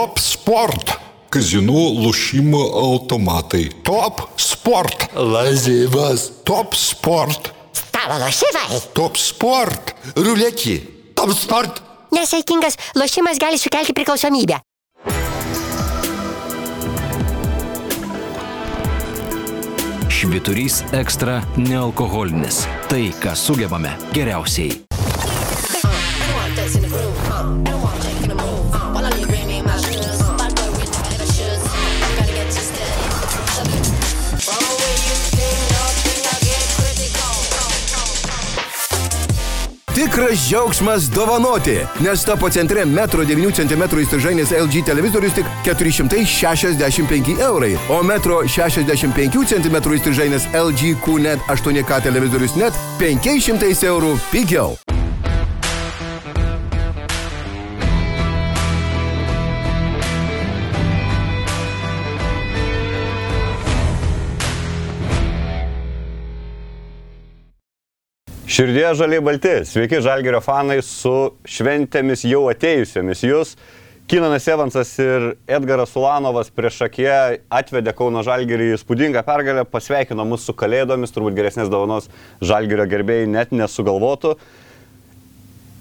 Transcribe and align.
Top 0.00 0.16
Sport. 0.16 0.94
Kazinų 1.28 1.80
lošimo 2.00 2.60
automatai. 2.80 3.66
Top 3.84 4.22
Sport. 4.40 5.10
Lazivas. 5.12 6.24
Top 6.48 6.72
Sport. 6.72 7.50
Stalo 7.76 8.16
lošimai. 8.22 8.80
Top 8.96 9.20
Sport. 9.20 9.92
Ruletį. 10.16 10.78
Top 11.12 11.36
sport. 11.36 11.82
Nesaikingas 12.16 12.80
lošimas 12.96 13.36
gali 13.36 13.60
sukelti 13.60 13.92
priklausomybę. 13.92 14.62
Šviturys 20.08 20.80
ekstra 20.96 21.42
nealkoholinis. 21.60 22.64
Tai, 22.88 23.10
ką 23.20 23.36
sugebame 23.36 23.98
geriausiai. 24.16 24.89
Tikras 40.00 40.48
džiaugsmas 40.48 41.02
dovanoti, 41.10 41.76
nes 42.00 42.24
tapo 42.24 42.48
centre 42.50 42.84
metro 42.88 43.24
9 43.24 43.52
cm 43.52 43.82
įstrižainės 44.00 44.54
LG 44.56 44.80
televizorius 44.88 45.34
tik 45.36 45.50
465 45.66 47.36
eurai, 47.44 47.74
o 47.92 48.00
metro 48.00 48.40
65 48.48 49.44
cm 49.52 49.76
įstrižainės 49.98 50.48
LG 50.56 50.94
QNET 51.04 51.44
8K 51.52 52.00
televizorius 52.08 52.56
net 52.56 52.80
500 53.02 53.84
eurų 53.92 54.16
pigiau. 54.32 54.89
Širdie 68.50 68.88
žaliai 68.98 69.22
balti. 69.22 69.50
Sveiki 69.62 70.00
žalgerio 70.02 70.40
fanai 70.42 70.80
su 70.82 71.12
šventėmis 71.46 72.24
jau 72.26 72.48
atėjusiomis. 72.50 73.20
Jūs, 73.22 73.52
Kinanas 74.10 74.48
Evansas 74.50 74.90
ir 74.98 75.26
Edgaras 75.46 75.92
Ulanovas 75.94 76.50
prieš 76.50 76.80
akiją 76.88 77.18
atvedė 77.60 77.94
Kauno 77.94 78.24
žalgerį 78.26 78.72
įspūdingą 78.74 79.22
pergalę, 79.28 79.62
pasveikino 79.70 80.26
mus 80.26 80.48
su 80.48 80.56
kalėdomis, 80.58 81.14
turbūt 81.14 81.36
geresnės 81.36 81.70
dovanos 81.70 82.10
žalgerio 82.42 82.88
gerbėjai 82.90 83.28
net 83.30 83.54
nesugalvotų. 83.54 84.34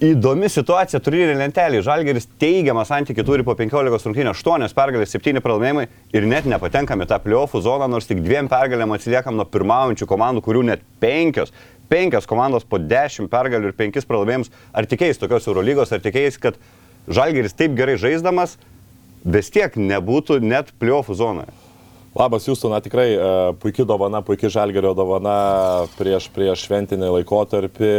Įdomi 0.05 0.47
situacija 0.47 1.01
turnyrinė 1.03 1.41
lentelė. 1.41 1.81
Žalgeris 1.83 2.29
teigiamą 2.39 2.85
santykių 2.87 3.25
turi 3.27 3.43
po 3.43 3.57
15 3.57 4.05
rungtynių, 4.11 4.35
8 4.37 4.77
pergalės, 4.77 5.17
7 5.17 5.41
pralaimėjimai 5.43 5.89
ir 6.13 6.29
net 6.29 6.45
nepatenkame 6.47 7.09
tą 7.09 7.17
playoffų 7.25 7.65
zoną, 7.65 7.89
nors 7.91 8.07
tik 8.07 8.21
dviem 8.23 8.47
pergalėm 8.47 8.93
atsiliekam 8.95 9.41
nuo 9.41 9.49
pirmaujančių 9.49 10.07
komandų, 10.13 10.45
kurių 10.45 10.63
net 10.69 10.85
penkios 11.01 11.51
penkios 11.89 12.27
komandos 12.29 12.67
po 12.67 12.79
dešimt 12.81 13.31
pergalių 13.31 13.71
ir 13.71 13.77
penkis 13.77 14.07
pralaimėjimus. 14.09 14.51
Ar 14.73 14.87
tikėjai 14.89 15.17
tokios 15.19 15.47
Eurolygos, 15.49 15.93
ar 15.95 16.03
tikėjai, 16.03 16.35
kad 16.41 16.59
Žalgeris 17.09 17.57
taip 17.57 17.73
gerai 17.77 17.97
žaisdamas 17.97 18.57
vis 19.25 19.49
tiek 19.51 19.73
nebūtų 19.73 20.39
net 20.45 20.71
pliofų 20.79 21.17
zonoje? 21.17 21.49
Labas, 22.17 22.47
Jūsų, 22.49 22.71
na 22.73 22.79
tikrai 22.81 23.07
uh, 23.13 23.51
puikia 23.61 23.85
dovana, 23.87 24.23
puikia 24.25 24.49
Žalgerio 24.51 24.95
dovana 24.97 25.85
prieš, 25.99 26.25
prieš 26.33 26.65
šventinį 26.65 27.11
laikotarpį. 27.19 27.91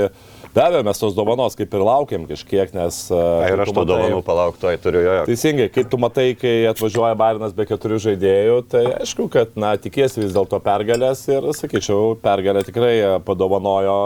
Be 0.50 0.62
abejo, 0.64 0.82
mes 0.82 0.98
tos 0.98 1.14
dovanos 1.14 1.54
kaip 1.54 1.74
ir 1.78 1.82
laukiam 1.86 2.24
kažkiek, 2.26 2.72
nes... 2.74 2.96
Uh, 3.14 3.44
ir 3.46 3.60
aš 3.62 3.70
to 3.70 3.84
dovanų 3.86 4.18
palaukto, 4.26 4.72
turiu 4.82 5.04
jo. 5.04 5.12
Teisingai, 5.28 5.68
kai 5.70 5.84
tu 5.86 6.00
matai, 6.02 6.32
kai 6.34 6.54
atvažiuoja 6.72 7.14
Barinas 7.18 7.54
be 7.54 7.68
keturių 7.70 8.00
žaidėjų, 8.02 8.56
tai 8.72 8.82
aišku, 8.96 9.28
kad, 9.30 9.54
na, 9.54 9.76
tikiesi 9.78 10.24
vis 10.24 10.34
dėlto 10.34 10.58
pergalės 10.64 11.22
ir, 11.30 11.46
sakyčiau, 11.54 12.16
pergalę 12.18 12.64
tikrai 12.66 12.96
dovanojo, 13.30 14.00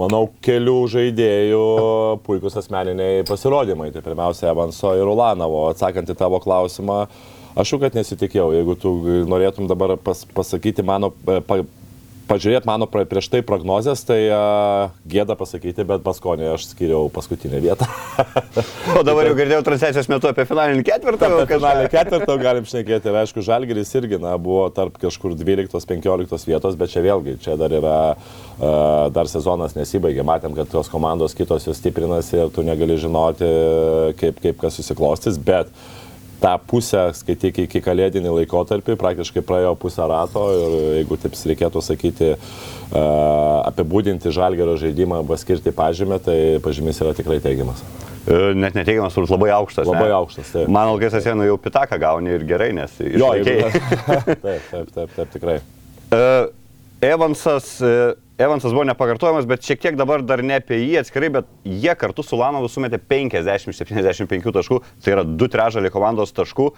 manau, 0.00 0.22
kelių 0.46 0.78
žaidėjų 0.94 1.64
puikus 2.24 2.56
asmeniniai 2.62 3.26
pasirodymai. 3.28 3.90
Tai 3.92 4.06
pirmiausia, 4.08 4.54
Evanso 4.54 4.94
ir 4.96 5.04
Ulanovo. 5.04 5.66
Atsakant 5.74 6.08
į 6.08 6.16
tavo 6.16 6.40
klausimą, 6.40 7.02
aš 7.60 7.74
jau 7.74 7.82
kad 7.82 7.98
nesitikėjau, 7.98 8.54
jeigu 8.56 8.78
tu 8.80 8.94
norėtum 9.28 9.68
dabar 9.68 9.98
pas, 10.00 10.24
pasakyti 10.32 10.86
mano, 10.86 11.12
pa, 11.44 11.60
pažiūrėt 12.28 12.66
mano 12.68 12.86
pra, 12.90 13.04
prieš 13.08 13.30
tai 13.32 13.40
prognozes, 13.46 14.02
tai 14.06 14.18
uh, 14.28 14.92
gėda 15.08 15.36
pasakyti, 15.38 15.84
bet 15.88 16.04
Baskonė 16.04 16.52
aš 16.54 16.68
skiriau 16.70 17.08
paskutinę 17.12 17.60
vietą. 17.64 17.88
o 18.98 19.02
dabar 19.06 19.30
jau 19.30 19.34
girdėjau 19.38 19.64
transliacijos 19.66 20.10
metu 20.12 20.30
apie 20.30 20.46
finalinį 20.48 20.84
ketvirtą. 20.86 21.30
Apie 21.42 21.58
finalinį 21.58 21.92
ketvirtą 21.94 22.38
galim 22.42 22.68
šnekėti. 22.68 23.12
Aišku, 23.22 23.44
Žalgeris 23.44 23.92
irgi 23.98 24.20
na, 24.22 24.36
buvo 24.40 24.66
tarp 24.74 25.00
kažkur 25.02 25.36
12-15 25.38 26.48
vietos, 26.50 26.78
bet 26.78 26.94
čia 26.94 27.04
vėlgi, 27.04 27.38
čia 27.44 27.58
dar 27.60 27.74
yra, 27.74 27.98
uh, 28.14 29.08
dar 29.14 29.30
sezonas 29.30 29.76
nesibaigė. 29.78 30.26
Matėm, 30.28 30.56
kad 30.58 30.70
tos 30.72 30.92
komandos 30.92 31.36
kitos 31.38 31.68
jau 31.68 31.76
stiprinasi 31.76 32.44
ir 32.44 32.52
tu 32.54 32.66
negali 32.66 33.00
žinoti, 33.00 33.52
kaip, 34.20 34.42
kaip 34.44 34.60
kas 34.62 34.78
susiklostys. 34.78 35.40
Bet 35.40 35.72
uh, 35.72 35.97
tą 36.40 36.54
pusę, 36.70 37.08
skaityk, 37.18 37.64
iki 37.66 37.82
kalėdinį 37.82 38.32
laikotarpį, 38.40 38.96
praktiškai 39.00 39.42
praėjo 39.46 39.74
pusę 39.80 40.06
rato 40.10 40.44
ir 40.54 40.76
jeigu 41.00 41.18
taip 41.20 41.38
reikėtų 41.50 41.82
sakyti, 41.84 42.34
uh, 42.34 43.64
apibūdinti 43.68 44.32
žalgerio 44.34 44.76
žaidimą 44.80 45.22
arba 45.22 45.38
skirti 45.40 45.74
pažymę, 45.74 46.20
tai 46.22 46.38
pažymys 46.64 47.02
yra 47.02 47.14
tikrai 47.18 47.40
teigiamas. 47.44 47.82
Net 48.28 48.76
neteigiamas, 48.76 49.14
turbūt 49.16 49.32
labai 49.32 49.50
aukštas. 49.56 49.88
Labai 49.88 50.10
ne? 50.10 50.14
aukštas, 50.18 50.52
taip. 50.52 50.70
Man 50.72 50.90
ilgai 50.92 51.08
sasienų 51.14 51.48
jau 51.48 51.58
pitaką 51.64 51.96
gauni 52.02 52.34
ir 52.36 52.44
gerai, 52.48 52.70
nes 52.76 52.98
jo, 53.00 53.32
jeigu, 53.38 53.70
taip, 54.44 54.68
taip, 54.68 54.90
taip, 54.94 55.14
taip, 55.16 55.30
tikrai. 55.32 55.58
Uh, 56.12 56.50
Evansas, 57.04 57.78
uh, 57.80 58.12
Evansas 58.38 58.70
buvo 58.70 58.84
nepakartojamas, 58.86 59.46
bet 59.50 59.64
šiek 59.66 59.80
tiek 59.82 59.96
dabar 59.98 60.22
dar 60.22 60.44
ne 60.46 60.60
apie 60.60 60.76
jį 60.78 61.00
atskirai, 61.00 61.26
bet 61.40 61.48
jie 61.66 61.90
kartu 61.98 62.22
su 62.22 62.38
Lanovu 62.38 62.68
sumetė 62.70 63.00
50-75 63.10 64.52
taškų, 64.54 64.78
tai 65.02 65.16
yra 65.16 65.24
du 65.26 65.48
trežalį 65.50 65.90
komandos 65.90 66.30
taškų. 66.36 66.68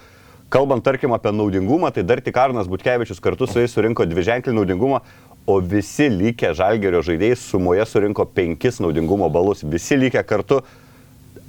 Kalbant, 0.51 0.81
tarkim, 0.87 1.13
apie 1.13 1.35
naudingumą, 1.37 1.91
tai 1.93 2.07
dar 2.09 2.23
tik 2.25 2.39
Arnas 2.41 2.71
Butkevičius 2.71 3.21
kartu 3.21 3.45
su 3.47 3.61
jais 3.61 3.77
surinko 3.77 4.09
dvi 4.09 4.25
ženklį 4.31 4.57
naudingumą, 4.57 5.03
o 5.45 5.59
visi 5.61 6.09
likę 6.09 6.55
žalgerio 6.57 7.05
žaidėjai 7.05 7.37
sumoje 7.37 7.85
surinko 7.93 8.25
penkis 8.33 8.81
naudingumo 8.81 9.29
balus. 9.29 9.61
Visi 9.61 10.01
likę 10.01 10.25
kartu 10.25 10.63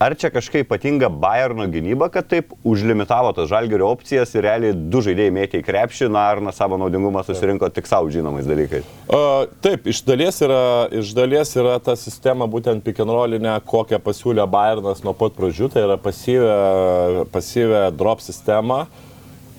Ar 0.01 0.16
čia 0.17 0.31
kažkaip 0.34 0.66
ypatinga 0.66 1.12
Bayerno 1.13 1.67
gynyba, 1.69 2.07
kad 2.09 2.25
taip 2.25 2.56
užlimitavo 2.66 3.35
tas 3.38 3.50
žalgerio 3.51 3.91
opcijas 3.94 4.31
ir 4.34 4.47
realiai 4.47 4.73
du 4.73 4.97
žaidėjai 5.06 5.34
mėtė 5.35 5.59
į 5.62 5.66
krepšį, 5.67 6.07
na 6.09 6.23
ar 6.31 6.41
na 6.41 6.53
savo 6.57 6.79
naudingumą 6.81 7.22
susirinko 7.28 7.69
tik 7.69 7.85
savo 7.85 8.09
žinomais 8.09 8.50
dalykais? 8.50 8.88
Uh, 9.06 9.45
taip, 9.62 9.85
iš 9.94 10.01
dalies, 10.07 10.41
yra, 10.41 10.63
iš 11.03 11.13
dalies 11.13 11.53
yra 11.53 11.78
ta 11.85 11.94
sistema 11.94 12.50
būtent 12.50 12.81
pikenrolinė, 12.88 13.59
kokią 13.69 14.01
pasiūlė 14.01 14.47
Bayernas 14.50 15.06
nuo 15.06 15.13
pat 15.13 15.38
pradžių, 15.38 15.69
tai 15.75 15.85
yra 15.85 16.01
pasyvę, 16.01 17.29
pasyvę 17.35 17.85
drop 17.94 18.25
sistemą. 18.25 18.81
Uh, 18.88 19.10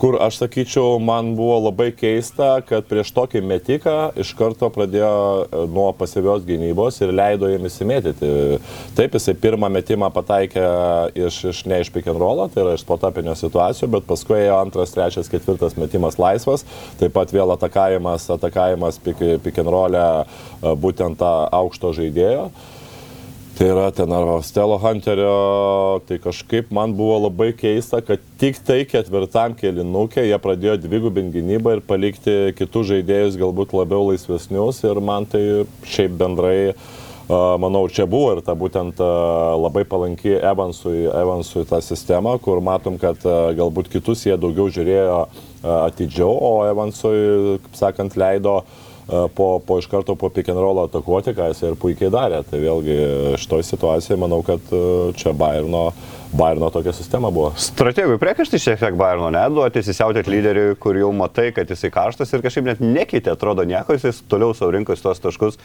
kur 0.02 0.16
aš 0.18 0.40
sakyčiau, 0.40 0.96
man 0.98 1.36
buvo 1.38 1.60
labai 1.68 1.92
keista, 1.94 2.56
kad 2.66 2.88
prieš 2.90 3.12
tokį 3.14 3.38
metiką 3.46 3.92
iš 4.18 4.32
karto 4.34 4.66
pradėjo 4.74 5.12
e, 5.44 5.60
nuo 5.70 5.84
pasyvios 5.94 6.42
gynybos 6.48 6.98
ir 7.04 7.12
leido 7.14 7.46
jiem 7.46 7.68
įsimėtyti. 7.68 8.32
Taip, 8.98 9.14
jisai 9.14 9.36
pirmą 9.38 9.70
metimą 9.70 10.08
pataikė 10.10 10.66
iš, 11.22 11.38
iš 11.52 11.62
ne 11.70 11.78
iš 11.84 11.92
pick 11.94 12.10
and 12.10 12.18
roll, 12.18 12.42
tai 12.50 12.64
yra 12.64 12.74
iš 12.74 12.82
spotapinio 12.82 13.36
situacijų, 13.38 13.92
bet 13.94 14.10
paskui 14.10 14.41
ėjo 14.41 14.58
antras, 14.58 14.96
trečias, 14.96 15.30
ketvirtas 15.30 15.78
metimas 15.78 16.18
laisvas, 16.18 16.66
taip 16.98 17.14
pat 17.14 17.30
vėl 17.30 17.54
atakavimas, 17.54 18.26
atakavimas 18.34 18.98
pick, 19.06 19.22
pick 19.46 19.62
and 19.62 19.70
roll 19.70 19.94
e, 19.94 20.06
būtent 20.82 21.22
tą 21.22 21.34
aukšto 21.62 21.94
žaidėjo. 22.02 22.48
Tai 23.52 23.66
yra 23.68 23.90
ten 23.92 24.10
ar 24.10 24.40
Stelo 24.40 24.78
Hunterio, 24.80 26.00
tai 26.08 26.16
kažkaip 26.18 26.70
man 26.72 26.94
buvo 26.96 27.18
labai 27.26 27.50
keista, 27.52 28.00
kad 28.00 28.22
tik 28.40 28.56
tai 28.64 28.78
ketvirtam 28.88 29.53
kėlinukė 29.59 30.24
jie 30.24 30.38
pradėjo 30.41 30.78
dvigubinti 30.80 31.36
gynybą 31.36 31.74
ir 31.77 31.82
palikti 31.84 32.36
kitus 32.56 32.88
žaidėjus 32.88 33.36
galbūt 33.42 33.74
labiau 33.77 34.06
laisvesnius 34.09 34.80
ir 34.88 35.00
man 35.04 35.28
tai 35.28 35.42
šiaip 35.84 36.15
bendrai, 36.22 36.72
manau, 37.28 37.84
čia 37.92 38.06
buvo 38.09 38.38
ir 38.38 38.41
ta 38.47 38.56
būtent 38.56 39.03
labai 39.60 39.84
palanki 39.91 40.32
Evansui, 40.38 41.04
Evansui 41.12 41.66
ta 41.68 41.82
sistema, 41.84 42.38
kur 42.41 42.65
matom, 42.65 42.97
kad 42.97 43.21
galbūt 43.59 43.92
kitus 43.92 44.24
jie 44.24 44.38
daugiau 44.41 44.72
žiūrėjo 44.72 45.21
atidžiau, 45.77 46.32
o 46.32 46.54
Evansui, 46.72 47.60
kaip 47.66 47.78
sakant, 47.84 48.16
leido 48.16 48.62
uh, 48.62 48.81
po, 49.07 49.47
po 49.66 49.78
iš 49.78 49.87
karto 49.91 50.15
po 50.15 50.28
pick 50.31 50.49
and 50.53 50.60
roll 50.60 50.83
atakuoti, 50.84 51.34
ką 51.37 51.49
jis 51.51 51.63
ir 51.66 51.78
puikiai 51.81 52.10
darė. 52.13 52.43
Tai 52.49 52.60
vėlgi 52.63 52.97
šitoje 53.43 53.66
situacijoje 53.66 54.19
manau, 54.21 54.43
kad 54.47 54.75
čia 55.19 55.34
Bayerno, 55.37 55.89
Bayerno 56.33 56.71
tokia 56.72 56.95
sistema 56.97 57.33
buvo. 57.34 57.53
Strategui 57.60 58.21
priekaištai 58.22 58.60
šiek 58.63 58.83
tiek 58.83 58.99
Bayerno 58.99 59.33
neduoti, 59.34 59.83
įsisiautėt 59.83 60.31
lyderiui, 60.31 60.77
kur 60.81 60.99
jau 60.99 61.10
matai, 61.16 61.51
kad 61.57 61.71
jisai 61.71 61.91
karštas 61.93 62.33
ir 62.33 62.45
kažkaip 62.45 62.69
net 62.71 62.84
nekeitė, 62.84 63.34
atrodo 63.34 63.66
nieko, 63.69 63.99
jis 63.99 64.22
toliau 64.31 64.54
savo 64.57 64.72
rinkosi 64.77 65.04
tos 65.04 65.22
taškus. 65.22 65.59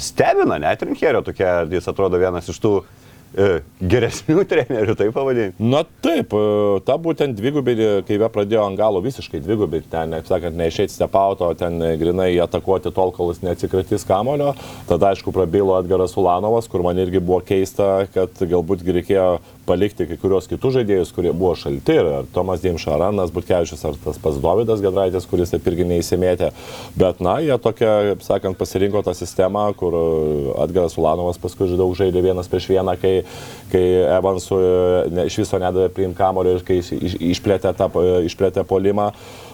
Stebina 0.00 0.58
net 0.62 0.82
rinkėrio 0.84 1.22
tokia, 1.26 1.62
jis 1.70 1.88
atrodo 1.90 2.20
vienas 2.20 2.46
iš 2.48 2.60
tų 2.62 2.76
e, 2.80 2.84
geresnių 3.32 4.44
trenerių, 4.50 4.96
taip 4.98 5.14
pavadinti. 5.16 5.56
Na 5.72 5.82
taip, 6.04 6.34
e, 6.36 6.80
ta 6.86 6.98
būtent 7.00 7.36
dvigubinė, 7.38 7.88
kai 8.06 8.18
jie 8.18 8.30
pradėjo 8.34 8.66
ant 8.66 8.78
galo 8.80 9.02
visiškai 9.04 9.40
dvigubinti, 9.44 9.90
ten, 9.92 10.14
kaip 10.18 10.28
sakant, 10.30 10.58
neišeiti 10.58 10.94
stepauto, 10.94 11.48
ten 11.58 11.80
e, 11.82 11.94
grinai 12.00 12.30
atakuoti 12.44 12.92
tol, 12.94 13.14
kol 13.16 13.32
jis 13.32 13.42
neatsikratys 13.46 14.06
kamulio. 14.08 14.52
Tada, 14.90 15.12
aišku, 15.12 15.34
prabilo 15.34 15.78
Edgaras 15.80 16.16
Ulanovas, 16.20 16.68
kur 16.70 16.84
man 16.84 17.00
irgi 17.02 17.22
buvo 17.22 17.40
keista, 17.46 18.06
kad 18.12 18.36
galbūt 18.40 18.84
reikėjo 18.98 19.28
palikti 19.66 20.06
kai 20.08 20.16
kurios 20.20 20.48
kitus 20.50 20.74
žaidėjus, 20.76 21.12
kurie 21.14 21.32
buvo 21.34 21.52
šalti, 21.58 21.96
ar 22.00 22.28
Tomas 22.34 22.62
Dimša, 22.62 22.94
ar 22.96 23.06
Anas 23.08 23.32
Butkevičius, 23.34 23.84
ar 23.88 23.98
tas 24.04 24.18
pats 24.22 24.40
Davidas 24.42 24.82
Gedraitis, 24.84 25.28
kuris 25.30 25.52
taip 25.52 25.68
irgi 25.70 25.86
neįsimėtė. 25.88 26.50
Bet, 26.98 27.22
na, 27.24 27.36
jie 27.44 27.54
tokia, 27.62 27.92
kaip 28.10 28.26
sakant, 28.26 28.58
pasirinko 28.60 29.04
tą 29.06 29.14
sistemą, 29.16 29.68
kur 29.78 29.96
Edgaras 30.64 30.98
Ulanovas 31.00 31.40
paskui 31.42 31.70
daug 31.78 31.94
žaidė 31.98 32.24
vienas 32.24 32.50
prieš 32.50 32.70
vieną, 32.72 32.96
kai, 33.02 33.14
kai 33.72 33.84
Evansų 34.18 34.58
ne, 35.14 35.28
iš 35.30 35.42
viso 35.44 35.62
nedavė 35.62 35.92
priimti 35.94 36.18
kamulio 36.18 36.58
ir 36.58 36.66
kai 36.66 36.82
iš, 36.82 36.92
iš, 36.98 37.16
išplėtė, 37.36 37.74
tą, 37.78 37.88
išplėtė 38.26 38.66
polimą. 38.68 39.12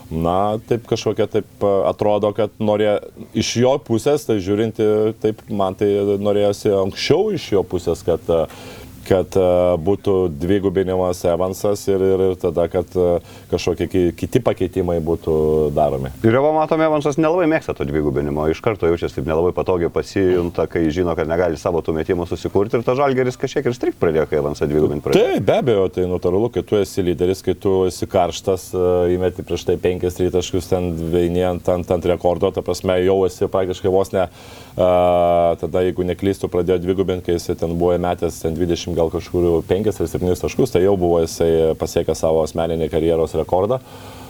Na, 0.08 0.56
taip 0.64 0.86
kažkokia 0.88 1.26
taip 1.28 1.64
atrodo, 1.84 2.30
kad 2.32 2.54
norėjo 2.64 2.94
iš 3.36 3.50
jo 3.60 3.74
pusės, 3.84 4.24
tai 4.24 4.38
žiūrinti, 4.40 4.86
taip 5.20 5.42
man 5.52 5.76
tai 5.76 5.90
norėjosi 6.16 6.72
anksčiau 6.72 7.26
iš 7.36 7.50
jo 7.52 7.64
pusės, 7.68 8.00
kad 8.06 8.24
kad 9.08 9.36
e, 9.38 9.46
būtų 9.84 10.14
dvigubinimas 10.38 11.22
Evansas 11.28 11.84
ir, 11.88 12.02
ir, 12.04 12.24
ir 12.28 12.36
tada, 12.40 12.66
kad 12.72 12.92
e, 12.92 13.06
kažkokie 13.50 13.88
kiti 14.18 14.42
pakeitimai 14.44 14.98
būtų 15.04 15.34
daromi. 15.76 16.12
Ir 16.26 16.36
jau 16.36 16.52
matome, 16.56 16.86
Evansas 16.88 17.18
nelabai 17.20 17.48
mėgsta 17.50 17.74
to 17.76 17.86
dvigubinimo, 17.88 18.46
iš 18.52 18.60
karto 18.64 18.90
jaučiasi 18.90 19.18
taip 19.18 19.30
nelabai 19.30 19.54
patogiai 19.56 19.92
pasijunta, 19.92 20.68
kai 20.70 20.84
žino, 20.94 21.14
kad 21.18 21.30
negali 21.30 21.58
savo 21.60 21.82
tų 21.84 21.96
metimų 21.98 22.28
susikurti 22.28 22.78
ir 22.78 22.86
ta 22.86 22.96
žalgeris 22.98 23.40
kažkiek 23.40 23.66
ir 23.66 23.76
strikt 23.76 24.00
pradėjo, 24.02 24.28
kai 24.30 24.40
Evansą 24.42 24.68
dvigubinti 24.70 25.08
pradėjo. 25.08 25.32
Taip, 25.34 25.48
be 25.48 25.58
abejo, 25.62 25.88
tai 25.94 26.06
natūralu, 26.10 26.52
kai 26.54 26.64
tu 26.68 26.78
esi 26.80 27.04
lyderis, 27.06 27.42
kai 27.46 27.56
tu 27.58 27.74
esi 27.88 28.08
karštas, 28.10 28.70
e, 28.74 28.86
įmeti 29.16 29.46
prieš 29.46 29.68
tai 29.70 29.78
penkis 29.80 30.20
rytaškius 30.20 30.70
ten 30.70 30.92
veinėjant 31.14 31.72
ant, 31.74 31.96
ant 31.96 32.10
rekordo, 32.12 32.52
ta 32.54 32.64
prasme 32.66 33.00
jau 33.04 33.22
esi 33.28 33.48
praktiškai 33.48 33.92
vos 33.92 34.12
ne, 34.14 34.28
uh, 34.28 34.67
tada 34.78 35.82
jeigu 35.82 36.06
neklystų, 36.06 36.50
pradėjo 36.52 36.78
dvigubinti, 36.84 37.26
kai 37.26 37.38
jis 37.38 37.50
ten 37.58 37.74
buvo 37.78 37.96
metęs 37.98 38.42
ten 38.44 38.54
20 38.58 38.94
gal 38.98 39.10
kažkur 39.10 39.48
5 39.66 39.90
ar 39.90 40.12
7 40.14 40.38
taškus, 40.44 40.74
tai 40.74 40.84
jau 40.84 40.94
buvo 41.00 41.18
jisai 41.24 41.74
pasiekęs 41.80 42.24
savo 42.24 42.44
asmeninį 42.46 42.90
karjeros 42.92 43.34
rekordą. 43.38 43.82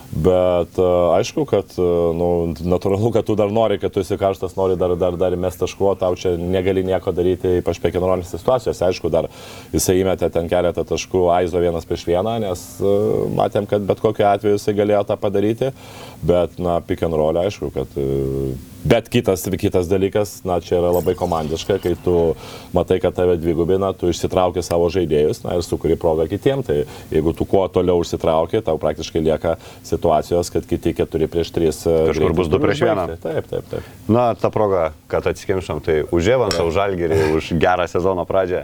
Bet 0.09 0.79
aišku, 0.81 1.45
kad 1.45 1.75
nu, 2.17 2.29
natūralu, 2.65 3.11
kad 3.13 3.27
tu 3.29 3.35
dar 3.37 3.51
nori, 3.53 3.77
kad 3.81 3.93
tu 3.93 4.01
esi 4.01 4.17
karštas, 4.17 4.55
nori 4.57 4.79
dar, 4.81 4.95
dar, 4.97 5.19
dar 5.21 5.37
mes 5.37 5.59
taškuo, 5.61 5.91
tau 6.01 6.17
čia 6.17 6.33
negali 6.41 6.81
nieko 6.87 7.13
daryti, 7.13 7.59
ypač 7.61 7.77
pekinrolinėse 7.83 8.41
situacijose. 8.41 8.87
Aišku, 8.89 9.11
dar 9.13 9.29
jisai 9.75 9.99
įmetė 10.01 10.31
ten 10.33 10.49
keletą 10.49 10.87
taškų 10.89 11.27
Aizo 11.37 11.61
vienas 11.61 11.85
prieš 11.89 12.07
vieną, 12.09 12.39
nes 12.47 12.65
uh, 12.81 13.27
matėm, 13.37 13.69
kad 13.69 13.85
bet 13.85 14.01
kokiu 14.01 14.25
atveju 14.31 14.57
jisai 14.57 14.79
galėjo 14.81 15.05
tą 15.11 15.19
padaryti. 15.21 15.75
Bet, 16.19 16.57
na, 16.59 16.81
pikinrolė, 16.83 17.45
aišku, 17.47 17.71
kad 17.75 17.93
uh, 18.01 18.57
Bet 18.85 19.09
kitas, 19.11 19.43
kitas 19.59 19.89
dalykas, 19.91 20.45
na, 20.47 20.61
čia 20.63 20.77
yra 20.79 20.93
labai 20.95 21.17
komandiška, 21.19 21.81
kai 21.83 21.97
tu 21.99 22.37
matai, 22.73 23.01
kad 23.03 23.17
tave 23.17 23.35
dvigubina, 23.41 23.91
tu 23.91 24.07
išsitrauki 24.07 24.63
savo 24.63 24.87
žaidėjus 24.95 25.43
na, 25.43 25.57
ir 25.59 25.67
sukuri 25.67 25.97
progą 25.99 26.29
kitiem. 26.31 26.63
Tai 26.63 26.85
jeigu 27.11 27.35
tu 27.35 27.43
kuo 27.49 27.65
toliau 27.75 27.99
užsitrauki, 27.99 28.63
tau 28.63 28.79
praktiškai 28.79 29.25
lieka 29.27 29.57
situacijos, 29.83 30.53
kad 30.55 30.69
kiti 30.71 30.95
keturi 30.95 31.27
prieš 31.27 31.51
tris. 31.57 31.83
E, 31.91 31.97
Kažkur 32.13 32.39
bus 32.39 32.53
du 32.53 32.63
prieš 32.63 32.87
vieną. 32.87 33.09
Taip, 33.19 33.51
taip, 33.51 33.67
taip. 33.73 33.93
Na, 34.07 34.31
ta 34.39 34.53
proga, 34.55 34.93
kad 35.11 35.27
atsikimšam, 35.27 35.83
tai 35.83 36.05
už 36.15 36.35
Evansą, 36.39 36.69
už 36.71 36.79
Algerį, 36.87 37.23
už 37.35 37.57
gerą 37.59 37.91
sezono 37.91 38.23
pradžią. 38.31 38.63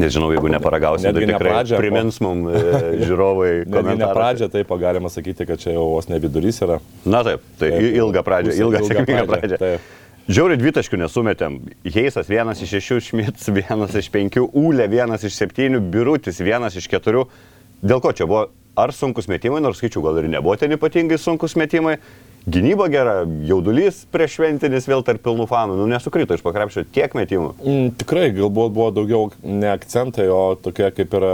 Nežinau, 0.00 0.30
jeigu 0.34 0.50
neparagausim, 0.52 1.10
tai 1.10 1.24
tikrai 1.24 1.38
pradžią, 1.40 1.78
primins 1.80 2.18
mums 2.24 2.52
e, 2.52 2.80
žiūrovai. 3.02 3.50
Netgi 3.76 3.94
ne 4.00 4.08
pradžia, 4.10 4.48
taip 4.52 4.72
galima 4.80 5.12
sakyti, 5.12 5.46
kad 5.48 5.62
čia 5.62 5.76
jau 5.76 5.86
vos 5.94 6.10
ne 6.10 6.20
vidurys 6.22 6.60
yra. 6.64 6.80
Na 7.08 7.22
taip, 7.26 7.44
tai 7.60 7.72
taip, 7.74 7.86
ilga 8.02 8.24
pradžia, 8.26 8.58
ilga 8.64 8.82
sėkminga 8.86 9.24
pradžia. 9.30 9.60
Taip. 9.62 9.94
Žiauriai 10.26 10.58
dvitaškių 10.58 10.98
nesumetėm. 11.04 11.56
Heisas 11.94 12.26
vienas 12.26 12.58
iš 12.64 12.72
šešių, 12.74 12.96
Šmits 13.08 13.50
vienas 13.54 13.94
iš 13.94 14.08
penkių, 14.10 14.48
Ūlė 14.58 14.88
vienas 14.90 15.22
iš 15.26 15.36
septynių, 15.38 15.78
Birutis 15.92 16.42
vienas 16.42 16.74
iš 16.74 16.88
keturių. 16.90 17.28
Dėl 17.86 18.02
ko 18.02 18.10
čia 18.16 18.26
buvo? 18.26 18.48
Ar 18.76 18.90
sunkus 18.92 19.30
metimai, 19.30 19.62
nors 19.62 19.78
skaičių 19.78 20.02
gal 20.02 20.18
ir 20.20 20.26
nebuvo 20.28 20.56
ten 20.58 20.74
ypatingai 20.74 21.16
sunkus 21.20 21.54
metimai. 21.56 21.94
Gynyba 22.46 22.84
gera, 22.86 23.14
jaudulys 23.42 24.04
prieš 24.14 24.36
šventinis 24.36 24.84
vėl 24.86 25.00
tarp 25.02 25.18
pilnų 25.24 25.48
fanų, 25.50 25.80
nu 25.80 25.88
nesukrito 25.90 26.36
iš 26.36 26.44
pakrepšio 26.46 26.84
tiek 26.94 27.10
metimų. 27.18 27.48
Mm, 27.58 27.88
tikrai, 27.98 28.28
galbūt 28.36 28.74
buvo 28.76 28.92
daugiau 28.94 29.32
ne 29.42 29.66
akcentai, 29.72 30.28
o 30.30 30.54
tokie 30.54 30.92
kaip 30.94 31.16
ir 31.18 31.26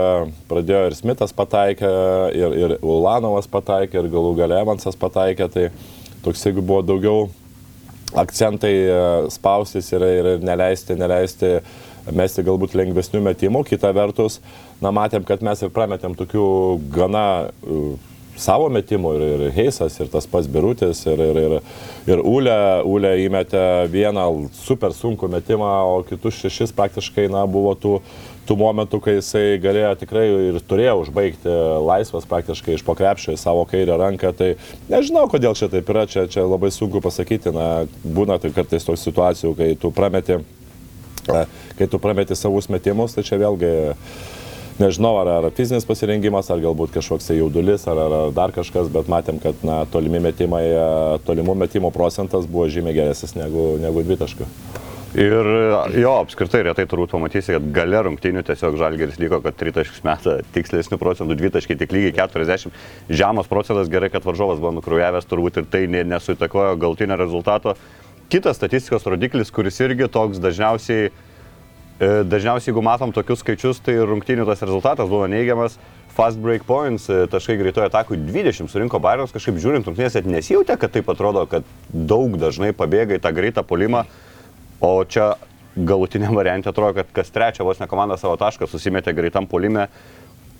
pradėjo 0.49 0.87
ir 0.88 0.97
Smithas 0.97 1.35
pataikė, 1.37 1.91
ir, 2.32 2.56
ir 2.56 2.75
Ulanovas 2.81 3.50
pataikė, 3.53 4.00
ir 4.00 4.09
galų 4.14 4.31
gale 4.38 4.56
Evansas 4.64 4.97
pataikė, 4.97 5.50
tai 5.53 5.67
toks 6.25 6.47
jeigu 6.47 6.64
buvo 6.64 6.81
daugiau 6.81 7.26
akcentai 8.17 8.73
e, 8.73 9.03
spaustis 9.37 9.93
ir, 9.93 10.06
ir 10.17 10.31
neleisti, 10.41 10.97
neleisti 10.97 11.58
mesti 12.08 12.47
galbūt 12.47 12.73
lengvesnių 12.81 13.20
metimų, 13.29 13.67
kita 13.69 13.93
vertus, 13.93 14.41
na 14.81 14.94
matėm, 14.97 15.29
kad 15.29 15.44
mes 15.44 15.61
ir 15.61 15.76
prametėm 15.76 16.17
tokių 16.17 16.47
gana 16.97 17.26
uh, 17.69 17.93
savo 18.40 18.69
metimų 18.73 19.12
ir, 19.17 19.25
ir 19.31 19.55
Heisas, 19.55 19.99
ir 20.00 20.11
tas 20.12 20.26
pats 20.31 20.49
Birutis, 20.50 21.05
ir, 21.06 21.20
ir, 21.20 21.40
ir, 21.43 21.56
ir 22.08 22.23
Ule, 22.25 22.58
Ule 22.88 23.12
įmetė 23.26 23.88
vieną 23.93 24.26
super 24.56 24.94
sunkų 24.96 25.31
metimą, 25.32 25.73
o 25.93 26.02
kitus 26.08 26.40
šešis 26.40 26.75
praktiškai 26.76 27.29
na, 27.32 27.44
buvo 27.50 27.75
tų, 27.79 27.99
tų 28.49 28.56
momentų, 28.58 29.00
kai 29.05 29.17
jisai 29.19 29.44
galėjo 29.62 29.93
tikrai 30.00 30.25
ir 30.49 30.58
turėjo 30.69 30.96
užbaigti 31.05 31.52
laisvas 31.87 32.26
praktiškai 32.31 32.76
iš 32.76 32.84
pokrepšio 32.87 33.37
į 33.37 33.40
savo 33.40 33.67
kairę 33.70 33.99
ranką. 34.00 34.32
Tai 34.38 34.50
nežinau, 34.90 35.29
kodėl 35.31 35.56
čia 35.58 35.70
taip 35.73 35.93
yra, 35.93 36.06
čia, 36.11 36.26
čia 36.31 36.46
labai 36.46 36.73
sunku 36.75 37.02
pasakyti, 37.05 37.55
na, 37.55 37.69
būna 38.02 38.40
tai 38.43 38.52
kartais 38.55 38.88
tokių 38.88 39.05
situacijų, 39.05 39.55
kai 39.58 39.73
tu 39.79 39.93
prameti, 39.94 40.40
kai 41.29 41.88
tu 41.90 42.02
prameti 42.02 42.38
savus 42.38 42.70
metimus, 42.73 43.14
tai 43.14 43.26
čia 43.26 43.38
vėlgi 43.44 43.73
nežinau, 44.81 45.17
ar, 45.21 45.31
ar 45.39 45.49
fizinis 45.57 45.87
pasirengimas, 45.89 46.51
ar 46.53 46.63
galbūt 46.63 46.95
kažkoks 46.95 47.29
tai 47.29 47.39
jaudulis, 47.39 47.85
ar, 47.91 47.99
ar, 47.99 48.15
ar 48.27 48.37
dar 48.37 48.55
kažkas, 48.55 48.91
bet 48.93 49.11
matėm, 49.13 49.41
kad 49.43 49.65
na, 49.67 49.83
tolimi 49.93 50.23
metimai, 50.23 50.65
tolimų 51.27 51.57
metimų 51.65 51.93
procentas 51.95 52.49
buvo 52.49 52.69
žymiai 52.73 52.97
geresnis 52.97 53.37
negu, 53.39 53.75
negu 53.83 54.05
dvitaškių. 54.07 54.49
Ir 55.13 55.49
jo, 56.01 56.13
apskritai 56.23 56.63
retai 56.65 56.87
turbūt 56.89 57.13
pamatysi, 57.13 57.53
kad 57.53 57.67
gale 57.77 57.99
rungtinių 58.07 58.41
tiesiog 58.49 58.79
žalgeris 58.81 59.19
liko, 59.21 59.43
kad 59.45 59.59
tritaškius 59.61 60.07
metą 60.09 60.39
tikslesnių 60.55 60.97
procentų, 61.01 61.37
dvitaškiai 61.37 61.77
tik 61.83 61.93
lygiai 61.93 62.15
40. 62.23 62.73
Žemas 63.13 63.51
procentas 63.51 63.93
gerai, 63.93 64.08
kad 64.15 64.25
varžovas 64.25 64.63
buvo 64.63 64.73
nukrujavęs, 64.79 65.29
turbūt 65.29 65.61
ir 65.61 65.69
tai 65.69 65.85
nesuitakojo 65.93 66.79
galtinio 66.81 67.20
rezultato. 67.20 67.77
Kitas 68.32 68.56
statistikos 68.56 69.05
rodiklis, 69.05 69.53
kuris 69.53 69.82
irgi 69.85 70.08
toks 70.08 70.41
dažniausiai 70.41 71.13
E, 71.13 71.31
dažniausiai, 72.03 72.73
jeigu 72.73 72.82
matom 72.82 73.13
tokius 73.15 73.43
skaičius, 73.44 73.81
tai 73.85 73.94
rungtynių 74.03 74.47
tas 74.49 74.63
rezultatas 74.65 75.11
buvo 75.11 75.29
neigiamas. 75.31 75.77
Fast 76.13 76.41
break 76.43 76.67
points, 76.69 77.06
e, 77.09 77.27
taškai 77.31 77.56
greitojo 77.56 77.87
atakui 77.89 78.19
20 78.21 78.69
surinko 78.69 78.99
Bayernas, 79.01 79.32
kažkaip 79.32 79.56
žiūrint 79.56 79.87
rungtynėse 79.87 80.21
nesijautia, 80.29 80.77
kad 80.77 80.93
taip 80.93 81.09
atrodo, 81.09 81.47
kad 81.49 81.65
daug 81.89 82.35
dažnai 82.37 82.75
pabėga 82.77 83.17
į 83.17 83.23
tą 83.25 83.32
greitą 83.32 83.65
polimą, 83.65 84.03
o 84.82 84.91
čia 85.09 85.37
galutiniam 85.77 86.35
variantui 86.37 86.69
atrodo, 86.69 86.99
kad 86.99 87.15
kas 87.17 87.32
trečia 87.32 87.65
vos 87.65 87.81
ne 87.81 87.89
komanda 87.89 88.19
savo 88.21 88.37
tašką 88.37 88.69
susimetė 88.69 89.15
greitam 89.17 89.47
polime. 89.49 89.87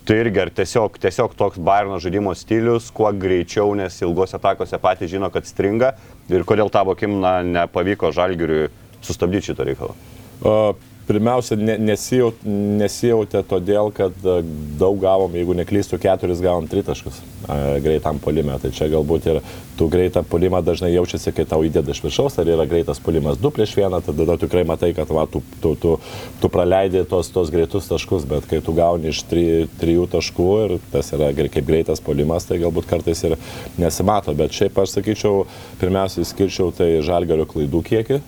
Tai 0.09 0.17
irgi 0.19 0.41
ar 0.41 0.51
tiesiog, 0.51 0.97
tiesiog 0.99 1.35
toks 1.39 1.61
Bayerno 1.63 2.01
žaidimo 2.03 2.33
stilius, 2.35 2.89
kuo 2.91 3.11
greičiau, 3.13 3.75
nes 3.79 4.01
ilgose 4.03 4.39
atakose 4.39 4.81
patys 4.83 5.13
žino, 5.13 5.29
kad 5.31 5.47
stringa 5.47 5.93
ir 6.33 6.47
kodėl 6.49 6.73
tavo 6.73 6.97
kim 6.99 7.21
na, 7.21 7.43
nepavyko 7.45 8.11
žalgiriui 8.15 8.71
sustabdyti 9.05 9.53
šitą 9.53 9.69
reikalą. 9.69 9.99
Uh 10.43 10.92
Pirmiausia, 11.03 11.57
ne, 11.59 11.75
nesijaut, 11.83 12.45
nesijautė 12.47 13.41
todėl, 13.51 13.89
kad 13.95 14.15
e, 14.23 14.37
daug 14.79 15.01
gavom, 15.03 15.33
jeigu 15.35 15.57
neklystų, 15.59 15.99
keturis 16.03 16.39
gavom 16.45 16.69
tritaškus 16.71 17.17
e, 17.19 17.57
greitam 17.83 18.21
polime. 18.23 18.55
Tai 18.63 18.71
čia 18.75 18.87
galbūt 18.93 19.27
ir 19.33 19.41
tu 19.79 19.89
greitą 19.91 20.23
polimą 20.23 20.61
dažnai 20.63 20.93
jaučiasi, 20.93 21.33
kai 21.35 21.47
tau 21.51 21.65
įdeda 21.67 21.91
iš 21.91 22.03
viršaus, 22.05 22.39
ar 22.39 22.51
yra 22.55 22.69
greitas 22.71 23.03
polimas 23.03 23.41
2 23.43 23.51
prieš 23.57 23.75
1, 23.81 23.99
tada 24.07 24.27
tu 24.37 24.45
tikrai 24.45 24.63
matai, 24.69 24.93
kad 24.95 25.11
va, 25.11 25.25
tu, 25.27 25.43
tu, 25.65 25.73
tu, 25.83 25.97
tu 26.39 26.51
praleidai 26.53 27.03
tos, 27.11 27.33
tos 27.35 27.51
greitus 27.51 27.91
taškus, 27.91 28.29
bet 28.31 28.47
kai 28.51 28.61
tu 28.63 28.75
gauni 28.77 29.11
iš 29.11 29.25
tri, 29.27 29.47
trijų 29.81 30.07
taškų 30.13 30.51
ir 30.67 30.77
tas 30.93 31.11
yra 31.17 31.33
kaip 31.35 31.67
greitas 31.67 32.05
polimas, 32.05 32.47
tai 32.47 32.61
galbūt 32.63 32.87
kartais 32.91 33.25
ir 33.27 33.35
nesimato. 33.81 34.37
Bet 34.39 34.55
šiaip 34.55 34.79
aš 34.79 34.95
sakyčiau, 35.01 35.49
pirmiausia, 35.83 36.23
skirčiau 36.31 36.71
tai 36.77 36.93
žalgario 37.03 37.49
klaidų 37.51 37.83
kiekį 37.91 38.21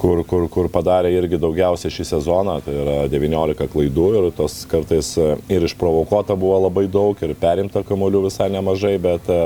kur, 0.00 0.22
kur, 0.28 0.46
kur 0.52 0.68
padarė 0.72 1.10
irgi 1.16 1.38
daugiausia 1.40 1.90
šį 1.92 2.06
sezoną, 2.10 2.58
tai 2.64 2.74
yra 2.82 2.96
19 3.12 3.68
klaidų 3.72 4.06
ir 4.18 4.28
tos 4.36 4.62
kartais 4.70 5.12
e, 5.20 5.32
ir 5.52 5.66
išprovokuota 5.66 6.36
buvo 6.38 6.58
labai 6.66 6.86
daug 6.92 7.20
ir 7.24 7.34
perimta 7.40 7.82
kamolių 7.86 8.26
visai 8.26 8.48
nemažai, 8.54 8.96
bet 9.02 9.30
e, 9.32 9.40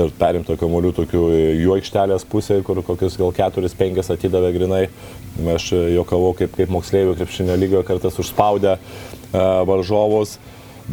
ir 0.00 0.12
perimta 0.18 0.56
kamolių 0.60 0.94
tokių 0.96 1.24
jų 1.60 1.74
aikštelės 1.76 2.24
pusėje, 2.28 2.64
kur 2.66 2.80
kokius 2.86 3.18
gal 3.20 3.34
4-5 3.36 4.12
atidavė 4.16 4.52
grinai. 4.56 4.86
Aš 5.54 5.70
juokavau 5.94 6.32
kaip, 6.36 6.54
kaip 6.56 6.72
moksleivių 6.72 7.16
krepšinio 7.16 7.56
lygio 7.56 7.80
kartais 7.88 8.18
užspaudę 8.20 8.74
uh, 8.76 9.62
varžovus. 9.68 10.34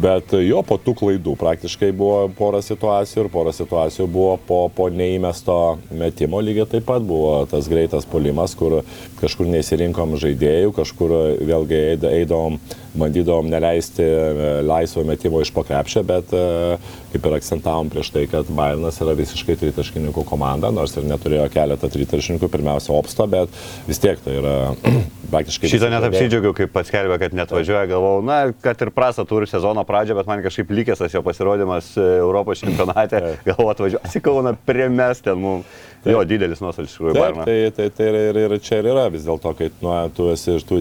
Bet 0.00 0.32
jo 0.32 0.62
po 0.64 0.78
tų 0.80 0.94
klaidų 0.96 1.34
praktiškai 1.36 1.90
buvo 1.96 2.28
pora 2.32 2.60
situacijų 2.64 3.24
ir 3.24 3.28
pora 3.32 3.52
situacijų 3.52 4.06
buvo 4.08 4.36
po, 4.46 4.60
po 4.72 4.86
neįmesto 4.88 5.56
metimo. 5.92 6.40
Lygiai 6.40 6.68
taip 6.70 6.86
pat 6.88 7.04
buvo 7.04 7.42
tas 7.50 7.68
greitas 7.68 8.06
polimas, 8.08 8.54
kur 8.56 8.78
kažkur 9.20 9.50
neįsirinkom 9.50 10.16
žaidėjų, 10.22 10.72
kažkur 10.78 11.14
vėlgi 11.50 11.82
eidavom, 12.14 12.56
bandydavom 12.94 13.48
neleisti 13.50 14.02
e, 14.02 14.50
laisvo 14.66 15.04
metimo 15.04 15.40
iš 15.40 15.52
pokrepšio, 15.54 16.02
bet 16.06 16.32
e, 16.34 16.76
kaip 17.12 17.26
ir 17.26 17.36
akcentavom 17.38 17.90
prieš 17.92 18.10
tai, 18.14 18.24
kad 18.30 18.50
Bairnas 18.54 19.00
yra 19.02 19.14
visiškai 19.18 19.56
tritaškininkų 19.60 20.24
komanda, 20.28 20.72
nors 20.74 20.96
ir 20.98 21.06
neturėjo 21.10 21.46
keletą 21.54 21.90
tritaškininkų, 21.92 22.50
pirmiausia, 22.50 22.94
opsto, 22.96 23.26
bet 23.30 23.54
vis 23.88 24.02
tiek 24.02 24.20
tai 24.24 24.38
yra 24.40 24.56
praktiškai... 25.34 25.70
Šitą 25.72 25.90
net 25.92 26.06
apsidžiaugiau, 26.10 26.54
kai 26.56 26.66
paskelbė, 26.70 27.20
kad 27.22 27.36
net 27.36 27.54
važiuoja, 27.54 27.86
galvojau, 27.90 28.24
na, 28.26 28.40
kad 28.64 28.82
ir 28.82 28.92
prastą 28.94 29.26
turi 29.28 29.50
sezono 29.50 29.84
pradžią, 29.86 30.18
bet 30.18 30.30
man 30.30 30.42
kažkaip 30.46 30.72
likęs 30.80 31.02
tas 31.04 31.14
jo 31.14 31.22
pasirodymas 31.26 31.92
e, 31.96 32.08
Europos 32.24 32.60
čempionate, 32.64 33.22
galvoju, 33.46 33.70
atvažiuosi 33.76 34.24
Kauną 34.24 34.56
primest 34.66 35.24
ten 35.28 35.38
mums. 35.40 35.78
Jo, 36.04 36.22
didelis 36.24 36.62
nuostolis 36.64 36.94
iš 36.94 36.96
tikrųjų. 36.96 37.12
Taip, 37.12 37.38
tai, 37.44 37.56
tai, 37.76 37.86
tai 37.92 38.06
ir, 38.30 38.38
ir 38.40 38.54
čia 38.64 38.78
ir 38.80 38.88
yra 38.88 39.02
vis 39.12 39.26
dėlto, 39.26 39.52
kai 39.58 39.68
nu, 39.82 39.90
tu 40.16 40.30
esi 40.32 40.54
ir 40.54 40.64
tu 40.64 40.78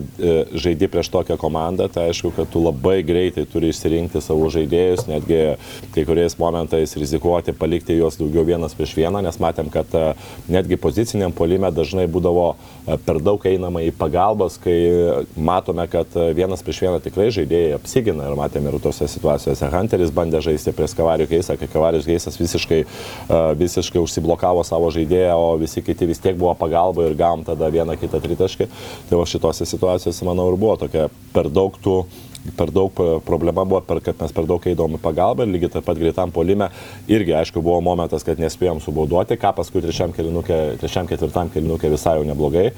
žaidži 0.55 0.87
prieš 0.91 1.09
tokią 1.11 1.35
komandą, 1.41 1.89
tai 1.91 1.98
aišku, 2.07 2.31
kad 2.35 2.49
tu 2.51 2.61
labai 2.63 2.99
greitai 3.05 3.45
turi 3.49 3.71
išsirinkti 3.73 4.21
savo 4.23 4.49
žaidėjus, 4.53 5.05
netgi 5.09 5.39
kai 5.95 6.05
kuriais 6.07 6.37
momentais 6.39 6.95
rizikuoti, 6.99 7.55
palikti 7.57 7.97
juos 7.97 8.19
daugiau 8.19 8.45
vienas 8.47 8.75
prieš 8.77 8.95
vieną, 8.97 9.21
nes 9.25 9.39
matėm, 9.41 9.71
kad 9.73 9.93
e, 9.97 10.05
netgi 10.51 10.79
poziciniam 10.81 11.33
polime 11.35 11.71
dažnai 11.73 12.07
būdavo 12.11 12.47
e, 12.53 12.97
per 13.05 13.21
daug 13.23 13.45
einama 13.49 13.83
į 13.85 13.93
pagalbas, 13.99 14.57
kai 14.61 14.77
matome, 15.35 15.85
kad 15.91 16.15
vienas 16.35 16.63
prieš 16.65 16.83
vieną 16.85 16.99
tikrai 17.03 17.29
žaidėjai 17.35 17.75
apsigina 17.77 18.29
ir 18.29 18.37
matėme 18.39 18.71
ir 18.71 18.79
tose 18.83 19.07
situacijose. 19.11 19.69
Hunteris 19.73 20.13
bandė 20.15 20.41
žaisti 20.43 20.73
prieš 20.75 20.95
Kavarių 20.99 21.29
keisą, 21.29 21.55
kai 21.59 21.69
Kavarius 21.71 22.07
keisas 22.09 22.39
visiškai, 22.39 22.81
visiškai 23.59 24.01
užsiblokavo 24.01 24.63
savo 24.67 24.89
žaidėją, 24.93 25.35
o 25.37 25.53
visi 25.61 25.83
kiti 25.85 26.07
vis 26.09 26.21
tiek 26.23 26.37
buvo 26.39 26.53
pagalba 26.59 27.07
ir 27.07 27.17
gavom 27.19 27.45
tada 27.47 27.69
vieną 27.73 27.95
kitą 27.99 28.21
tritaškį. 28.23 28.69
Tai 29.09 29.19
va 29.21 29.27
šitose 29.29 29.67
situacijose, 29.69 30.25
manau, 30.27 30.49
ir 30.51 30.59
buvo 30.59 30.75
tokia 30.83 31.07
per 31.33 31.49
daug 31.53 31.77
tų 31.83 31.88
per 32.55 32.71
daug 32.71 32.93
problema 33.25 33.63
buvo, 33.63 33.81
per, 33.85 33.99
kad 34.03 34.19
mes 34.21 34.33
per 34.35 34.47
daug 34.47 34.63
eidom 34.69 34.95
į 34.95 35.01
pagalbą 35.03 35.45
ir 35.45 35.51
lygiai 35.53 35.73
taip 35.75 35.85
pat 35.87 35.99
greitam 35.99 36.31
polime 36.33 36.69
irgi, 37.11 37.33
aišku, 37.35 37.61
buvo 37.63 37.79
momentas, 37.83 38.23
kad 38.25 38.39
nespėjom 38.41 38.81
subauduoti, 38.83 39.37
ką 39.39 39.51
paskui 39.57 39.83
trečiam, 39.83 40.13
kelinukė, 40.15 40.59
trečiam 40.81 41.07
ketvirtam 41.09 41.51
kelinukė 41.53 41.91
visai 41.91 42.15
jau 42.19 42.25
neblogai 42.27 42.65
e, 42.69 42.73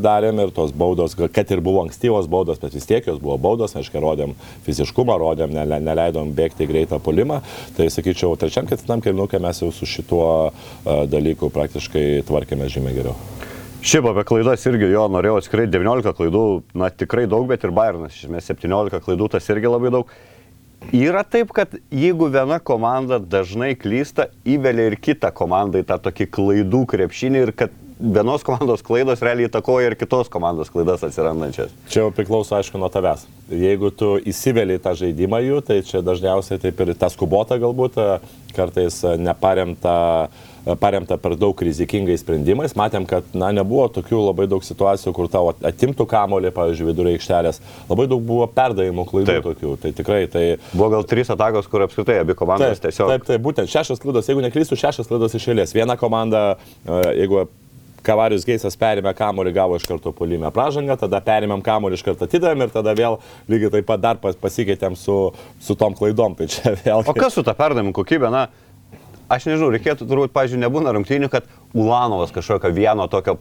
darėm 0.00 0.42
ir 0.44 0.54
tos 0.56 0.72
baudos, 0.72 1.16
kad 1.16 1.54
ir 1.54 1.62
buvo 1.64 1.84
ankstyvos 1.84 2.28
baudos, 2.30 2.60
bet 2.62 2.76
vis 2.76 2.88
tiek 2.88 3.06
jos 3.08 3.20
buvo 3.22 3.38
baudos, 3.48 3.76
aiškiai, 3.78 4.02
rodėm 4.04 4.36
fiziškumą, 4.66 5.18
rodėm, 5.22 5.54
ne, 5.54 5.80
neleidom 5.84 6.32
bėgti 6.36 6.68
greitą 6.70 7.00
polimą, 7.04 7.42
tai 7.76 7.90
sakyčiau, 7.92 8.36
trečiam 8.40 8.68
ketvirtam 8.70 9.04
kelinukė 9.04 9.42
mes 9.44 9.60
jau 9.64 9.72
su 9.74 9.88
šituo 9.88 10.28
e, 10.48 11.02
dalyku 11.12 11.52
praktiškai 11.54 12.24
tvarkėme 12.28 12.70
žymiai 12.72 13.02
geriau. 13.02 13.52
Šiaip 13.84 14.06
apie 14.08 14.22
klaidas 14.24 14.62
irgi 14.64 14.86
jo 14.94 15.02
norėjau 15.12 15.42
atskirai 15.42 15.66
19 15.68 16.14
klaidų, 16.16 16.44
na 16.80 16.88
tikrai 16.88 17.26
daug, 17.28 17.44
bet 17.50 17.66
ir 17.66 17.72
Bayernas, 17.76 18.14
iš 18.16 18.30
esmės 18.30 18.46
17 18.48 19.02
klaidų, 19.04 19.26
tas 19.34 19.48
irgi 19.52 19.68
labai 19.68 19.90
daug. 19.92 20.14
Yra 20.96 21.20
taip, 21.28 21.52
kad 21.52 21.74
jeigu 21.92 22.30
viena 22.32 22.56
komanda 22.64 23.18
dažnai 23.20 23.74
klysta, 23.76 24.30
įvelia 24.48 24.86
ir 24.88 24.96
kitą 24.96 25.28
komandą 25.36 25.82
į 25.82 25.88
tą 25.90 25.98
tokį 26.06 26.26
klaidų 26.32 26.80
krepšinį 26.94 27.42
ir 27.44 27.52
kad 27.60 27.76
vienos 28.00 28.46
komandos 28.46 28.80
klaidos 28.84 29.20
realiai 29.24 29.50
įtakoja 29.50 29.92
ir 29.92 29.98
kitos 30.00 30.32
komandos 30.32 30.72
klaidas 30.72 31.04
atsirandančias. 31.04 31.76
Čia 31.92 32.06
jau 32.06 32.08
priklauso, 32.16 32.56
aišku, 32.56 32.80
nuo 32.80 32.88
tavęs. 32.92 33.26
Jeigu 33.52 33.92
tu 33.92 34.14
įsiveli 34.32 34.80
tą 34.80 34.96
žaidimą 34.96 35.44
jų, 35.44 35.60
tai 35.68 35.82
čia 35.84 36.00
dažniausiai 36.04 36.64
taip 36.64 36.80
ir 36.80 36.96
tas 36.96 37.20
kubota 37.20 37.60
galbūt, 37.60 38.00
kartais 38.56 39.02
neparemta 39.20 39.94
uh, 40.24 40.50
paremta 40.80 41.16
per 41.20 41.36
daug 41.38 41.62
rizikingais 41.66 42.22
sprendimais. 42.24 42.74
Matėm, 42.78 43.06
kad 43.08 43.26
na, 43.36 43.50
nebuvo 43.54 43.86
tokių 43.92 44.20
labai 44.28 44.46
daug 44.50 44.64
situacijų, 44.64 45.12
kur 45.16 45.28
tavo 45.32 45.52
atimtų 45.66 46.06
kamolį, 46.10 46.52
pavyzdžiui, 46.56 46.88
vidurio 46.90 47.14
aikštelės. 47.14 47.60
Labai 47.90 48.06
daug 48.10 48.22
buvo 48.24 48.46
perdavimų 48.54 49.06
klaidų 49.10 49.32
taip. 49.32 49.48
tokių. 49.50 49.74
Tai 49.82 49.92
tikrai 50.00 50.22
tai... 50.32 50.44
Buvo 50.72 50.92
gal 50.96 51.08
trys 51.08 51.32
atakos, 51.34 51.68
kur 51.70 51.84
apskritai 51.84 52.20
abi 52.22 52.36
komandos 52.38 52.80
taip, 52.80 52.88
tiesiog. 52.88 53.12
Taip, 53.12 53.28
taip, 53.28 53.44
būtent 53.44 53.70
šešios 53.70 54.00
klaidos, 54.02 54.30
jeigu 54.30 54.44
neklystų, 54.46 54.80
šešios 54.80 55.10
klaidos 55.10 55.36
išėlės. 55.36 55.76
Viena 55.76 55.98
komanda, 56.00 56.46
e, 56.86 57.02
jeigu 57.20 57.44
Kavarius 58.04 58.44
Geisas 58.44 58.76
perėmė 58.76 59.14
kamolį, 59.16 59.52
gavo 59.56 59.78
iš 59.78 59.86
karto 59.88 60.12
polimę 60.16 60.50
pražangą, 60.54 60.96
tada 61.00 61.20
perėmėm 61.24 61.62
kamolį 61.64 61.98
iš 61.98 62.04
karto 62.04 62.28
atidavėm 62.28 62.66
ir 62.66 62.74
tada 62.74 62.92
vėl 62.96 63.16
lygiai 63.50 63.72
taip 63.78 63.88
pat 63.88 64.02
dar 64.02 64.20
pasikeitėm 64.20 64.96
su, 64.98 65.16
su 65.62 65.76
tom 65.80 65.96
klaidom. 65.96 66.36
Tai 66.36 66.48
čia 66.52 66.74
vėl. 66.84 67.00
O 67.00 67.16
kas 67.16 67.36
su 67.36 67.44
ta 67.46 67.56
perdavimų 67.56 67.94
kokybė? 67.96 68.28
Na, 68.34 68.46
aš 69.34 69.48
nežinau, 69.50 69.72
reikėtų 69.74 70.06
turbūt, 70.08 70.32
pažiūrėjau, 70.34 70.64
nebūna 70.66 70.94
rungtynių, 70.96 71.30
kad 71.32 71.48
Ulanovas 71.74 72.32
kažkokio 72.34 72.72
vieno 72.74 73.08
tokio 73.12 73.38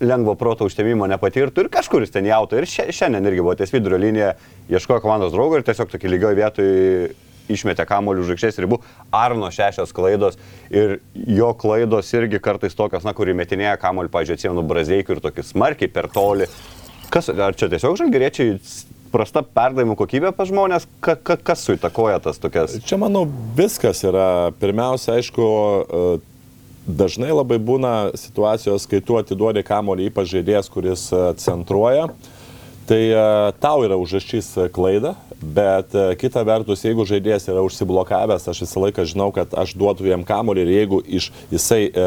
lengvo 0.00 0.34
proto 0.36 0.66
užtemimo 0.68 1.06
nepatirtų 1.08 1.64
ir 1.64 1.70
kažkur 1.72 2.04
jis 2.04 2.12
ten 2.12 2.26
jautų. 2.28 2.60
Ir 2.60 2.66
šiandien 2.68 3.24
irgi 3.30 3.44
buvo 3.44 3.54
ties 3.56 3.72
vidurio 3.72 4.00
linija, 4.00 4.34
ieškojo 4.68 5.00
komandos 5.04 5.32
draugo 5.32 5.56
ir 5.56 5.64
tiesiog 5.66 5.88
tokį 5.92 6.12
lygioje 6.12 6.40
vietoje 6.40 7.14
išmetė 7.52 7.86
kamolių 7.88 8.26
žvaigždės 8.26 8.60
ribų. 8.64 8.80
Arno 9.14 9.50
šešios 9.54 9.94
klaidos 9.96 10.38
ir 10.74 10.98
jo 11.14 11.52
klaidos 11.58 12.10
irgi 12.18 12.40
kartais 12.42 12.74
tokios, 12.76 13.06
na, 13.06 13.14
kurį 13.16 13.36
metinėja 13.38 13.76
kamolių, 13.80 14.10
pažiūrėjau, 14.12 14.40
atsimenu, 14.40 14.66
Brazeikų 14.66 15.16
ir 15.16 15.22
tokį 15.24 15.46
smarkiai 15.46 15.92
per 15.92 16.10
toli. 16.12 16.50
Kas, 17.12 17.30
ar 17.30 17.54
čia 17.56 17.70
tiesiog 17.70 17.96
žalgeriečiai 18.00 18.58
prasta 19.16 19.42
perdavimų 19.42 19.96
kokybė 19.96 20.32
pas 20.36 20.50
žmonės, 20.50 20.86
ka, 21.00 21.16
ka, 21.16 21.38
kas 21.40 21.64
suitakoja 21.66 22.20
tas 22.28 22.40
tokias? 22.42 22.76
Čia 22.84 23.00
manau 23.00 23.24
viskas 23.56 24.02
yra. 24.04 24.52
Pirmiausia, 24.60 25.16
aišku, 25.16 25.46
e, 25.46 26.04
dažnai 26.86 27.32
labai 27.32 27.58
būna 27.62 27.94
situacijos, 28.18 28.86
kai 28.90 29.00
tu 29.04 29.18
atiduodi 29.18 29.64
kamolį 29.66 30.10
ypač 30.10 30.34
žaidėjas, 30.36 30.70
kuris 30.72 31.08
e, 31.12 31.22
centruoja. 31.42 32.10
Tai 32.86 33.02
e, 33.02 33.22
tau 33.58 33.82
yra 33.82 33.96
užrašys 33.98 34.52
klaida, 34.74 35.16
Bet 35.40 35.94
e, 35.94 36.14
kita 36.16 36.40
vertus, 36.48 36.80
jeigu 36.80 37.04
žaidėjas 37.04 37.44
yra 37.50 37.60
užsiblokavęs, 37.66 38.46
aš 38.48 38.62
visą 38.62 38.80
laiką 38.86 39.04
žinau, 39.04 39.28
kad 39.36 39.52
aš 39.52 39.74
duodu 39.76 40.06
jam 40.08 40.22
kamolį 40.24 40.62
ir 40.64 40.70
jeigu 40.72 41.00
iš, 41.18 41.26
jisai 41.52 41.80
e, 41.90 42.06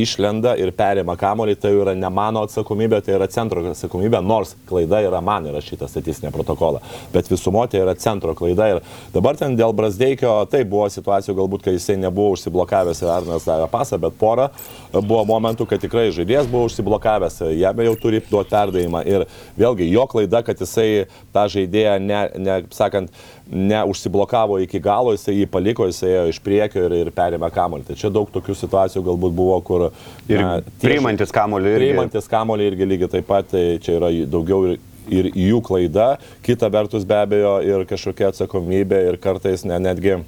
išlenda 0.00 0.54
ir 0.56 0.72
perima 0.72 1.12
kamolį, 1.20 1.58
tai 1.60 1.74
yra 1.76 1.92
ne 1.92 2.08
mano 2.08 2.46
atsakomybė, 2.46 3.02
tai 3.04 3.18
yra 3.18 3.28
centro 3.28 3.60
atsakomybė, 3.68 4.22
nors 4.24 4.54
klaida 4.68 5.02
yra 5.04 5.20
man 5.20 5.50
įrašyta 5.50 5.90
statistinė 5.92 6.32
protokola. 6.32 6.80
Bet 7.12 7.28
visumote 7.28 7.76
yra 7.82 7.92
centro 8.00 8.32
klaida. 8.38 8.70
Ir 8.72 8.80
dabar 9.12 9.36
ten 9.36 9.58
dėl 9.60 9.76
Brasdeikio, 9.76 10.32
tai 10.48 10.64
buvo 10.64 10.88
situacijų 10.88 11.36
galbūt, 11.36 11.66
kai 11.68 11.76
jisai 11.76 11.98
nebuvo 12.00 12.32
užsiblokavęs 12.38 13.04
ir 13.04 13.12
Arnas 13.12 13.44
davė 13.50 13.68
pasą, 13.68 14.00
bet 14.00 14.16
pora 14.16 14.48
buvo 14.94 15.26
momentų, 15.28 15.68
kad 15.68 15.84
tikrai 15.84 16.08
žaidėjas 16.16 16.48
buvo 16.48 16.64
užsiblokavęs, 16.70 17.42
jame 17.60 17.90
jau 17.90 17.94
turi 18.00 18.24
duoti 18.24 18.56
perdavimą. 18.56 19.04
Ir 19.04 19.28
vėlgi 19.60 19.92
jo 19.92 20.08
klaida, 20.08 20.19
kad 20.46 20.60
jisai 20.60 21.06
tą 21.34 21.46
žaidėją 21.52 21.96
ne, 22.02 22.20
ne 22.38 22.56
sakant, 22.74 23.12
neužsiblokavo 23.50 24.60
iki 24.64 24.80
galo, 24.82 25.14
jisai 25.16 25.38
jį 25.40 25.46
paliko, 25.50 25.86
jisai 25.88 26.12
ėjo 26.12 26.26
iš 26.34 26.40
priekio 26.44 26.84
ir, 26.88 26.96
ir 27.04 27.12
perėmė 27.14 27.50
kamolį. 27.54 27.88
Tai 27.88 27.96
čia 27.98 28.12
daug 28.14 28.30
tokių 28.34 28.56
situacijų 28.58 29.04
galbūt 29.08 29.34
buvo, 29.36 29.56
kur... 29.66 29.88
Ir 30.30 30.44
na, 30.44 30.52
priimantis 30.82 31.34
kamolį 31.34 31.74
irgi. 31.74 31.80
Priimantis 31.86 32.30
kamolį 32.30 32.70
irgi 32.70 32.90
lygiai 32.92 33.14
taip 33.16 33.28
pat, 33.30 33.50
tai 33.54 33.64
čia 33.82 33.98
yra 33.98 34.12
daugiau 34.30 34.70
ir 34.70 34.78
ir 35.10 35.26
jų 35.34 35.58
klaida, 35.66 36.20
kita 36.46 36.68
vertus 36.70 37.02
be 37.08 37.16
abejo 37.18 37.56
ir 37.66 37.82
kažkokia 37.88 38.28
atsakomybė 38.30 39.00
ir 39.08 39.16
kartais 39.18 39.64
ne, 39.66 39.74
netgi 39.82 40.12
e, 40.14 40.22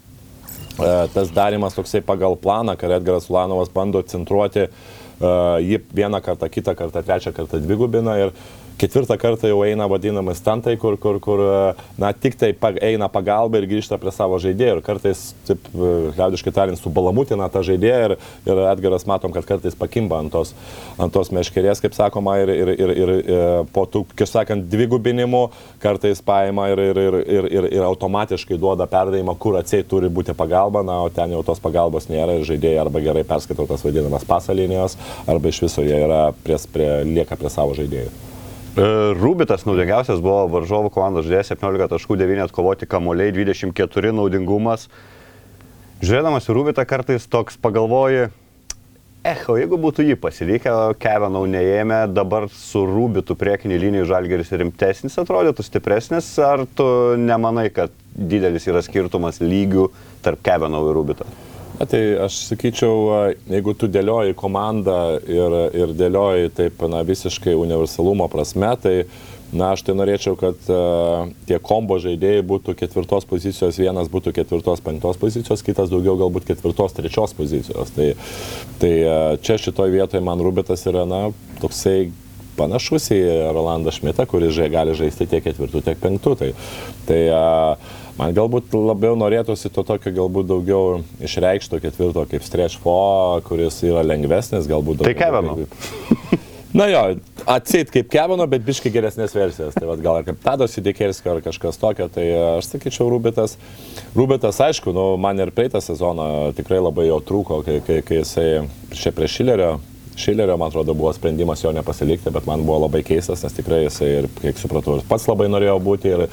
tas 1.12 1.30
darimas 1.30 1.76
toksai 1.76 2.00
pagal 2.02 2.34
planą, 2.40 2.74
kad 2.80 2.90
Edgaras 2.96 3.28
Ulanovas 3.30 3.70
bando 3.70 4.02
centruoti 4.02 4.64
uh, 4.66 5.60
jį 5.62 5.80
vieną 5.94 6.20
kartą, 6.22 6.48
kitą 6.50 6.74
kartą, 6.74 7.02
trečią 7.02 7.32
kartą 7.32 7.60
dvigubina 7.62 8.16
ir 8.18 8.32
Ketvirtą 8.80 9.16
kartą 9.20 9.50
jau 9.50 9.60
eina 9.66 9.86
vadinamas 9.90 10.40
stantai, 10.40 10.74
kur, 10.80 10.96
kur, 11.00 11.18
kur 11.22 11.42
na, 12.00 12.12
tik 12.12 12.34
tai 12.40 12.52
eina 12.82 13.08
pagalba 13.12 13.60
ir 13.60 13.68
grįžta 13.70 13.98
prie 14.00 14.12
savo 14.14 14.38
žaidėjų. 14.42 14.78
Ir 14.78 14.84
kartais, 14.86 15.22
taip, 15.46 15.68
liaudiškai 15.72 16.52
tariant, 16.54 16.80
subalamutina 16.80 17.48
tą 17.52 17.62
žaidėją 17.66 18.00
ir, 18.08 18.16
ir 18.48 18.62
Edgaras 18.72 19.06
matom, 19.06 19.34
kad 19.34 19.46
kartais 19.46 19.76
pakimba 19.78 20.18
ant 20.22 20.32
tos, 20.34 20.54
ant 20.98 21.14
tos 21.14 21.30
meškerės, 21.34 21.82
kaip 21.84 21.94
sakoma, 21.96 22.38
ir, 22.42 22.54
ir, 22.54 22.72
ir, 22.74 22.94
ir, 23.04 23.14
ir 23.20 23.44
po 23.74 23.84
tų, 23.86 24.04
kaip 24.18 24.30
sakant, 24.30 24.66
dvigubinimų 24.72 25.44
kartais 25.82 26.24
paima 26.24 26.70
ir, 26.72 26.82
ir, 26.90 27.02
ir, 27.04 27.18
ir, 27.22 27.50
ir, 27.52 27.70
ir 27.78 27.86
automatiškai 27.86 28.58
duoda 28.60 28.88
perdavimą, 28.90 29.36
kur 29.38 29.60
atsiai 29.60 29.86
turi 29.86 30.10
būti 30.12 30.34
pagalba, 30.38 30.82
na, 30.86 31.02
o 31.06 31.12
ten 31.12 31.36
jau 31.36 31.44
tos 31.46 31.62
pagalbos 31.62 32.10
nėra 32.10 32.38
ir 32.38 32.48
žaidėjai 32.48 32.82
arba 32.82 33.04
gerai 33.04 33.26
perskaito 33.28 33.68
tas 33.70 33.86
vadinamas 33.86 34.26
pasalinijos, 34.26 34.98
arba 35.28 35.52
iš 35.52 35.64
viso 35.68 35.86
jie 35.86 36.02
yra 36.08 36.24
prie, 36.42 36.58
prie, 36.72 36.92
lieka 37.14 37.38
prie 37.38 37.52
savo 37.52 37.78
žaidėjų. 37.78 38.31
E, 38.72 38.84
Rubitas 39.20 39.66
naudingiausias 39.68 40.22
buvo 40.24 40.46
varžovų 40.48 40.88
komandos 40.94 41.26
žaidėjas 41.26 41.52
17 41.52 41.90
taškų, 41.92 42.16
9 42.16 42.46
atkovoti 42.46 42.88
kamuoliai, 42.88 43.34
24 43.36 44.14
naudingumas. 44.16 44.86
Žiūrėdamas 46.00 46.48
į 46.48 46.56
Rubitą 46.56 46.86
kartais 46.88 47.28
toks 47.28 47.60
pagalvoji, 47.60 48.30
eh, 49.28 49.44
o 49.44 49.58
jeigu 49.60 49.76
būtų 49.76 50.08
jį 50.08 50.16
pasilikę, 50.24 50.72
Kevinau 50.96 51.44
neėmė, 51.44 52.06
dabar 52.16 52.48
su 52.48 52.86
Rubitu 52.88 53.36
priekinį 53.36 53.78
linijų 53.84 54.08
žalgeris 54.08 54.56
rimtesnis 54.56 55.20
atrodytų, 55.20 55.68
stipresnis, 55.68 56.32
ar 56.40 56.64
tu 56.64 56.88
nemanai, 57.20 57.68
kad 57.70 57.92
didelis 58.16 58.66
yra 58.72 58.80
skirtumas 58.80 59.44
lygių 59.44 59.90
tarp 60.24 60.40
Kevinau 60.42 60.88
ir 60.88 60.96
Rubito? 60.96 61.28
Tai 61.88 62.00
aš 62.28 62.36
sakyčiau, 62.52 62.96
jeigu 63.50 63.74
tu 63.74 63.88
dėlioji 63.90 64.36
komandą 64.38 65.18
ir, 65.26 65.56
ir 65.74 65.94
dėlioji 65.98 66.52
taip 66.54 66.82
na, 66.90 67.02
visiškai 67.06 67.56
universalumo 67.58 68.28
prasme, 68.30 68.70
tai 68.82 68.94
na, 69.52 69.72
aš 69.74 69.82
tai 69.86 69.94
norėčiau, 69.98 70.36
kad 70.38 70.70
a, 70.72 71.26
tie 71.48 71.58
kombo 71.62 71.98
žaidėjai 72.02 72.44
būtų 72.48 72.74
ketvirtos 72.78 73.26
pozicijos, 73.28 73.80
vienas 73.82 74.08
būtų 74.12 74.32
ketvirtos, 74.38 74.80
penktos 74.84 75.20
pozicijos, 75.20 75.64
kitas 75.66 75.92
daugiau 75.92 76.16
galbūt 76.20 76.46
ketvirtos, 76.48 76.94
trečios 76.96 77.34
pozicijos. 77.36 77.92
Tai, 77.96 78.12
tai 78.80 78.92
a, 79.02 79.18
čia 79.42 79.58
šitoje 79.60 79.92
vietoje 79.92 80.24
man 80.24 80.40
Rubitas 80.44 80.86
yra 80.88 81.04
na, 81.08 81.26
toksai 81.60 82.12
panašus 82.56 83.10
į 83.16 83.20
Rolandą 83.56 83.92
Šmitą, 83.92 84.26
kuris 84.28 84.54
žai, 84.56 84.70
gali 84.72 84.96
žaisti 84.96 85.28
tiek 85.28 85.44
ketvirtų, 85.44 85.84
tiek 85.84 86.00
penktų. 86.00 86.36
Tai, 86.40 86.52
tai 87.08 87.20
a, 87.34 87.44
man 88.18 88.34
galbūt 88.36 88.72
labiau 88.76 89.16
norėtųsi 89.18 89.70
to 89.72 89.82
tokio 89.88 90.12
galbūt 90.12 90.48
daugiau 90.50 91.02
išreikšto 91.24 91.80
ketvirto 91.82 92.26
kaip 92.30 92.44
stretch 92.46 92.78
fo, 92.82 93.40
kuris 93.48 93.80
yra 93.88 94.02
lengvesnis, 94.06 94.68
galbūt 94.70 95.02
Tai 95.02 95.12
daugiau 95.14 95.20
Kevino. 95.24 95.54
kaip- 95.62 96.38
Na 96.72 96.86
jo, 96.88 97.00
atsit 97.52 97.90
kaip 97.92 98.06
Kevino, 98.08 98.46
bet 98.48 98.62
biškai 98.64 98.88
geresnės 98.94 99.34
versijos. 99.36 99.74
Tai 99.76 99.90
vat, 99.90 100.00
gal 100.00 100.22
ir 100.22 100.24
kaip 100.30 100.38
Tadas 100.40 100.72
Sidikerskio 100.72 101.34
ar 101.34 101.42
kažkas 101.44 101.76
tokio, 101.76 102.06
tai 102.08 102.24
aš 102.56 102.70
sakyčiau, 102.70 103.10
Rubitas. 103.12 103.58
Rubitas, 104.16 104.56
aišku, 104.64 104.88
nu, 104.96 105.18
man 105.20 105.36
ir 105.44 105.50
praeitą 105.52 105.82
sezoną 105.84 106.54
tikrai 106.56 106.80
labai 106.80 107.10
jo 107.10 107.18
trūko, 107.20 107.58
kai, 107.66 107.80
kai, 107.84 107.98
kai 108.00 108.22
jisai 108.22 108.46
čia 108.96 109.12
prie 109.12 109.28
Šilerio. 109.28 109.74
Šilerio, 110.16 110.56
man 110.60 110.68
atrodo, 110.68 110.94
buvo 110.94 111.12
sprendimas 111.16 111.62
jo 111.64 111.72
nepasilikti, 111.72 112.30
bet 112.34 112.46
man 112.46 112.66
buvo 112.66 112.82
labai 112.84 113.00
keistas, 113.06 113.44
nes 113.44 113.54
tikrai 113.56 113.84
jisai, 113.86 114.10
ir, 114.22 114.28
kiek 114.42 114.60
supratau, 114.60 114.98
ir 114.98 115.06
pats 115.08 115.24
labai 115.30 115.48
norėjo 115.48 115.78
būti 115.82 116.12
ir, 116.12 116.26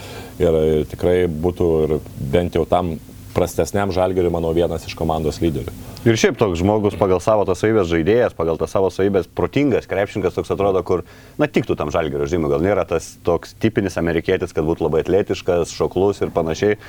ir 0.44 0.60
tikrai 0.92 1.22
būtų 1.32 1.70
ir 1.86 1.96
bent 2.34 2.60
jau 2.60 2.66
tam 2.70 2.98
prastesniam 3.34 3.94
žalgeriui, 3.94 4.32
manau, 4.34 4.52
vienas 4.58 4.84
iš 4.88 4.96
komandos 4.98 5.40
lyderių. 5.40 5.72
Ir 6.08 6.18
šiaip 6.20 6.38
toks 6.40 6.62
žmogus 6.62 6.96
pagal 7.00 7.20
savo 7.24 7.44
tas 7.48 7.60
savybės 7.62 7.90
žaidėjas, 7.92 8.36
pagal 8.36 8.60
tas 8.60 8.72
savo 8.74 8.90
savybės 8.92 9.28
protingas, 9.36 9.88
krepšininkas 9.90 10.38
toks 10.38 10.52
atrodo, 10.56 10.82
kur, 10.88 11.04
na, 11.40 11.48
tiktų 11.48 11.76
tam 11.80 11.92
žalgerio 11.94 12.28
žymui. 12.30 12.50
Gal 12.52 12.64
nėra 12.64 12.86
tas 12.90 13.12
toks 13.28 13.54
tipinis 13.60 14.00
amerikietis, 14.02 14.56
kad 14.56 14.68
būtų 14.68 14.88
labai 14.88 15.04
atletiškas, 15.06 15.76
šoklus 15.76 16.24
ir 16.24 16.32
panašiai. 16.36 16.80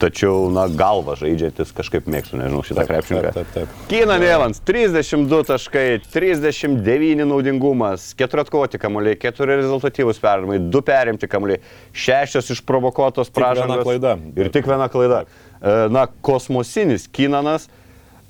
Tačiau, 0.00 0.46
na, 0.48 0.62
galva 0.72 1.12
žaidžiantis 1.20 1.74
kažkaip 1.76 2.06
mėgstu, 2.08 2.38
nežinau, 2.40 2.62
šitą 2.64 2.86
krepšininką. 2.88 3.32
taip, 3.36 3.50
taip. 3.52 3.74
Kynan 3.90 4.22
Evans, 4.24 4.62
32 4.64 5.42
taškai, 5.50 5.98
39 6.14 7.26
naudingumas, 7.28 8.14
4 8.16 8.40
atkovoti 8.46 8.80
kamuoliai, 8.80 9.18
4 9.20 9.58
rezultatyvus 9.60 10.22
perdavimai, 10.22 10.56
2 10.72 10.82
perimti 10.88 11.28
kamuoliai, 11.28 11.60
6 11.92 12.40
išprovokuotos 12.56 13.28
viena 13.28 13.36
pražangos. 13.42 13.84
klaida. 13.84 14.16
Ir 14.40 14.48
tik 14.54 14.64
viena 14.70 14.88
klaida. 14.88 15.24
E, 15.60 15.76
Na, 15.92 16.06
kosmosinis 16.24 17.04
Kynanas. 17.12 17.68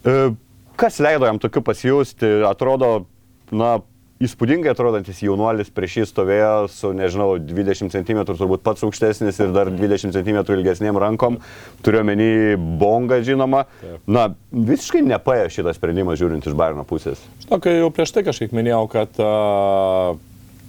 E, 0.05 0.31
Kas 0.81 0.97
leido 0.99 1.27
jam 1.29 1.37
tokiu 1.39 1.61
pasijausti, 1.63 2.25
atrodo, 2.49 3.05
na, 3.53 3.75
įspūdingai 4.21 4.75
atrodantis 4.75 5.23
jaunuolis 5.25 5.71
prieš 5.73 5.95
jį 6.01 6.07
stovėjo 6.11 6.53
su, 6.69 6.91
nežinau, 6.97 7.39
20 7.41 7.93
cm 7.95 8.19
turbūt 8.29 8.63
pats 8.67 8.85
aukštesnis 8.85 9.39
ir 9.41 9.55
dar 9.55 9.71
20 9.73 10.13
cm 10.13 10.41
ilgesniem 10.57 10.99
rankom, 11.01 11.39
turiuomenį 11.87 12.59
bongą 12.81 13.23
žinoma. 13.25 13.65
Na, 14.05 14.27
visiškai 14.53 15.01
nepaėjo 15.09 15.49
šitas 15.57 15.81
sprendimas 15.81 16.21
žiūrint 16.21 16.45
iš 16.45 16.57
Bairno 16.59 16.85
pusės. 16.89 17.23
Žinau, 17.47 17.61
kai 17.65 17.79
jau 17.79 17.89
prieš 17.97 18.13
tai 18.13 18.27
kažkaip 18.29 18.53
minėjau, 18.57 18.83
kad 18.93 19.23
a, 19.25 19.33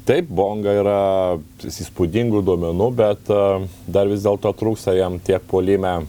taip, 0.08 0.32
Bonga 0.32 0.78
yra 0.80 1.02
įspūdingų 1.68 2.46
duomenų, 2.48 2.90
bet 3.04 3.36
dar 3.92 4.08
vis 4.08 4.24
dėlto 4.24 4.56
trūksta 4.64 4.96
jam 4.96 5.20
tiek 5.20 5.44
polime, 5.52 6.00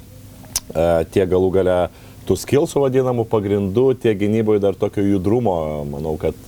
tiek 0.70 1.26
galų 1.28 1.50
gale 1.58 1.76
tų 2.22 2.36
skilsų 2.38 2.84
vadinamų 2.84 3.26
pagrindų, 3.26 3.86
tiek 3.98 4.14
gynyboje 4.20 4.62
dar 4.62 4.78
tokio 4.78 5.02
judrumo. 5.02 5.82
Manau, 5.90 6.14
kad 6.22 6.38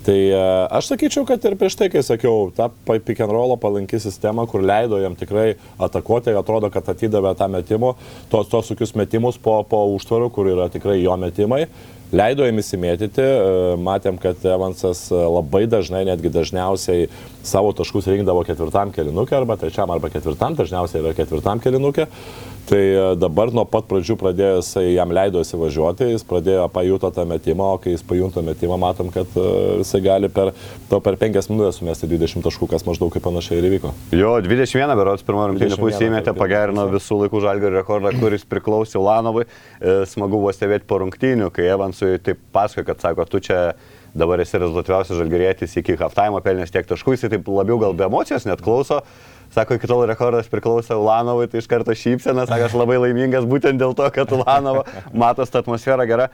Tai 0.00 0.16
a, 0.32 0.44
aš 0.78 0.94
sakyčiau, 0.94 1.26
kad 1.28 1.44
ir 1.44 1.58
prieš 1.60 1.76
tai, 1.76 1.90
kai 1.92 2.00
sakiau, 2.04 2.48
ta 2.56 2.70
pick 2.88 3.20
and 3.20 3.32
roll 3.34 3.52
palanki 3.60 4.00
sistema, 4.00 4.46
kur 4.48 4.64
leido 4.64 4.96
jam 5.02 5.16
tikrai 5.18 5.52
atakuoti, 5.76 6.32
atrodo, 6.40 6.70
kad 6.72 6.88
atidavė 6.88 7.34
tą 7.36 7.50
metimą, 7.52 7.94
tos, 8.32 8.48
tos 8.48 8.72
tokius 8.72 8.96
metimus 8.96 9.36
po, 9.36 9.60
po 9.68 9.84
užtvarų, 9.92 10.30
kur 10.32 10.48
yra 10.54 10.70
tikrai 10.72 11.02
jo 11.02 11.16
metimai. 11.20 11.66
Leido 12.16 12.42
jam 12.42 12.56
įsimėtyti, 12.58 13.22
e, 13.22 13.74
matėm, 13.78 14.16
kad 14.18 14.40
Evansas 14.42 15.04
e, 15.12 15.18
labai 15.20 15.66
dažnai, 15.70 16.02
netgi 16.08 16.32
dažniausiai 16.34 17.06
savo 17.46 17.70
taškus 17.76 18.08
rinkdavo 18.10 18.42
ketvirtam 18.48 18.90
kelinukė 18.96 19.36
arba 19.38 19.54
trečiam 19.60 19.92
arba 19.94 20.10
ketvirtam, 20.10 20.56
dažniausiai 20.58 21.04
yra 21.04 21.12
ketvirtam 21.14 21.62
kelinukė. 21.62 22.08
Tai 22.70 22.78
e, 22.78 23.14
dabar 23.18 23.50
nuo 23.50 23.64
pat 23.66 23.88
pradžių 23.90 24.14
pradėjo 24.20 24.60
jisai, 24.60 24.84
jam 24.94 25.10
leido 25.10 25.40
įsivažiuoti, 25.42 26.12
jis 26.12 26.22
pradėjo 26.22 26.68
pajuto 26.70 27.08
tą 27.10 27.24
metimą, 27.26 27.72
o 27.74 27.80
kai 27.82 27.96
jis 27.96 28.04
pajunta 28.06 28.44
metimą, 28.46 28.76
matom, 28.78 29.08
kad 29.10 29.26
e, 29.34 29.46
jisai 29.80 29.98
gali 30.04 30.30
per, 30.30 30.52
per 30.92 31.18
5 31.18 31.50
minutės 31.50 31.80
sumesti 31.80 32.06
20 32.12 32.46
taškų, 32.46 32.68
kas 32.70 32.86
maždaug 32.86 33.10
kaip 33.10 33.26
panašiai 33.26 33.58
ir 33.58 33.66
įvyko. 33.72 33.90
Jo, 34.14 34.36
21 34.46 34.94
berods 35.00 35.26
pirmo 35.26 35.48
rungtynių 35.50 35.72
21 35.74 35.82
pusė 35.82 36.06
įmetė, 36.06 36.28
taip, 36.30 36.38
pagerino 36.38 36.84
visų 36.92 37.18
laikų 37.24 37.42
žalgerio 37.42 37.80
rekordą, 37.80 38.14
kuris 38.22 38.46
priklausė 38.54 39.00
Ulanovui. 39.02 39.48
E, 39.82 39.96
Smagu 40.12 40.38
buvo 40.38 40.54
stebėti 40.54 40.86
po 40.86 41.00
rungtynių, 41.02 41.50
kai 41.56 41.66
Evansui 41.74 42.20
taip 42.22 42.38
pasakoja, 42.54 42.92
kad 42.92 43.02
sako, 43.02 43.26
tu 43.34 43.42
čia 43.50 43.64
dabar 44.14 44.42
esi 44.46 44.62
rezultatyviausias 44.62 45.18
žalgerėtis 45.18 45.74
iki 45.82 45.98
halftime 45.98 46.38
pelnės 46.46 46.70
tiek 46.70 46.86
taškų, 46.86 47.18
jisai 47.18 47.34
taip 47.34 47.50
labiau 47.50 47.82
gal 47.82 47.98
be 47.98 48.06
emocijos 48.06 48.46
net 48.46 48.62
klauso. 48.62 49.02
Sako, 49.50 49.74
iki 49.80 49.88
tol 49.90 50.04
rekordas 50.06 50.46
priklausė 50.50 50.94
Ulanovui, 50.94 51.48
tai 51.50 51.58
iš 51.58 51.66
karto 51.70 51.94
šypsena, 51.96 52.44
sako, 52.46 52.68
aš 52.68 52.76
labai 52.78 53.00
laimingas 53.02 53.48
būtent 53.50 53.82
dėl 53.82 53.96
to, 53.98 54.06
kad 54.14 54.30
Ulanovo 54.36 54.84
matos 55.10 55.50
tą 55.50 55.64
atmosferą 55.64 56.06
gerą. 56.06 56.28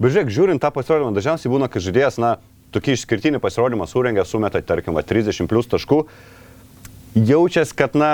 Bet 0.00 0.14
žiūrėk, 0.14 0.30
žiūrint 0.32 0.62
tą 0.62 0.70
pasirodymą, 0.72 1.10
dažniausiai 1.16 1.50
būna, 1.50 1.66
kai 1.68 1.82
žaidėjas, 1.82 2.20
na, 2.22 2.36
tokį 2.70 2.94
išskirtinį 2.94 3.40
pasirodymą 3.42 3.88
surengia, 3.90 4.22
sumeta, 4.24 4.62
tarkim, 4.62 4.94
va, 4.94 5.02
30 5.02 5.50
plus 5.50 5.66
taškų, 5.72 6.04
jaučiasi, 7.18 7.74
kad, 7.76 7.98
na, 7.98 8.12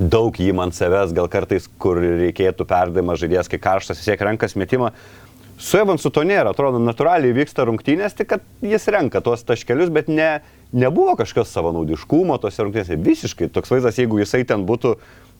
daug 0.00 0.40
jį 0.40 0.54
man 0.56 0.72
savęs, 0.72 1.12
gal 1.12 1.28
kartais, 1.32 1.68
kur 1.80 2.00
reikėtų 2.00 2.66
perdavimą 2.68 3.18
žaidėjas, 3.20 3.52
kai 3.52 3.60
karštas, 3.60 4.00
vis 4.00 4.08
tiek 4.08 4.24
renkas 4.24 4.56
metimą. 4.56 4.94
Su 5.62 5.78
Evansu 5.78 6.10
to 6.10 6.24
nėra, 6.26 6.54
atrodo, 6.56 6.80
natūraliai 6.82 7.36
vyksta 7.36 7.68
rungtynės, 7.68 8.16
tik 8.18 8.32
kad 8.32 8.46
jis 8.64 8.88
renka 8.90 9.20
tuos 9.22 9.44
taškelius, 9.46 9.92
bet 9.94 10.08
ne, 10.10 10.40
nebuvo 10.72 11.16
kažkas 11.20 11.52
savanaudiškumo 11.54 12.38
tose 12.42 12.64
rungtynėse. 12.64 12.96
Visiškai 12.96 13.50
toks 13.52 13.72
vaizdas, 13.72 14.00
jeigu 14.00 14.20
jisai 14.22 14.42
ten 14.48 14.64
būtų 14.68 14.96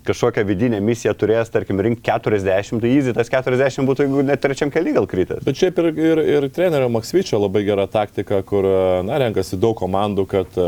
kažkokią 0.07 0.43
vidinę 0.47 0.81
misiją 0.83 1.15
turėjęs, 1.15 1.53
tarkim, 1.55 1.81
rinkti 1.83 2.03
40, 2.11 2.81
tai 2.83 2.91
easy 2.91 3.15
tas 3.15 3.31
40 3.31 3.87
būtų, 3.87 4.07
jeigu 4.07 4.25
net 4.27 4.43
trečiam 4.43 4.73
keli 4.75 4.95
gal 4.97 5.07
krytęs. 5.07 5.45
Bet 5.47 5.59
šiaip 5.61 5.79
ir, 5.79 5.91
ir, 5.95 6.23
ir 6.37 6.47
trenerio 6.55 6.89
Maksvyčio 6.93 7.39
labai 7.39 7.63
gera 7.69 7.87
taktika, 7.91 8.43
kur, 8.47 8.67
na, 9.07 9.21
renkasi 9.23 9.61
daug 9.63 9.77
komandų, 9.79 10.27
kad 10.33 10.59
e, 10.59 10.67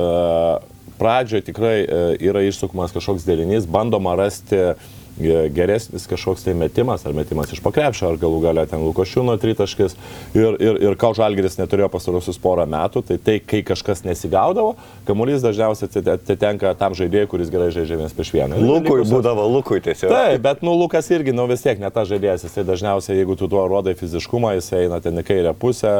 pradžioje 1.01 1.49
tikrai 1.51 1.77
e, 1.83 2.05
yra 2.31 2.45
išsukumas 2.47 2.95
kažkoks 2.95 3.27
dėlinys, 3.27 3.67
bandoma 3.67 4.15
rasti 4.21 4.55
ge- 4.55 4.77
geresnis 5.19 6.07
kažkoks 6.11 6.45
tai 6.45 6.55
metimas, 6.59 7.05
ar 7.07 7.15
metimas 7.17 7.53
iš 7.55 7.61
pakrepšio, 7.65 8.09
ar 8.13 8.19
galų 8.21 8.41
galia 8.43 8.65
ten 8.67 8.83
Lukošiūno 8.85 9.37
tritaškis. 9.41 9.95
Ir, 10.35 10.57
ir, 10.59 10.79
ir 10.89 10.97
kau 11.01 11.13
Žalgeris 11.15 11.59
neturėjo 11.61 11.89
pastarosius 11.93 12.39
porą 12.43 12.67
metų, 12.71 13.05
tai 13.07 13.19
tai, 13.23 13.37
kai 13.41 13.63
kažkas 13.67 14.03
nesigaudavo, 14.05 14.75
kamuolys 15.07 15.45
dažniausiai 15.45 15.89
ati- 15.91 16.15
atitenka 16.17 16.75
tam 16.81 16.97
žaidėjui, 16.99 17.29
kuris 17.31 17.53
gerai 17.53 17.71
žaidžia 17.75 17.99
vienas 18.01 18.17
prieš 18.17 18.33
vieną. 18.35 18.59
Lukui 18.59 18.99
likusios- 19.01 19.13
būdavo, 19.15 19.47
Lukui 19.55 19.81
tiesiog. 19.85 20.11
Taip, 20.11 20.43
bet 20.43 20.63
nu 20.67 20.75
Lukas 20.79 21.09
irgi, 21.15 21.33
nu 21.37 21.47
vis 21.51 21.63
tiek 21.63 21.79
ne 21.79 21.91
ta 21.95 22.03
žaidėjas, 22.09 22.45
jisai 22.49 22.65
dažniausiai, 22.67 23.21
jeigu 23.23 23.37
tu 23.39 23.49
tuo 23.49 23.63
rodai 23.71 23.95
fiziškumą, 23.95 24.55
jisai 24.59 24.85
eina 24.89 25.01
ten 25.01 25.15
į 25.21 25.25
kairę 25.29 25.55
pusę, 25.55 25.93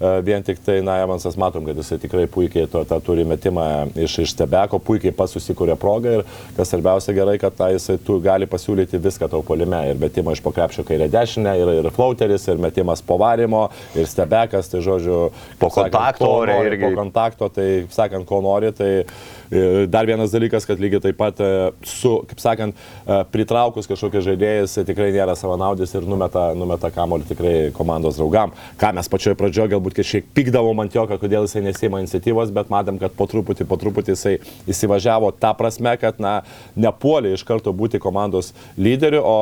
e, 0.00 0.14
vien 0.22 0.42
tik 0.46 0.62
tai, 0.64 0.80
na, 0.84 1.00
Evansas 1.04 1.36
matom, 1.40 1.64
kad 1.66 1.76
jisai 1.76 1.98
tikrai 1.98 2.26
puikiai 2.30 2.68
to, 2.70 2.84
tą 2.84 3.00
turi 3.02 3.24
metimą 3.24 3.90
iš, 3.96 4.18
iš 4.24 4.34
stebeko, 4.36 4.78
puikiai 4.78 5.12
pasusikūrė 5.16 5.76
progą 5.80 6.20
ir 6.20 6.24
kas 6.56 6.70
svarbiausia 6.70 7.12
gerai, 7.16 7.38
kad 7.42 7.56
ta, 7.56 7.68
jisai 7.74 7.98
tu 7.98 8.20
gali 8.24 8.43
pasiūlyti 8.50 9.00
viską 9.02 9.28
tau 9.32 9.42
polime 9.46 9.80
ir 9.90 10.00
metimą 10.00 10.34
iš 10.34 10.42
pokrepšio 10.44 10.84
kairę 10.86 11.08
dešinę, 11.12 11.54
ir, 11.60 11.72
ir 11.80 11.90
flauteris, 11.94 12.46
ir 12.50 12.60
metimas 12.62 13.02
po 13.04 13.18
varimo, 13.20 13.66
ir 13.96 14.08
stebekas, 14.10 14.70
tai 14.72 14.82
žodžiu, 14.84 15.18
Po 15.58 15.70
sakant, 15.70 15.92
kontakto 15.92 16.28
nori, 16.28 16.54
irgi. 16.68 16.84
Po 16.84 16.90
kontakto, 16.98 17.48
tai, 17.52 17.68
sakant, 17.92 18.26
ko 18.28 18.40
nori, 18.44 18.72
tai 18.74 18.90
e, 19.04 19.86
dar 19.90 20.06
vienas 20.08 20.32
dalykas, 20.34 20.66
kad 20.68 20.80
lygiai 20.82 21.02
taip 21.04 21.18
pat 21.20 21.40
e, 21.42 21.50
su, 21.86 22.16
kaip 22.30 22.42
sakant, 22.42 22.74
e, 23.06 23.20
pritraukus 23.32 23.88
kažkokią 23.90 24.24
žaidėją, 24.28 24.64
jis 24.64 24.88
tikrai 24.88 25.10
nėra 25.14 25.36
savanaudis 25.38 25.94
ir 25.94 26.08
numeta, 26.10 26.50
numeta 26.58 26.90
kamolį 26.94 27.28
tikrai 27.30 27.54
komandos 27.76 28.18
draugam. 28.18 28.54
Ką 28.80 28.92
mes 28.98 29.10
pačioje 29.10 29.38
pradžioje 29.38 29.74
galbūt 29.76 29.98
kažkiek 30.00 30.28
pykdavom 30.36 30.82
ant 30.84 30.96
jo, 30.96 31.06
kodėl 31.06 31.46
jisai 31.46 31.64
nesima 31.68 32.02
iniciatyvos, 32.02 32.52
bet 32.54 32.72
matėm, 32.72 32.98
kad 33.02 33.14
po 33.16 33.28
truputį, 33.30 33.68
po 33.70 33.78
truputį 33.80 34.16
jisai 34.16 34.36
įsivažiavo 34.70 35.30
tą 35.38 35.54
prasme, 35.58 35.94
kad, 36.00 36.18
na, 36.22 36.40
nepuolė 36.74 37.34
iš 37.36 37.46
karto 37.46 37.72
būti 37.76 38.02
komandos 38.02 38.33
lyderiu, 38.80 39.22
o 39.22 39.36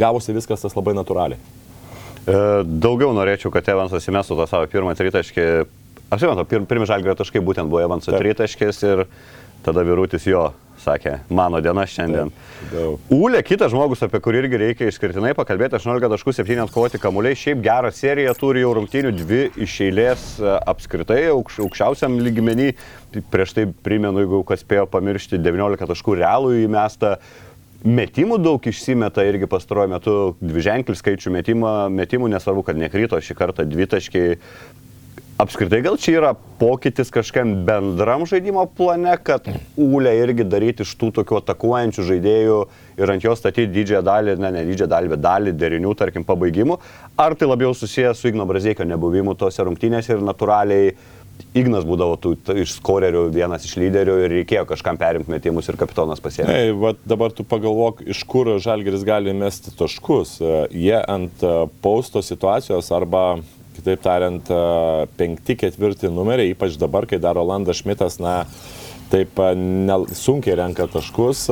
gavosi 0.00 0.34
viskas 0.36 0.64
tas 0.64 0.74
labai 0.76 0.96
natūraliai. 0.96 1.38
E, 2.24 2.36
Daugiau 2.64 3.12
norėčiau, 3.16 3.52
kad 3.54 3.68
Evansas 3.68 4.08
įmestų 4.08 4.38
tą 4.40 4.48
savo 4.50 4.68
pirmą 4.72 4.96
tritaškį. 4.98 5.46
Apsimenu, 6.14 6.44
pir, 6.48 6.64
pirmi 6.68 6.88
žalgrio 6.88 7.16
taškai 7.18 7.42
būtent 7.44 7.70
buvo 7.70 7.82
Evanso 7.84 8.12
Taip. 8.12 8.22
tritaškis 8.22 8.84
ir 8.86 9.06
tada 9.64 9.84
Virutis 9.86 10.26
jo 10.28 10.50
sakė, 10.84 11.18
mano 11.32 11.60
diena 11.64 11.84
šiandien. 11.88 12.30
Ūlė, 13.12 13.40
kitas 13.46 13.72
žmogus, 13.72 14.02
apie 14.04 14.20
kurį 14.24 14.42
irgi 14.42 14.60
reikia 14.60 14.88
išskirtinai 14.90 15.32
pakalbėti, 15.36 15.78
18 15.78 16.10
taškų 16.12 16.34
7 16.36 16.64
atkovoti 16.66 17.00
kamuoliai, 17.02 17.38
šiaip 17.38 17.62
gerą 17.64 17.92
seriją 17.94 18.34
turi 18.38 18.64
jau 18.64 18.74
rungtynių, 18.78 19.14
dvi 19.16 19.40
iš 19.64 19.78
eilės 19.86 20.26
e, 20.40 20.50
apskritai 20.72 21.22
aukš, 21.32 21.62
aukščiausiam 21.64 22.18
lygmenį. 22.24 22.70
Prieš 23.32 23.56
tai 23.56 23.66
primenu, 23.86 24.24
jeigu 24.24 24.42
kas 24.48 24.64
spėjo 24.64 24.88
pamiršti, 24.90 25.40
19 25.40 25.90
taškų 25.92 26.18
realų 26.20 26.56
įmestą. 26.64 27.16
Metimų 27.84 28.38
daug 28.40 28.64
išsimeta 28.64 29.26
irgi 29.28 29.44
pastaruoju 29.44 29.90
metu, 29.92 30.12
dviženklių 30.40 30.94
skaičių 30.96 31.32
metimą, 31.34 31.72
metimų, 31.92 32.30
nesvarbu, 32.32 32.62
kad 32.64 32.78
nekryto 32.80 33.18
šį 33.20 33.36
kartą 33.36 33.66
dvitaškiai. 33.68 34.38
Apskritai 35.44 35.82
gal 35.84 35.98
čia 36.00 36.14
yra 36.14 36.30
pokytis 36.60 37.12
kažkam 37.12 37.52
bendram 37.66 38.24
žaidimo 38.30 38.62
plane, 38.78 39.12
kad 39.20 39.50
ūlė 39.76 40.14
irgi 40.22 40.46
daryti 40.48 40.86
iš 40.86 40.94
tų 40.96 41.10
tokių 41.18 41.40
atakuojančių 41.42 42.06
žaidėjų 42.08 42.60
ir 43.02 43.12
ant 43.16 43.26
jo 43.26 43.34
statyti 43.36 43.74
didžiąją 43.74 44.00
dalį, 44.06 44.36
ne, 44.40 44.52
ne 44.54 44.62
didžiąją 44.70 44.92
dalį, 44.94 45.10
bet 45.12 45.24
dalį 45.26 45.54
derinių, 45.58 45.92
tarkim, 45.98 46.24
pabaigimų. 46.24 46.78
Ar 47.20 47.36
tai 47.36 47.50
labiau 47.50 47.74
susijęs 47.76 48.16
su 48.22 48.30
Igno 48.32 48.48
Brazėkio 48.48 48.86
nebuvimu 48.88 49.36
tose 49.36 49.66
rungtynėse 49.66 50.14
ir 50.14 50.24
natūraliai 50.24 50.94
Ignas 51.54 51.84
būdavo 51.86 52.16
tų, 52.18 52.32
tų, 52.42 52.56
iš 52.64 52.72
skorerių 52.80 53.28
vienas 53.34 53.62
iš 53.66 53.76
lyderių 53.78 54.16
ir 54.24 54.32
reikėjo 54.40 54.64
kažkam 54.72 54.98
perimti 54.98 55.30
metimus 55.30 55.68
ir 55.70 55.78
kapitonas 55.78 56.22
pasėmė. 56.22 56.50
Ei, 56.50 56.72
va, 56.74 56.90
dabar 57.06 57.30
tu 57.30 57.46
pagalvok, 57.46 58.02
iš 58.10 58.24
kur 58.26 58.50
Žalgeris 58.62 59.04
gali 59.06 59.34
mesti 59.38 59.70
taškus. 59.78 60.40
E, 60.42 60.54
Jie 60.74 60.96
ant 60.98 61.44
e, 61.46 61.52
pausto 61.84 62.24
situacijos 62.26 62.90
arba, 62.96 63.38
kitaip 63.76 64.02
tariant, 64.02 64.50
e, 64.50 65.06
penkti, 65.14 65.54
ketvirti 65.62 66.10
numeriai, 66.10 66.56
ypač 66.56 66.74
dabar, 66.80 67.06
kai 67.06 67.22
daro 67.22 67.46
Landas 67.46 67.84
Šmitas, 67.84 68.18
na, 68.18 68.40
taip 69.12 69.40
ne, 69.58 69.96
sunkiai 70.16 70.56
renka 70.58 70.86
taškus, 70.90 71.46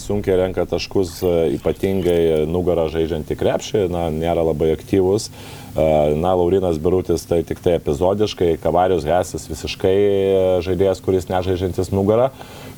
sunkiai 0.00 0.38
renka 0.40 0.64
taškus 0.70 1.20
ypatingai 1.56 2.46
nugarą 2.50 2.88
žaidžiantį 2.92 3.36
krepšį, 3.40 3.86
na, 3.92 4.08
nėra 4.14 4.44
labai 4.46 4.72
aktyvus. 4.74 5.30
Na, 5.70 6.32
Laurinas 6.34 6.80
Birutis 6.82 7.22
tai 7.30 7.44
tik 7.46 7.60
tai 7.62 7.76
epizodiškai, 7.78 8.56
Kavarius 8.62 9.06
Hesis 9.06 9.46
visiškai 9.46 9.94
žaidėjas, 10.66 11.02
kuris 11.04 11.30
nežaidžiantis 11.30 11.92
nugarą. 11.94 12.32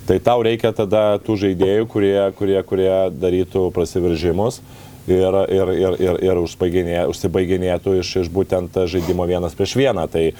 Tai 0.07 0.19
tau 0.21 0.43
reikia 0.45 0.75
tada 0.77 1.17
tų 1.23 1.39
žaidėjų, 1.47 1.87
kurie, 1.89 2.17
kurie, 2.37 2.59
kurie 2.67 2.93
darytų 3.17 3.69
prasiveržimus 3.73 4.61
ir, 5.07 5.39
ir, 5.47 5.73
ir, 5.73 5.97
ir, 6.03 6.19
ir 6.27 6.41
užsibaiginė- 6.43 7.07
užsibaiginėtų 7.11 7.97
iš, 8.01 8.17
iš 8.25 8.31
būtent 8.35 8.77
žaidimo 8.91 9.27
vienas 9.31 9.55
prieš 9.55 9.77
vieną. 9.79 10.09
Tai 10.11 10.33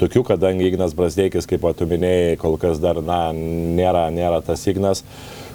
tokių, 0.00 0.24
kadangi 0.32 0.70
Ignas 0.70 0.94
Brasdeikis, 0.96 1.48
kaip 1.50 1.64
va, 1.64 1.74
tu 1.76 1.88
minėjai, 1.90 2.38
kol 2.40 2.56
kas 2.60 2.80
dar 2.82 3.02
na, 3.04 3.28
nėra, 3.36 4.08
nėra 4.14 4.40
tas 4.44 4.64
Ignas. 4.70 5.04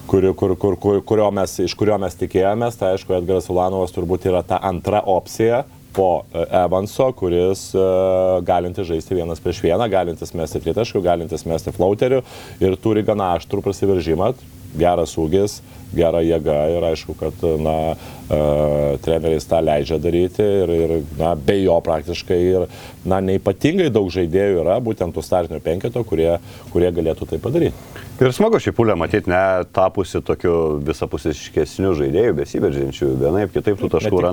Kurio, 0.05 0.35
kur, 0.37 0.53
kur, 0.61 0.75
kur, 0.77 0.99
kurio 1.01 1.31
mes, 1.33 1.55
iš 1.65 1.73
kurio 1.77 1.97
mes 1.97 2.13
tikėjomės, 2.19 2.77
tai 2.77 2.91
aišku, 2.93 3.15
Edgaras 3.17 3.49
Ulanovas 3.49 3.95
turbūt 3.95 4.27
yra 4.29 4.43
ta 4.45 4.59
antra 4.61 5.01
opcija 5.01 5.63
po 5.95 6.09
e, 6.29 6.43
Evanso, 6.59 7.07
kuris 7.17 7.69
uh, 7.73 8.43
galintis 8.45 8.85
žaisti 8.89 9.15
vienas 9.17 9.41
prieš 9.41 9.63
vieną, 9.63 9.87
galintis 9.89 10.35
mesti 10.35 10.59
tritaškių, 10.61 11.01
galintis 11.05 11.45
mesti 11.47 11.73
flauterių 11.73 12.19
ir 12.61 12.75
turi 12.83 13.05
gana 13.07 13.31
aštrų 13.39 13.63
prasiveržimą, 13.65 14.33
geras 14.75 15.15
ūgis, 15.21 15.61
gera 15.95 16.21
jėga 16.25 16.57
ir 16.73 16.87
aišku, 16.91 17.15
kad 17.19 17.45
na, 17.61 17.77
uh, 17.93 18.95
treneris 19.05 19.47
tą 19.49 19.61
leidžia 19.65 19.99
daryti 20.01 20.45
ir, 20.63 20.73
ir 20.75 20.95
na, 21.19 21.33
be 21.35 21.59
jo 21.61 21.77
praktiškai 21.85 22.39
ir 22.41 22.67
na, 23.05 23.21
neipatingai 23.21 23.91
daug 23.93 24.09
žaidėjų 24.13 24.63
yra, 24.63 24.79
būtent 24.83 25.15
tų 25.15 25.23
startinio 25.25 25.61
penketo, 25.63 26.03
kurie, 26.07 26.35
kurie 26.73 26.91
galėtų 26.95 27.29
tai 27.33 27.41
padaryti. 27.43 28.03
Ir 28.15 28.31
smagu 28.31 28.61
šį 28.63 28.71
pulę 28.71 28.95
matyti, 28.95 29.27
ne 29.27 29.65
tapusi 29.75 30.21
tokiu 30.23 30.53
visapusiškesniu 30.87 31.91
žaidėju, 31.99 32.37
besiveržinčiu, 32.37 33.09
vienaip, 33.19 33.51
kitaip 33.51 33.81
tų 33.81 33.91
taškų 33.97 34.21
tai 34.23 34.31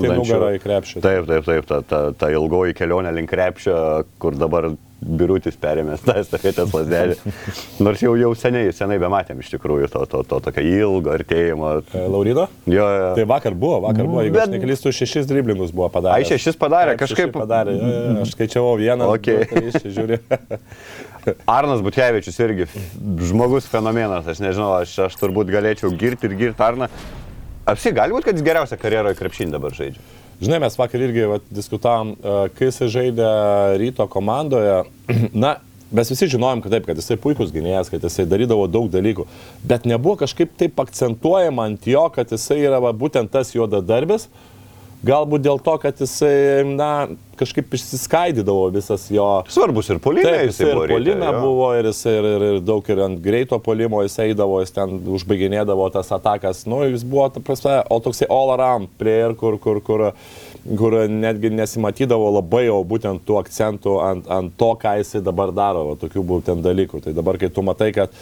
krepšį. 0.63 1.03
Taip, 1.03 1.27
taip, 1.27 1.49
taip, 1.49 1.67
ta, 1.67 1.81
ta, 1.83 2.01
ta 2.15 2.31
ilgoji 2.31 2.77
kelionė 2.79 3.11
link 3.17 3.31
krepšio, 3.33 3.75
kur 4.23 4.39
dabar 4.39 4.71
birutis 5.03 5.57
perėmės 5.59 6.03
tą 6.05 6.15
estafetės 6.21 6.71
lasdelį. 6.73 7.17
Nors 7.85 8.03
jau, 8.03 8.13
jau 8.19 8.31
seniai, 8.39 8.71
senai 8.75 8.97
bematėm 9.01 9.41
iš 9.43 9.51
tikrųjų 9.57 9.89
to, 9.91 10.05
to, 10.09 10.23
to 10.29 10.39
tokio 10.47 10.63
ilgo 10.63 11.11
artėjimo. 11.17 11.42
E, 11.51 12.03
Laurino? 12.07 12.47
Jo, 12.69 12.85
jo. 12.87 13.09
Tai 13.17 13.25
vakar 13.29 13.53
buvo, 13.57 13.79
vakar 13.83 14.05
buvo, 14.07 14.21
jeigu 14.23 14.37
Bet- 14.37 14.47
aš 14.47 14.53
neklystu, 14.55 14.93
šešis 14.95 15.27
driblingus 15.29 15.71
buvo 15.75 15.89
padaręs. 15.93 16.23
Ai, 16.23 16.29
šešis 16.31 16.57
padarė, 16.61 16.95
Taip, 16.95 17.03
kažkaip- 17.03 17.31
šeši 17.31 17.39
Padarė, 17.39 17.75
aš 18.23 18.31
skaičiavau 18.35 18.77
vieną. 18.79 19.09
Okei. 19.15 19.43
du, 19.49 19.71
čia 19.79 19.93
žiūri. 19.97 20.19
Arnas 21.57 21.81
Butkevičius 21.83 22.39
irgi 22.43 22.65
žmogus 23.29 23.67
fenomenas, 23.71 24.27
aš 24.27 24.41
nežinau, 24.43 24.73
aš, 24.81 24.97
aš 25.07 25.15
turbūt 25.21 25.51
galėčiau 25.53 25.91
girti 25.95 26.27
ir 26.27 26.35
girti 26.39 26.63
Arną. 26.65 26.89
Apsi, 27.65 27.93
gali 27.95 28.11
būti, 28.11 28.27
kad 28.27 28.35
jis 28.35 28.43
geriausia 28.43 28.75
karjeroje 28.79 29.15
krepšinį 29.15 29.53
dabar 29.55 29.71
žaidžia. 29.71 30.01
Žinai, 30.43 30.57
mes 30.65 30.75
vakar 30.75 30.99
irgi 31.05 31.27
vat, 31.29 31.45
diskutavom, 31.53 32.09
e, 32.19 32.33
kai 32.57 32.67
jisai 32.67 32.89
žaidė 32.91 33.27
ryto 33.79 34.07
komandoje. 34.11 34.81
Na, 35.45 35.53
mes 35.93 36.13
visi 36.13 36.29
žinojom, 36.33 36.63
kad 36.63 36.73
taip, 36.75 36.87
kad 36.89 36.99
jisai 36.99 37.19
puikus 37.21 37.51
gynėjas, 37.53 37.91
kad 37.93 38.03
jisai 38.03 38.25
darydavo 38.29 38.65
daug 38.71 38.89
dalykų, 38.93 39.27
bet 39.67 39.85
nebuvo 39.89 40.17
kažkaip 40.23 40.55
taip 40.59 40.79
akcentuojama 40.83 41.69
ant 41.69 41.85
jo, 41.89 42.07
kad 42.15 42.33
jisai 42.33 42.63
yra 42.63 42.81
va, 42.83 42.95
būtent 42.97 43.31
tas 43.33 43.53
juodadarbis. 43.55 44.27
Galbūt 45.03 45.43
dėl 45.43 45.57
to, 45.59 45.73
kad 45.83 45.99
jisai, 45.99 46.63
na, 46.63 47.09
kažkaip 47.35 47.73
išsiskaidydavo 47.75 48.69
visas 48.71 49.09
jo 49.11 49.25
Svarbus 49.51 49.89
ir 49.91 49.99
polime, 49.99 50.29
jisai 50.31 50.45
jisai 50.47 50.69
ir 50.69 50.93
polime 50.93 51.31
buvo 51.43 51.67
ir, 51.75 51.89
jisai 51.91 52.13
ir, 52.21 52.27
ir, 52.29 52.45
ir 52.53 52.61
daug 52.63 52.87
ir 52.87 53.01
ant 53.03 53.19
greito 53.25 53.59
polimo 53.65 53.99
jis 54.05 54.15
eidavo, 54.29 54.61
jis 54.63 54.71
ten 54.77 54.95
užbaiginėdavo 55.17 55.89
tas 55.91 56.13
atakas. 56.15 56.63
Nu, 56.71 56.85
jis 56.87 57.03
buvo, 57.03 57.27
ta 57.35 57.43
prasme, 57.43 57.81
o 57.91 57.99
toksai 58.05 58.29
all 58.31 58.53
around 58.55 58.93
player, 59.01 59.35
kur, 59.35 59.59
kur, 59.59 59.83
kur, 59.83 60.05
kur 60.13 60.42
netgi 60.63 61.49
nesimatydavo 61.51 62.29
labai 62.37 62.65
jau 62.69 62.77
būtent 62.87 63.25
tų 63.27 63.35
akcentų 63.41 63.97
ant, 63.99 64.27
ant 64.31 64.53
to, 64.57 64.69
ką 64.79 64.95
jisai 65.01 65.21
dabar 65.21 65.51
daro, 65.51 65.83
va, 65.89 65.95
tokių 65.99 66.23
būtent 66.23 66.63
dalykų. 66.63 67.01
Tai 67.03 67.13
dabar, 67.13 67.37
kai 67.37 67.49
tu 67.51 67.61
matai, 67.61 67.91
kad, 67.91 68.13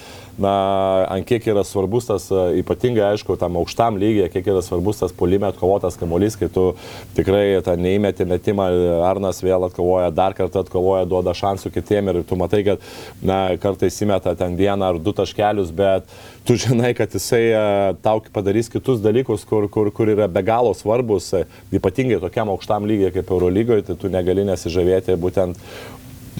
na, 0.41 1.05
ant 1.13 1.27
kiek 1.27 1.45
yra 1.53 1.63
svarbus 1.63 2.09
tas, 2.09 2.25
e, 2.33 2.61
ypatingai, 2.63 3.11
aišku, 3.11 3.37
tam 3.37 3.59
aukštam 3.61 3.99
lygiai, 4.01 4.31
kiek 4.33 4.49
yra 4.49 4.63
svarbus 4.65 5.03
tas 5.03 5.13
polime 5.13 5.45
atkovotas 5.51 5.99
kamuolys, 6.01 6.37
kai 6.39 6.49
tu 6.49 6.71
tikrai 7.17 7.61
tą 7.65 7.77
neįmeti 7.77 8.25
metimą, 8.25 8.69
Arnas 9.05 9.43
vėl 9.45 9.69
atkovoja, 9.69 10.09
dar 10.09 10.33
kartą 10.37 10.65
atkovoja, 10.65 11.05
duoda 11.09 11.35
šansų 11.37 11.69
kitiem 11.77 12.09
ir 12.09 12.23
tu 12.25 12.39
matai, 12.39 12.63
kad, 12.65 12.91
na, 13.21 13.43
kartais 13.61 14.01
įmeta 14.01 14.33
ten 14.39 14.57
vieną 14.57 14.95
ar 14.95 15.01
du 15.01 15.13
taškelius, 15.13 15.69
bet 15.69 16.09
tu 16.45 16.57
žinai, 16.57 16.93
kad 16.97 17.13
jisai 17.13 17.43
e, 17.53 17.63
tau 18.01 18.21
padarys 18.33 18.69
kitus 18.71 19.01
dalykus, 19.03 19.45
kur, 19.47 19.67
kur, 19.69 19.91
kur 19.93 20.09
yra 20.09 20.27
be 20.31 20.43
galo 20.45 20.73
svarbus, 20.77 21.31
e, 21.37 21.45
ypatingai 21.77 22.21
tokiam 22.23 22.51
aukštam 22.53 22.87
lygiai 22.89 23.13
kaip 23.15 23.29
Eurolygoje, 23.31 23.85
tai 23.89 23.97
tu 24.01 24.11
negali 24.11 24.45
nesižavėti 24.49 25.17
būtent 25.21 25.59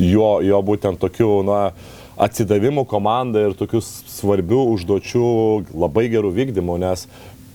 jo, 0.02 0.30
jo 0.46 0.62
būtent 0.66 1.02
tokiu, 1.02 1.42
na, 1.46 1.64
atsidavimu 2.22 2.84
komandai 2.90 3.48
ir 3.48 3.58
tokių 3.58 3.82
svarbių 3.82 4.62
užduočių 4.76 5.28
labai 5.74 6.06
gerų 6.12 6.34
vykdymų, 6.36 6.78
nes 6.84 7.08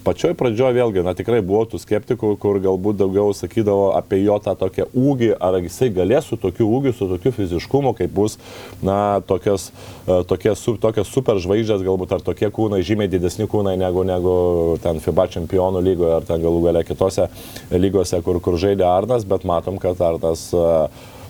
pačioj 0.07 0.37
pradžioje 0.39 0.77
vėlgi, 0.77 1.03
na 1.07 1.15
tikrai 1.19 1.41
buvo 1.45 1.65
tų 1.67 1.81
skeptikų, 1.83 2.35
kur 2.43 2.61
galbūt 2.63 3.01
daugiau 3.01 3.35
sakydavo 3.35 3.89
apie 3.99 4.21
jo 4.23 4.39
tą 4.43 4.55
tokią 4.59 4.87
ūgį, 4.95 5.33
ar 5.43 5.59
jisai 5.59 5.91
galės 5.95 6.29
su 6.31 6.39
tokiu 6.41 6.69
ūgiu, 6.79 6.95
su 6.95 7.09
tokiu 7.11 7.33
fiziškumu, 7.35 7.95
kaip 7.99 8.13
bus, 8.15 8.39
na, 8.87 9.19
tokios, 9.27 9.69
e, 10.07 10.21
tokie, 10.31 10.55
su, 10.59 10.77
tokios 10.83 11.11
super 11.11 11.41
žvaigždės, 11.43 11.85
galbūt 11.87 12.15
ar 12.17 12.25
tokie 12.27 12.51
kūnai, 12.55 12.85
žymiai 12.87 13.11
didesni 13.11 13.49
kūnai 13.51 13.75
negu, 13.81 14.07
negu 14.07 14.37
ten 14.85 15.03
FIBA 15.03 15.29
čempionų 15.35 15.83
lygoje, 15.89 16.15
ar 16.21 16.29
ten 16.29 16.45
galų 16.45 16.63
gale 16.69 16.87
kitose 16.87 17.29
lygose, 17.75 18.23
kur, 18.27 18.41
kur 18.45 18.61
žaidė 18.63 18.87
Arnas, 18.87 19.27
bet 19.29 19.47
matom, 19.49 19.81
kad 19.83 20.01
Arnas 20.07 20.49
uh, 20.55 20.87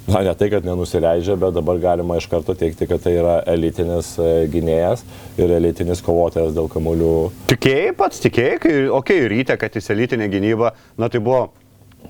na, 0.07 0.23
ne 0.23 0.35
tai, 0.39 0.49
kad 0.53 0.67
nenusileidžia, 0.67 1.37
bet 1.41 1.55
dabar 1.57 1.81
galima 1.83 2.19
iš 2.21 2.29
karto 2.31 2.55
teikti, 2.59 2.89
kad 2.91 3.03
tai 3.03 3.17
yra 3.19 3.37
elitinis 3.51 4.15
e, 4.23 4.33
gynėjas 4.53 5.05
ir 5.41 5.53
elitinis 5.59 6.03
kovotojas 6.07 6.55
dėl 6.57 6.71
kamuolių. 6.73 7.13
Tikėjai 7.53 7.93
pats, 7.99 8.23
tikėjai, 8.25 8.59
kai, 8.63 8.75
okei, 8.87 9.23
okay, 9.23 9.31
ryte, 9.35 9.59
kad 9.61 9.79
jis 9.79 9.91
elitinė 9.95 10.31
gynyba, 10.33 10.75
na 11.01 11.11
tai 11.13 11.23
buvo 11.23 11.49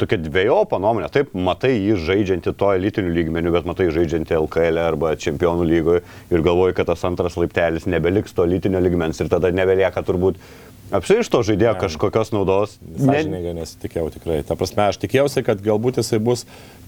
tokia 0.01 0.19
dviejopa 0.21 0.79
nuomonė. 0.83 1.09
Taip, 1.13 1.33
matai 1.33 1.73
jį 1.75 1.97
žaidžiantį 2.07 2.53
to 2.61 2.71
elitinių 2.77 3.13
lygmenių, 3.17 3.53
bet 3.55 3.69
matai 3.69 3.89
žaidžiantį 3.95 4.37
LKL 4.39 4.81
arba 4.83 5.15
čempionų 5.21 5.67
lygoje 5.71 6.03
ir 6.33 6.45
galvoji, 6.45 6.77
kad 6.77 6.91
tas 6.91 7.05
antras 7.09 7.39
laiptelis 7.41 7.89
nebeliks 7.91 8.37
to 8.37 8.47
elitinio 8.47 8.83
lygmens 8.85 9.21
ir 9.23 9.31
tada 9.33 9.53
nebelieka 9.55 10.05
turbūt 10.07 10.41
Apsiai 10.95 11.25
iš 11.25 11.31
to 11.33 11.41
žaidėjo 11.43 11.73
ne, 11.75 11.81
kažkokios 11.83 12.31
naudos. 12.31 12.77
Sąžininkai 12.95 13.55
ne... 13.55 13.63
nesitikėjau 13.63 14.11
tikrai. 14.15 14.39
Ta 14.47 14.55
prasme, 14.59 14.85
aš 14.87 15.01
tikėjausi, 15.03 15.43
kad 15.47 15.63
galbūt 15.65 15.99
jisai 15.99 16.21
bus, 16.23 16.45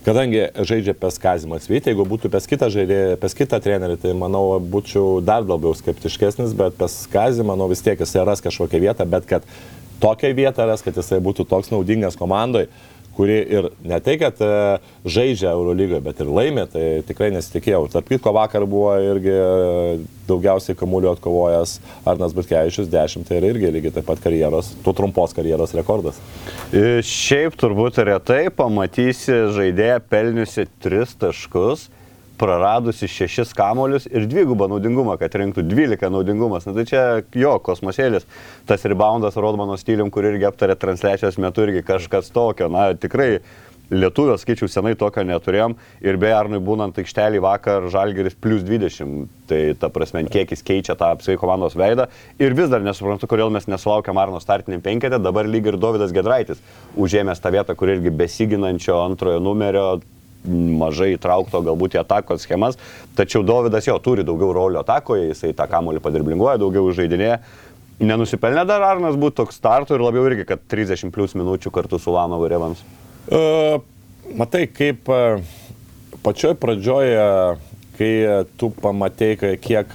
kadangi 0.07 0.45
žaidžia 0.55 0.95
pes 0.99 1.19
Kazimas 1.19 1.67
Vytė, 1.67 1.91
jeigu 1.91 2.07
būtų 2.07 2.31
pes 2.31 2.47
kitą 2.51 2.69
žaidėją, 2.71 3.17
pes 3.19 3.35
kitą 3.39 3.59
trenerį, 3.65 3.99
tai 4.05 4.15
manau, 4.19 4.45
būčiau 4.63 5.19
dar 5.25 5.43
labiau 5.43 5.75
skeptiškesnis, 5.75 6.55
bet 6.59 6.79
pes 6.79 7.01
Kazimą, 7.11 7.57
manau, 7.57 7.67
vis 7.73 7.83
tiek 7.83 7.99
jisai 7.99 8.23
ras 8.29 8.45
kažkokią 8.45 8.85
vietą, 8.87 9.09
bet 9.11 9.27
kad 9.27 9.51
tokią 9.99 10.31
vietą 10.39 10.69
ras, 10.71 10.87
kad 10.87 10.95
jisai 10.95 11.19
būtų 11.25 11.49
toks 11.51 11.75
naudingas 11.75 12.19
komandai, 12.21 12.69
kuri 13.19 13.39
ir 13.51 13.67
ne 13.83 13.99
tai, 14.05 14.15
kad 14.21 14.39
e, 14.39 14.79
žaidžia 15.03 15.51
Eurolygoje, 15.51 15.99
bet 16.07 16.23
ir 16.23 16.31
laimė, 16.31 16.69
tai 16.71 16.85
tikrai 17.09 17.33
nesitikėjau. 17.35 17.89
Tarp 17.91 18.13
kitko 18.13 18.31
vakar 18.37 18.63
buvo 18.71 18.93
irgi 19.03 19.35
e, 19.35 19.97
daugiausiai 20.29 20.79
kamuolių 20.79 21.11
atkovojęs 21.17 21.75
Arnas 22.07 22.37
Butkevičius 22.37 22.87
10, 22.93 23.27
tai 23.27 23.41
yra 23.41 23.51
irgi 23.51 23.73
lygiai 23.75 23.97
taip 23.97 24.07
pat 24.07 24.23
karjeros, 24.23 24.71
tu 24.85 24.95
trumpos 24.95 25.35
karjeros 25.35 25.75
rekordas. 25.75 26.23
E, 26.71 27.01
šiaip 27.03 27.59
turbūt 27.59 27.99
retai 28.07 28.45
pamatysi 28.55 29.49
žaidėją 29.57 29.99
pelniusi 30.07 30.69
3 30.87 31.19
taškus 31.19 31.89
praradusi 32.39 33.09
šešis 33.11 33.55
kamolius 33.59 34.09
ir 34.11 34.27
dvigubą 34.31 34.69
naudingumą, 34.71 35.19
kad 35.21 35.37
rinktų 35.39 35.67
12 35.69 36.11
naudingumas. 36.15 36.69
Na 36.69 36.77
tai 36.77 36.87
čia 36.89 37.05
jo 37.37 37.55
kosmosėlis, 37.65 38.29
tas 38.69 38.85
reboundas 38.89 39.39
Rodmano 39.39 39.79
stilium, 39.81 40.13
kur 40.15 40.29
irgi 40.29 40.49
aptarė 40.49 40.79
transliacijos 40.79 41.41
metu 41.43 41.67
irgi 41.67 41.85
kažkas 41.87 42.33
tokio. 42.35 42.71
Na 42.73 42.91
tikrai 42.99 43.39
lietuvio 43.91 44.37
skaičių 44.39 44.69
senai 44.69 44.95
tokio 44.99 45.25
neturėjom 45.25 45.75
ir 46.05 46.19
be 46.21 46.31
Arnui 46.35 46.61
būnant 46.65 46.99
aikštelį 47.01 47.41
vakar 47.45 47.89
Žalgeris 47.93 48.37
plus 48.37 48.65
20, 48.67 49.29
tai 49.49 49.61
ta 49.81 49.89
prasme, 49.93 50.25
kiek 50.29 50.53
jis 50.53 50.65
keičia 50.67 50.97
tą 50.99 51.13
apsvei 51.15 51.39
komandos 51.41 51.77
veidą 51.79 52.09
ir 52.41 52.57
vis 52.59 52.69
dar 52.73 52.85
nesuprantu, 52.85 53.31
kodėl 53.31 53.53
mes 53.55 53.69
nesulaukėm 53.71 54.21
Arno 54.21 54.43
startiniam 54.45 54.85
penketė, 54.85 55.21
dabar 55.23 55.49
lyg 55.49 55.71
ir 55.73 55.81
Davidas 55.81 56.13
Gedraitis 56.17 56.61
užėmęs 57.01 57.41
tą 57.41 57.55
vietą, 57.55 57.77
kur 57.79 57.95
irgi 57.95 58.13
besiginančio 58.13 59.01
antrojo 59.07 59.41
numerio 59.41 59.89
mažai 60.47 61.13
įtraukto 61.17 61.61
galbūt 61.67 61.97
į 61.97 62.03
atakos 62.03 62.45
schemas, 62.47 62.79
tačiau 63.19 63.43
Davidas 63.47 63.89
jo 63.89 63.97
turi 64.03 64.25
daugiau 64.27 64.53
rolių 64.57 64.83
atakoje, 64.83 65.31
jisai 65.33 65.55
tą 65.57 65.67
kamolį 65.71 66.03
padirblinguoja, 66.05 66.59
daugiau 66.63 66.93
žaidinėje. 66.95 67.41
Nenusipelnė 67.99 68.63
dar 68.69 68.85
Arnas 68.87 69.19
būti 69.19 69.41
toks 69.41 69.59
startų 69.59 69.97
ir 69.97 70.05
labiau 70.07 70.29
irgi, 70.29 70.47
kad 70.47 70.63
30 70.71 71.11
plus 71.15 71.35
minučių 71.35 71.73
kartu 71.75 71.99
su 71.99 72.15
Lano 72.15 72.39
Varevams. 72.39 72.85
Uh, 73.27 73.81
matai, 74.39 74.69
kaip 74.71 75.11
uh, 75.11 75.43
pačioj 76.23 76.55
pradžioje, 76.61 77.59
kai 77.99 78.13
tu 78.59 78.71
pamatei, 78.71 79.35
kiek, 79.59 79.95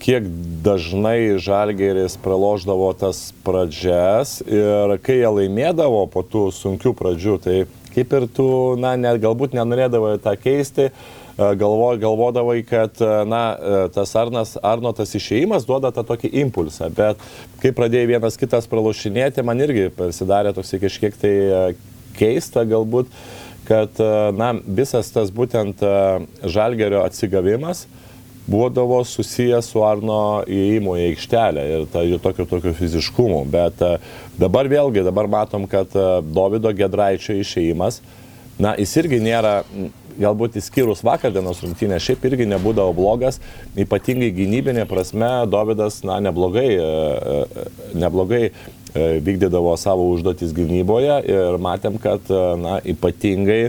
kiek 0.00 0.26
dažnai 0.64 1.38
Žalgeris 1.40 2.18
praloždavo 2.20 2.90
tas 2.98 3.30
pradžias 3.44 4.40
ir 4.44 4.96
kai 5.04 5.20
jie 5.22 5.30
laimėdavo 5.32 6.04
po 6.12 6.24
tų 6.26 6.48
sunkių 6.52 6.92
pradžių, 6.98 7.36
tai 7.44 7.56
kaip 7.94 8.12
ir 8.16 8.26
tu, 8.34 8.46
na, 8.80 8.94
net 9.00 9.20
galbūt 9.22 9.54
nenorėdavai 9.56 10.16
tą 10.22 10.34
keisti, 10.40 10.88
e, 10.90 11.50
galvo, 11.60 11.90
galvodavai, 12.00 12.60
kad, 12.66 12.96
e, 13.02 13.10
na, 13.28 13.42
e, 13.54 13.82
tas 13.94 14.14
Arnas, 14.18 14.56
Arno 14.62 14.92
tas 14.96 15.14
išėjimas 15.16 15.66
duoda 15.68 15.92
tą 15.94 16.04
tokį 16.06 16.32
impulsą, 16.44 16.90
bet 16.94 17.20
kai 17.62 17.74
pradėjai 17.76 18.12
vienas 18.14 18.38
kitas 18.40 18.70
pralošinėti, 18.70 19.44
man 19.46 19.62
irgi 19.66 19.90
pasidarė 19.96 20.54
toks 20.56 20.76
kažkiek 20.82 21.16
tai 21.20 21.34
keista 22.18 22.66
galbūt, 22.68 23.10
kad, 23.68 24.00
na, 24.34 24.54
visas 24.66 25.12
tas 25.14 25.30
būtent 25.30 25.82
žalgerio 26.42 27.04
atsigavimas, 27.04 27.84
būdavo 28.50 29.00
susijęs 29.06 29.70
su 29.70 29.82
Arno 29.86 30.42
įėjimu 30.48 30.96
į 30.98 31.06
aikštelę 31.10 31.66
ir 31.74 31.86
ta, 31.92 32.02
jų 32.06 32.18
tokio, 32.22 32.46
tokio 32.50 32.74
fiziškumu. 32.76 33.44
Bet 33.50 33.82
e, 33.84 33.96
dabar 34.40 34.68
vėlgi, 34.70 35.04
dabar 35.06 35.30
matom, 35.30 35.68
kad 35.70 35.94
e, 35.94 36.06
Davido 36.34 36.72
Gedraičio 36.76 37.38
išėjimas, 37.40 38.00
na, 38.60 38.74
jis 38.78 38.96
irgi 39.00 39.20
nėra, 39.22 39.60
galbūt 40.20 40.58
įskyrus 40.60 41.04
vakar 41.06 41.32
dienos 41.32 41.62
rungtynę, 41.64 42.00
šiaip 42.02 42.26
irgi 42.28 42.48
nebūdavo 42.50 42.92
blogas, 42.96 43.38
ypatingai 43.78 44.32
gynybinė 44.36 44.84
prasme, 44.90 45.30
Davidas, 45.50 46.02
na, 46.06 46.18
neblogai, 46.24 46.68
e, 46.74 47.64
neblogai 47.98 48.44
vykdydavo 48.90 49.76
savo 49.78 50.08
užduotis 50.10 50.50
gynyboje 50.50 51.20
ir 51.30 51.60
matėm, 51.62 52.00
kad, 52.02 52.26
na, 52.58 52.80
ypatingai 52.82 53.60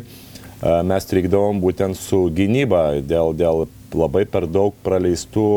mes 0.89 1.05
trikdavom 1.09 1.59
būtent 1.61 1.97
su 1.97 2.23
gynyba 2.33 3.03
dėl, 3.05 3.29
dėl 3.37 3.63
labai 3.97 4.25
per 4.29 4.47
daug 4.49 4.75
praleistų 4.85 5.47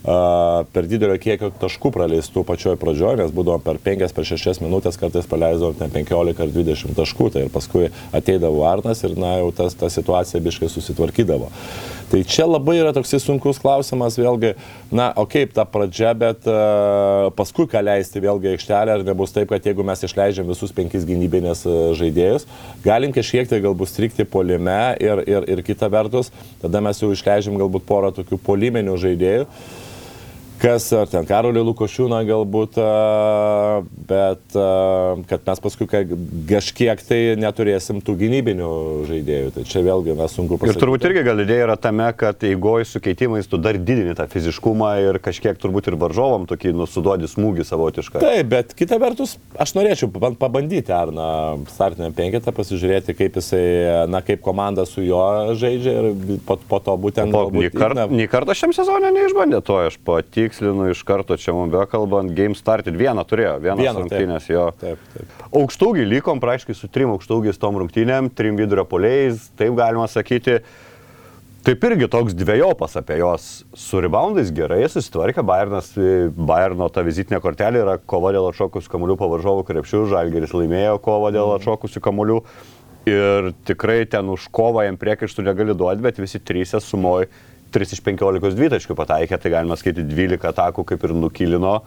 per 0.00 0.86
didelio 0.88 1.18
kiekio 1.20 1.50
taškų 1.60 1.90
praleistų 1.92 2.44
pačioj 2.48 2.78
pradžioje, 2.80 3.18
nes 3.20 3.32
būdavo 3.36 3.60
per 3.60 3.76
5, 3.84 4.14
per 4.16 4.24
6 4.24 4.62
minutės 4.64 4.96
kartais 4.96 5.28
praleisdavom 5.28 5.76
15 5.76 6.40
ar 6.40 6.54
20 6.54 6.96
taškų, 6.96 7.28
tai 7.34 7.44
ir 7.44 7.52
paskui 7.52 7.90
ateidavo 8.16 8.64
Arnas 8.64 9.04
ir, 9.04 9.18
na, 9.20 9.36
jau 9.42 9.50
tas, 9.52 9.76
ta 9.76 9.92
situacija 9.92 10.40
biškai 10.40 10.70
susitvarkydavo. 10.72 11.50
Tai 12.10 12.20
čia 12.26 12.42
labai 12.48 12.80
yra 12.80 12.90
toks 12.90 13.12
sunkus 13.22 13.60
klausimas, 13.62 14.16
vėlgi, 14.18 14.56
na, 14.90 15.12
o 15.14 15.22
kaip 15.30 15.52
ta 15.54 15.62
pradžia, 15.62 16.10
bet 16.18 16.48
uh, 16.50 17.28
paskui 17.38 17.68
ką 17.70 17.82
leisti 17.86 18.22
vėlgi 18.24 18.50
aikštelę, 18.56 18.96
ar 18.98 19.04
nebus 19.06 19.30
taip, 19.36 19.52
kad 19.52 19.66
jeigu 19.66 19.86
mes 19.86 20.02
išleidžiam 20.08 20.48
visus 20.50 20.74
penkis 20.74 21.06
gynybinės 21.06 21.62
žaidėjus, 22.00 22.48
galim 22.82 23.14
kažkiek 23.14 23.46
tai 23.50 23.60
galbūt 23.62 23.92
strikti 23.92 24.26
polime 24.26 24.80
ir, 24.98 25.22
ir, 25.22 25.46
ir 25.54 25.62
kita 25.66 25.86
vertus, 25.92 26.32
tada 26.58 26.82
mes 26.82 26.98
jau 26.98 27.12
išleidžiam 27.14 27.60
galbūt 27.60 27.86
porą 27.86 28.10
tokių 28.18 28.40
polimenių 28.42 28.98
žaidėjų 29.06 29.46
kas, 30.60 30.86
ar 30.96 31.08
ten 31.10 31.26
Karolį 31.28 31.62
Lukošiūną 31.70 32.20
galbūt, 32.28 32.76
bet 34.10 34.56
kad 35.30 35.48
mes 35.48 35.62
paskui 35.64 35.88
kažkiek 35.90 37.02
tai 37.06 37.20
neturėsim 37.40 38.00
tų 38.04 38.16
gynybinių 38.20 38.70
žaidėjų. 39.08 39.52
Tai 39.56 39.64
čia 39.68 39.82
vėlgi 39.86 40.16
mes 40.18 40.36
sunku 40.36 40.58
pasakyti. 40.60 40.76
Ir 40.76 40.84
turbūt 40.84 41.06
irgi 41.08 41.24
gal 41.26 41.42
idėja 41.44 41.66
yra 41.68 41.76
tame, 41.80 42.08
kad 42.18 42.44
eigoj 42.46 42.86
su 42.88 43.02
keitimais 43.02 43.48
tu 43.50 43.60
dar 43.62 43.78
didini 43.78 44.14
tą 44.18 44.26
fiziškumą 44.30 44.92
ir 45.06 45.20
kažkiek 45.22 45.58
turbūt 45.60 45.90
ir 45.90 45.98
varžovam 46.00 46.46
tokį 46.50 46.74
nusuduodi 46.76 47.30
smūgį 47.30 47.66
savotišką. 47.68 48.22
Taip, 48.22 48.50
bet 48.52 48.74
kita 48.78 49.00
vertus, 49.02 49.36
aš 49.60 49.74
norėčiau 49.78 50.10
pabandyti 50.40 50.92
Arną 50.94 51.30
startinę 51.70 52.10
penketą, 52.16 52.52
pasižiūrėti, 52.56 53.16
kaip 53.18 53.38
jisai, 53.40 53.64
na, 54.10 54.20
kaip 54.26 54.42
komanda 54.44 54.84
su 54.88 55.04
juo 55.04 55.54
žaidžia 55.58 55.96
ir 56.00 56.38
po, 56.46 56.58
po 56.70 56.80
to 56.84 56.96
būtent... 57.00 57.34
O, 57.34 57.46
nei, 57.54 57.70
kart, 57.72 58.02
nei 58.12 58.28
kartą 58.30 58.56
šiam 58.58 58.74
sezonė 58.76 59.12
neišbandė 59.16 59.62
to, 59.64 59.78
aš 59.88 59.98
patik 60.04 60.49
patikslinu 60.50 60.90
iš 60.90 61.02
karto 61.06 61.36
čia 61.36 61.52
mums 61.54 61.72
bekalbant, 61.72 62.32
Game 62.34 62.54
Started 62.54 62.96
vieną 62.98 63.22
turėjo, 63.24 63.58
vieną 63.62 63.92
rungtynės 63.94 64.48
jo. 64.50 64.70
Taip, 64.80 64.98
taip. 65.14 65.42
Aukštaugiai 65.54 66.08
lykom 66.08 66.40
praaiškiai 66.42 66.74
su 66.74 66.88
trim 66.90 67.12
aukštaugiais 67.14 67.58
tom 67.58 67.78
rungtynėm, 67.78 68.32
trim 68.34 68.58
vidurio 68.58 68.84
poliais, 68.84 69.50
taip 69.56 69.76
galima 69.78 70.08
sakyti. 70.10 70.60
Taip 71.62 71.84
irgi 71.84 72.08
toks 72.08 72.34
dviejopas 72.34 72.96
apie 72.96 73.18
jos 73.20 73.64
su 73.76 74.00
reboundais 74.00 74.50
gerai 74.50 74.80
susitvarkė, 74.88 75.44
Bayernas, 75.44 75.92
Bayerno 76.34 76.88
ta 76.88 77.04
vizitinė 77.04 77.38
kortelė 77.44 77.84
yra 77.84 77.98
kova 78.00 78.32
dėl 78.32 78.48
atšokusių 78.48 78.90
kamuolių 78.90 79.18
pavaržovų 79.20 79.66
krepšių, 79.68 80.06
Žalgeris 80.10 80.56
laimėjo 80.56 80.96
kovą 81.04 81.30
dėl 81.36 81.52
atšokusių 81.58 82.02
kamuolių 82.08 82.40
ir 83.12 83.52
tikrai 83.68 84.02
ten 84.08 84.32
už 84.32 84.48
kovą 84.56 84.86
jam 84.88 84.96
priekaištų 85.00 85.44
negali 85.46 85.76
duoti, 85.76 86.02
bet 86.04 86.18
visi 86.20 86.40
trys 86.40 86.72
sumoji 86.80 87.28
3 87.72 87.96
iš 87.96 88.04
15 88.06 88.58
dvitaškių 88.58 88.96
pataikė, 88.98 89.40
tai 89.40 89.54
galima 89.56 89.78
skaityti 89.78 90.08
12 90.10 90.48
atakų 90.52 90.86
kaip 90.92 91.08
ir 91.08 91.16
nukilino. 91.16 91.80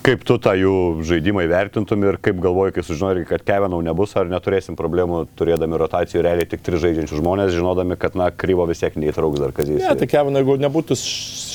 Kaip 0.00 0.22
tu 0.24 0.38
tą 0.40 0.54
jų 0.56 0.74
žaidimą 1.04 1.42
įvertintum 1.44 2.06
ir 2.08 2.16
kaip 2.24 2.38
galvoji, 2.40 2.72
kai 2.72 2.84
sužinojai, 2.86 3.26
kad 3.28 3.42
Kevinau 3.44 3.82
nebus, 3.84 4.14
ar 4.16 4.30
neturėsim 4.30 4.76
problemų 4.78 5.26
turėdami 5.36 5.76
rotacijų 5.82 6.22
realiai 6.24 6.48
tik 6.48 6.62
tris 6.64 6.80
žaidžiančius 6.80 7.20
žmonės, 7.20 7.52
žinodami, 7.52 7.98
kad, 8.00 8.16
na, 8.16 8.30
kryvo 8.32 8.64
vis 8.70 8.80
tiek 8.80 8.96
neįtrauks 8.96 9.42
dar 9.42 9.52
kazys. 9.52 9.82
Ne, 9.82 9.92
tai 10.00 10.08
Kevin, 10.08 10.38
jeigu 10.40 10.56
nebūtų 10.62 10.96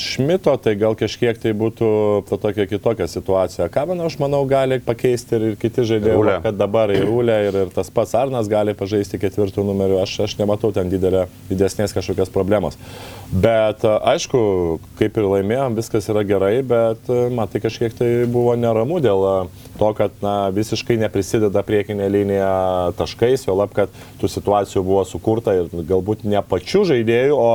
Šmito, 0.06 0.54
tai 0.62 0.76
gal 0.78 0.94
kažkiek 0.98 1.40
tai 1.42 1.50
būtų 1.58 1.88
ta 2.28 2.38
tokia 2.44 2.68
kitokia 2.70 3.08
situacija. 3.10 3.66
Keviną, 3.74 4.06
aš 4.06 4.20
manau, 4.22 4.44
gali 4.46 4.78
pakeisti 4.84 5.40
ir 5.40 5.58
kiti 5.58 5.82
žaidėjai, 5.90 6.38
kad 6.46 6.60
dabar 6.60 6.94
ir 6.94 7.02
Rūlė, 7.08 7.40
ir, 7.48 7.60
ir 7.64 7.74
tas 7.74 7.90
pats 7.90 8.14
Arnas 8.14 8.46
gali 8.50 8.76
pažaisti 8.78 9.18
ketvirtų 9.18 9.66
numerių. 9.66 9.98
Aš, 10.04 10.20
aš 10.28 10.38
nematau 10.38 10.70
ten 10.76 10.92
didelė, 10.92 11.26
didesnės 11.50 11.96
kažkokios 11.96 12.30
problemos. 12.30 12.78
Bet 13.26 13.82
a, 13.82 13.96
aišku, 14.14 14.38
kaip 15.00 15.16
ir 15.18 15.24
laimėjom, 15.26 15.74
viskas 15.74 16.06
yra 16.12 16.22
gerai, 16.26 16.60
bet 16.62 17.08
a, 17.10 17.24
man 17.34 17.50
tai 17.50 17.58
kažkiek 17.64 17.94
tai 17.98 18.10
buvo 18.30 18.52
neramu 18.54 19.00
dėl 19.02 19.24
a, 19.26 19.32
to, 19.80 19.88
kad 19.98 20.14
na, 20.22 20.34
visiškai 20.54 20.94
neprisideda 21.00 21.64
priekinė 21.66 22.06
linija 22.12 22.52
taškais, 22.98 23.48
jo 23.48 23.56
lab, 23.58 23.74
kad 23.74 23.90
tų 24.20 24.30
situacijų 24.30 24.84
buvo 24.86 25.02
sukurta 25.10 25.56
ir 25.58 25.66
galbūt 25.74 26.22
ne 26.22 26.38
pačių 26.38 26.84
žaidėjų, 26.92 27.34
o 27.34 27.50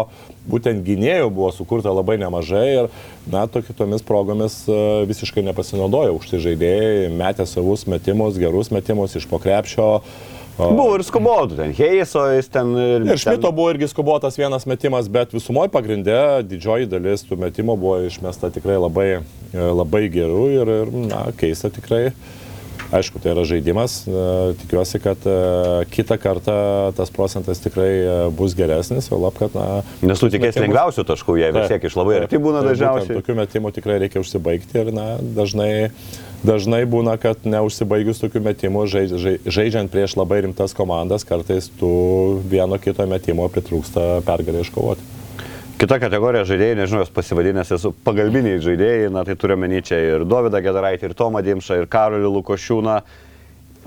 būtent 0.52 0.84
gynėjų 0.84 1.32
buvo 1.32 1.54
sukurta 1.56 1.96
labai 1.96 2.18
nemažai 2.20 2.68
ir, 2.74 2.92
na, 3.32 3.46
tokitomis 3.48 4.04
progomis 4.04 4.66
visiškai 5.08 5.46
nepasinaudojo 5.48 6.20
tai 6.28 6.44
žaidėjai, 6.50 7.08
metė 7.16 7.48
savus 7.48 7.88
metimus, 7.88 8.36
gerus 8.42 8.76
metimus 8.76 9.16
iš 9.16 9.30
pokrepšio. 9.32 10.02
Buvo 10.70 10.98
ir 11.00 11.04
skubotų, 11.08 11.58
ten 11.58 11.72
Heiso, 11.78 12.26
jis 12.36 12.50
ten... 12.54 12.74
Ir 12.78 13.18
Šmito 13.22 13.50
buvo 13.56 13.72
irgi 13.74 13.90
skubotas 13.92 14.38
vienas 14.40 14.68
metimas, 14.70 15.10
bet 15.12 15.34
visumoje 15.36 15.72
pagrindė 15.74 16.20
didžioji 16.48 16.90
dalis 16.92 17.26
tų 17.28 17.40
metimų 17.42 17.78
buvo 17.82 17.98
išmesta 18.08 18.52
tikrai 18.54 18.78
labai, 18.82 19.10
e, 19.22 19.66
labai 19.72 20.06
gerų 20.14 20.46
ir, 20.60 20.72
ir 20.84 20.94
na, 21.10 21.26
keista 21.40 21.72
tikrai. 21.74 22.12
Aišku, 22.92 23.22
tai 23.24 23.32
yra 23.32 23.46
žaidimas. 23.48 24.02
E, 24.04 24.24
Tikiuosi, 24.62 25.00
kad 25.00 25.24
e, 25.24 25.36
kitą 25.94 26.18
kartą 26.20 26.56
tas 26.98 27.14
procentas 27.16 27.62
tikrai 27.64 27.92
bus 28.36 28.56
geresnis, 28.58 29.08
o 29.16 29.20
lab, 29.22 29.38
kad, 29.40 29.56
na... 29.56 29.80
Nes 30.04 30.20
tu 30.20 30.28
tikės 30.28 30.52
metimus- 30.58 30.68
lengviausių 30.68 31.08
taškų, 31.14 31.38
jie 31.40 31.54
vis 31.56 31.72
tiek 31.72 31.88
iš 31.88 31.96
labai 32.02 32.20
arti 32.26 32.42
būna 32.44 32.66
dažniausiai. 32.68 33.16
Tokių 33.22 33.38
metimų 33.40 33.72
tikrai 33.80 34.02
reikia 34.04 34.20
užsibaigti 34.26 34.84
ir 34.84 34.92
na, 34.96 35.08
dažnai, 35.40 35.72
dažnai 36.46 36.84
būna, 36.90 37.18
kad 37.22 37.46
neužsibaigus 37.48 38.22
tokių 38.22 38.42
metimų, 38.50 38.86
žaidž, 38.90 39.16
žai- 39.22 39.40
žaidžiant 39.46 39.92
prieš 39.94 40.18
labai 40.20 40.42
rimtas 40.46 40.76
komandas, 40.78 41.26
kartais 41.28 41.70
tų 41.80 42.42
vieno 42.50 42.80
kito 42.82 43.06
metimo 43.08 43.48
pritrūksta 43.50 44.22
pergalę 44.28 44.66
iškovoti. 44.66 45.02
Kita 45.82 45.98
kategorija 45.98 46.46
žaidėjai, 46.46 46.78
nežinau, 46.78 47.02
jos 47.02 47.10
pasivadinęs 47.10 47.72
esu 47.74 47.90
pagalbiniai 48.06 48.60
žaidėjai, 48.62 49.10
na 49.10 49.24
tai 49.26 49.34
turiu 49.34 49.56
menį 49.58 49.80
čia 49.88 49.98
ir 49.98 50.26
Dovydą 50.30 50.62
Gedaraitį, 50.62 51.10
ir 51.10 51.16
Tomą 51.18 51.42
Dimšą, 51.42 51.80
ir 51.82 51.88
Karolį 51.90 52.30
Lukošiūną. 52.36 53.00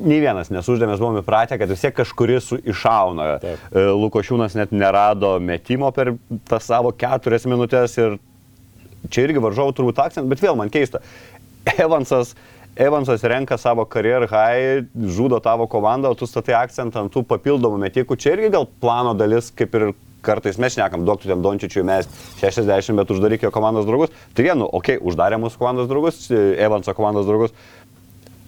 Nei 0.02 0.18
vienas 0.18 0.50
nesuždėmės, 0.50 0.98
buvome 0.98 1.22
įpratę, 1.22 1.54
kad 1.54 1.70
vis 1.70 1.84
tiek 1.84 1.94
kažkuris 1.94 2.50
iššauna. 2.66 3.28
Taip. 3.44 3.62
E, 3.70 3.84
Lukošiūnas 3.94 4.56
net 4.58 4.74
nerado 4.74 5.36
metimo 5.38 5.92
per 5.94 6.16
tas 6.50 6.66
savo 6.66 6.90
keturias 6.98 7.46
minutės 7.46 7.94
ir 8.02 8.18
čia 9.06 9.28
irgi 9.28 9.42
varžovų 9.44 9.76
turbūt 9.78 10.02
akcent, 10.02 10.26
bet 10.26 10.42
vėl 10.42 10.58
man 10.58 10.74
keista. 10.74 10.98
Evansas, 11.84 12.34
Evansas 12.76 13.22
renka 13.22 13.58
savo 13.58 13.84
karjerą 13.86 14.26
high, 14.30 14.88
žudo 15.16 15.38
tavo 15.40 15.66
komandą, 15.70 16.10
o 16.10 16.18
tu 16.18 16.26
statai 16.26 16.56
akcentą 16.58 17.04
ant 17.04 17.14
tų 17.14 17.22
papildomų 17.30 17.78
metikų. 17.86 18.18
Čia 18.18 18.34
irgi 18.36 18.50
gal 18.56 18.66
plano 18.66 19.14
dalis, 19.14 19.52
kaip 19.54 19.76
ir 19.78 19.92
kartais 20.24 20.58
mes 20.58 20.74
šnekam, 20.74 21.04
duok 21.04 21.22
tu 21.22 21.28
ten 21.28 21.42
Dončičiui 21.44 21.84
mes 21.86 22.08
60, 22.40 22.96
bet 22.96 23.12
uždaryk 23.12 23.44
jo 23.44 23.52
komandos 23.54 23.86
draugus. 23.88 24.12
Tai 24.34 24.46
vienu, 24.46 24.66
okei, 24.66 24.98
okay, 24.98 25.04
uždarė 25.04 25.38
mūsų 25.42 25.60
komandos 25.60 25.90
draugus, 25.90 26.26
Evanso 26.32 26.96
komandos 26.96 27.28
draugus. 27.28 27.54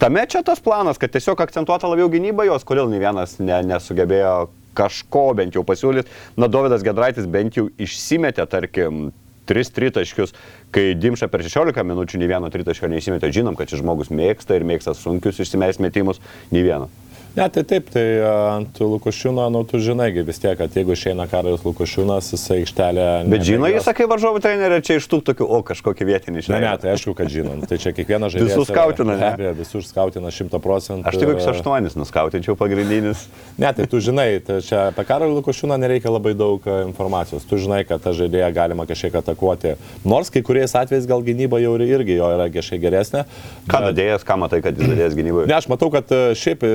Tame 0.01 0.25
čia 0.29 0.43
tas 0.45 0.59
planas, 0.61 0.99
kad 1.01 1.13
tiesiog 1.13 1.39
akcentuota 1.41 1.89
labiau 1.89 2.09
gynyba 2.13 2.45
jos, 2.45 2.65
kodėl 2.67 2.89
nei 2.91 3.01
vienas 3.01 3.39
ne, 3.41 3.61
nesugebėjo 3.65 4.33
kažko 4.77 5.31
bent 5.37 5.57
jau 5.57 5.63
pasiūlyti. 5.65 6.11
Na, 6.37 6.49
Davidas 6.51 6.85
Gedraitis 6.85 7.25
bent 7.29 7.57
jau 7.57 7.65
išsimetė, 7.81 8.45
tarkim, 8.49 9.07
3 9.47 9.73
tritaškius, 9.79 10.35
kai 10.75 10.91
Dimša 10.99 11.31
per 11.31 11.45
16 11.47 11.87
minučių 11.87 12.21
nei 12.21 12.31
vieno 12.31 12.51
tritaškio 12.53 12.91
neįsimetė. 12.91 13.31
Žinom, 13.39 13.57
kad 13.59 13.71
šis 13.71 13.81
žmogus 13.83 14.11
mėgsta 14.13 14.59
ir 14.59 14.67
mėgsta 14.67 14.95
sunkius 14.97 15.41
išsimest 15.43 15.83
metimus, 15.83 16.21
nei 16.51 16.65
vieno. 16.67 16.91
Ne, 17.37 17.45
tai 17.53 17.61
taip, 17.69 17.89
tai 17.93 18.01
ant 18.25 18.79
Lukošiūno, 18.81 19.43
nu, 19.53 19.59
tu 19.69 19.77
žinai, 19.77 20.07
vis 20.25 20.39
tiek, 20.41 20.55
kad 20.57 20.73
jeigu 20.73 20.95
išeina 20.95 21.27
Karas 21.29 21.61
Lukošiūnas, 21.61 22.31
jisai 22.33 22.63
aikštelė... 22.63 23.03
Bet 23.29 23.43
žino, 23.45 23.67
jis 23.69 23.85
sakai 23.85 24.07
varžovų 24.09 24.41
trenerį, 24.41 24.79
čia 24.87 24.95
iš 24.97 25.05
tų 25.11 25.19
tokių, 25.27 25.45
o 25.45 25.59
kažkokį 25.67 26.07
vietinį 26.09 26.39
Ne, 26.39 26.43
žinai. 26.47 26.61
ne, 26.65 26.71
tai 26.81 26.95
aišku, 26.95 27.13
kad 27.19 27.29
žinom. 27.29 27.61
Tai 27.69 27.77
čia 27.77 27.93
kiekvienas 27.93 28.33
žaidėjas. 28.33 28.55
Visus 28.57 28.71
skautina, 28.71 29.13
ne? 29.19 29.29
Be 29.37 29.49
abejo, 29.51 29.51
visus 29.59 29.91
skautina 29.91 30.31
šimta 30.33 30.57
procentų. 30.63 31.05
Aš 31.11 31.19
tik 31.21 31.29
kokius 31.29 31.49
aštuonis 31.53 31.97
nuskautinčiau 31.99 32.57
pagrindinis. 32.57 33.27
Ne, 33.61 33.69
tai 33.77 33.85
tu 33.91 34.01
žinai, 34.01 34.25
tai 34.41 34.57
čia 34.65 34.87
apie 34.89 35.05
Karolį 35.05 35.37
Lukošiūną 35.37 35.77
nereikia 35.81 36.09
labai 36.13 36.33
daug 36.37 36.65
informacijos. 36.87 37.45
Tu 37.45 37.61
žinai, 37.61 37.83
kad 37.89 38.01
tą 38.01 38.15
žaidėją 38.17 38.49
galima 38.57 38.87
kažkiek 38.89 39.13
atakuoti. 39.21 39.75
Nors 40.09 40.33
kai 40.33 40.41
kuriais 40.45 40.73
atvejais 40.73 41.05
gal 41.09 41.21
gynyba 41.25 41.61
jau 41.61 41.75
ir 41.77 41.85
irgi 41.85 42.17
jo 42.17 42.33
yra 42.33 42.49
kažkiek 42.53 42.81
geresnė. 42.87 43.27
Ką 43.69 43.77
bet- 43.83 43.89
dadėjęs, 43.91 44.25
ką 44.25 44.39
matai, 44.41 44.61
kad 44.65 44.73
jis 44.81 44.89
dadėjęs 44.89 45.17
gynyboje? 45.21 45.49
Ne, 45.53 45.57
aš 45.61 45.69
matau, 45.69 45.89
kad 45.93 46.09
šiaip 46.37 46.65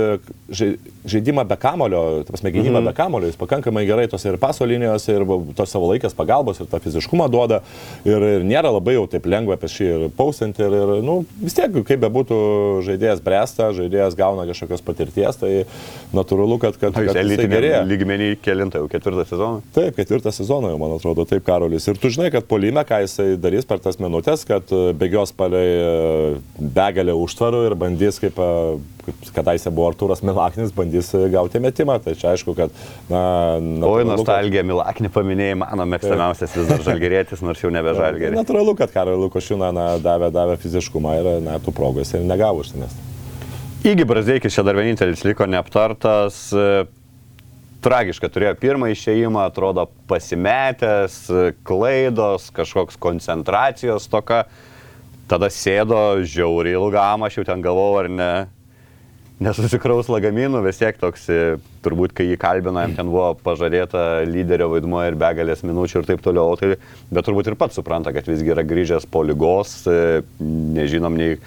e, 0.52 0.54
žai- 0.54 0.78
žaidimą 1.04 1.44
be 1.48 1.56
kamulio, 1.56 2.22
ta 2.26 2.32
prasme, 2.32 2.52
gynybą 2.54 2.78
Mhm. 2.80 2.86
be 2.86 2.92
kamulio, 2.94 3.26
jis 3.30 3.36
pakankamai 3.40 3.86
gerai 3.86 4.08
tos 4.08 4.24
ir 4.24 4.36
paso 4.38 4.64
linijos, 4.64 5.08
ir 5.08 5.24
tos 5.56 5.70
savo 5.70 5.88
laikės 5.92 6.14
pagalbos, 6.14 6.60
ir 6.60 6.66
tą 6.70 6.78
fiziškumą 6.80 7.28
duoda. 7.30 7.62
Ir, 8.04 8.22
ir 8.22 8.44
nėra 8.46 8.70
labai 8.72 8.94
jau 8.94 9.06
taip 9.10 9.26
lengva 9.26 9.54
apie 9.54 9.68
šį 9.68 9.88
ir 9.94 10.08
pausinti. 10.16 10.62
Ir, 10.62 10.72
ir 10.98 11.02
nu, 11.02 11.24
vis 11.40 11.54
tiek, 11.54 11.72
kaip 11.72 12.00
bebūtų 12.04 12.38
žaidėjas 12.86 13.22
bręsta, 13.24 13.72
žaidėjas 13.74 14.14
gauna 14.18 14.46
kažkokios 14.46 14.84
patirties, 14.84 15.36
tai 15.40 15.64
natūralu, 16.14 16.58
kad, 16.60 16.76
kad, 16.78 16.92
kad 16.94 17.16
elitinė 17.16 17.82
lygmenį 17.88 18.28
kelintą 18.44 18.82
jau 18.82 18.88
ketvirtą 18.92 19.24
sezoną. 19.28 19.62
Taip, 19.74 19.96
ketvirtą 19.96 20.32
sezoną 20.34 20.70
jau, 20.72 20.78
man 20.78 20.94
atrodo, 20.96 21.24
taip 21.28 21.44
Karolis. 21.46 21.88
Ir 21.88 21.98
tu 21.98 22.10
žinai, 22.12 22.30
kad 22.34 22.46
polime, 22.46 22.84
ką 22.86 23.02
jisai 23.06 23.32
darys 23.40 23.66
per 23.68 23.80
tas 23.82 23.98
minutės, 24.02 24.44
kad 24.46 24.68
e, 24.70 24.92
bėgios 24.94 25.32
palei 25.36 25.66
e, 25.80 26.40
begalę 26.58 27.14
užtvarų 27.18 27.64
ir 27.70 27.74
bandys, 27.78 28.20
kaip, 28.22 28.38
e, 28.38 28.76
kaip 29.06 29.32
kadaise 29.34 29.70
buvo 29.72 29.88
Artūras 29.90 30.22
Milaknis, 30.22 30.70
bandys 30.76 30.91
e, 31.16 31.22
gauti 31.32 31.62
metimą. 31.62 31.96
Tai 32.04 32.14
čia 32.18 32.32
aišku, 32.34 32.54
kad... 32.58 32.74
Na, 33.08 33.22
Oi, 33.88 34.04
nostalgija, 34.08 34.64
Milaknį 34.66 35.12
paminėjai, 35.14 35.60
mano 35.62 35.86
mėgstamiausias 35.94 36.58
vis 36.58 36.68
dar 36.68 36.84
žalgerėtis, 36.84 37.44
nors 37.46 37.62
jau 37.64 37.72
nebe 37.72 37.94
žalgerė. 37.98 38.36
Natūralu, 38.40 38.76
kad 38.78 38.92
Karolį 38.94 39.24
Lukošiūną 39.26 39.72
na, 39.76 39.88
davė, 40.02 40.32
davė 40.34 40.58
fiziškumą 40.62 41.16
ir 41.20 41.32
na, 41.46 41.56
tų 41.62 41.74
progos 41.76 42.12
ir 42.16 42.26
negavo 42.28 42.64
užsimesti. 42.64 43.08
Įgi 43.82 44.04
Brazdeikis 44.06 44.54
čia 44.54 44.62
dar 44.62 44.76
vienintelis 44.78 45.24
liko 45.26 45.42
neaptartas. 45.50 46.44
e, 46.54 46.84
Tragiška 47.82 48.28
turėjo 48.30 48.52
pirmą 48.62 48.92
išėjimą, 48.92 49.48
atrodo 49.48 49.88
pasimetęs, 50.06 51.16
e, 51.26 51.48
klaidos, 51.66 52.46
kažkoks 52.54 52.94
koncentracijos 53.02 54.06
toka. 54.06 54.44
Tada 55.26 55.48
sėdo 55.50 56.22
žiauriai 56.22 56.78
ilgam, 56.78 57.26
aš 57.26 57.40
jau 57.40 57.44
ten 57.48 57.64
galvojau, 57.64 58.04
ar 58.04 58.08
ne. 58.12 58.32
Nesusikraus 59.42 60.10
lagaminų, 60.12 60.60
vis 60.66 60.78
tiek 60.78 60.98
toks, 61.00 61.24
e, 61.32 61.56
turbūt 61.82 62.14
kai 62.16 62.28
jį 62.28 62.36
kalbino, 62.40 62.82
jam 62.84 62.94
ten 62.98 63.10
buvo 63.10 63.32
pažadėta 63.42 64.22
lyderio 64.28 64.68
vaidmuo 64.72 65.02
ir 65.06 65.16
begalės 65.18 65.64
minučių 65.66 66.02
ir 66.02 66.08
taip 66.12 66.22
toliau. 66.24 66.54
Tai, 66.60 66.76
bet 67.10 67.26
turbūt 67.26 67.50
ir 67.50 67.58
pats 67.58 67.78
supranta, 67.80 68.12
kad 68.14 68.28
visgi 68.28 68.54
yra 68.54 68.64
grįžęs 68.66 69.08
po 69.10 69.24
lygos, 69.26 69.80
e, 69.90 70.22
nežinom 70.78 71.18
nei 71.18 71.40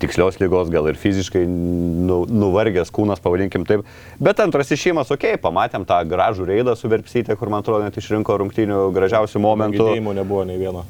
tikslios 0.00 0.38
lygos, 0.40 0.70
gal 0.72 0.88
ir 0.88 0.98
fiziškai 1.00 1.42
nu, 1.44 2.22
nuvargęs 2.24 2.92
kūnas, 2.94 3.20
pavadinkim 3.22 3.66
taip. 3.68 3.84
Bet 4.22 4.40
antras 4.40 4.72
išėjimas, 4.72 5.12
okei, 5.12 5.34
okay, 5.34 5.42
pamatėm 5.42 5.84
tą 5.88 6.00
gražų 6.08 6.48
reidą 6.48 6.76
su 6.78 6.88
Verpsytė, 6.92 7.36
kur 7.36 7.52
man 7.52 7.64
atrodo 7.64 7.84
net 7.84 7.98
išrinko 8.00 8.38
rungtynių 8.40 8.86
gražiausių 8.96 9.42
momentų. 9.44 9.84
Gydėjimų 9.84 10.16
nebuvo 10.22 10.46
nei 10.48 10.60
vieno. 10.60 10.86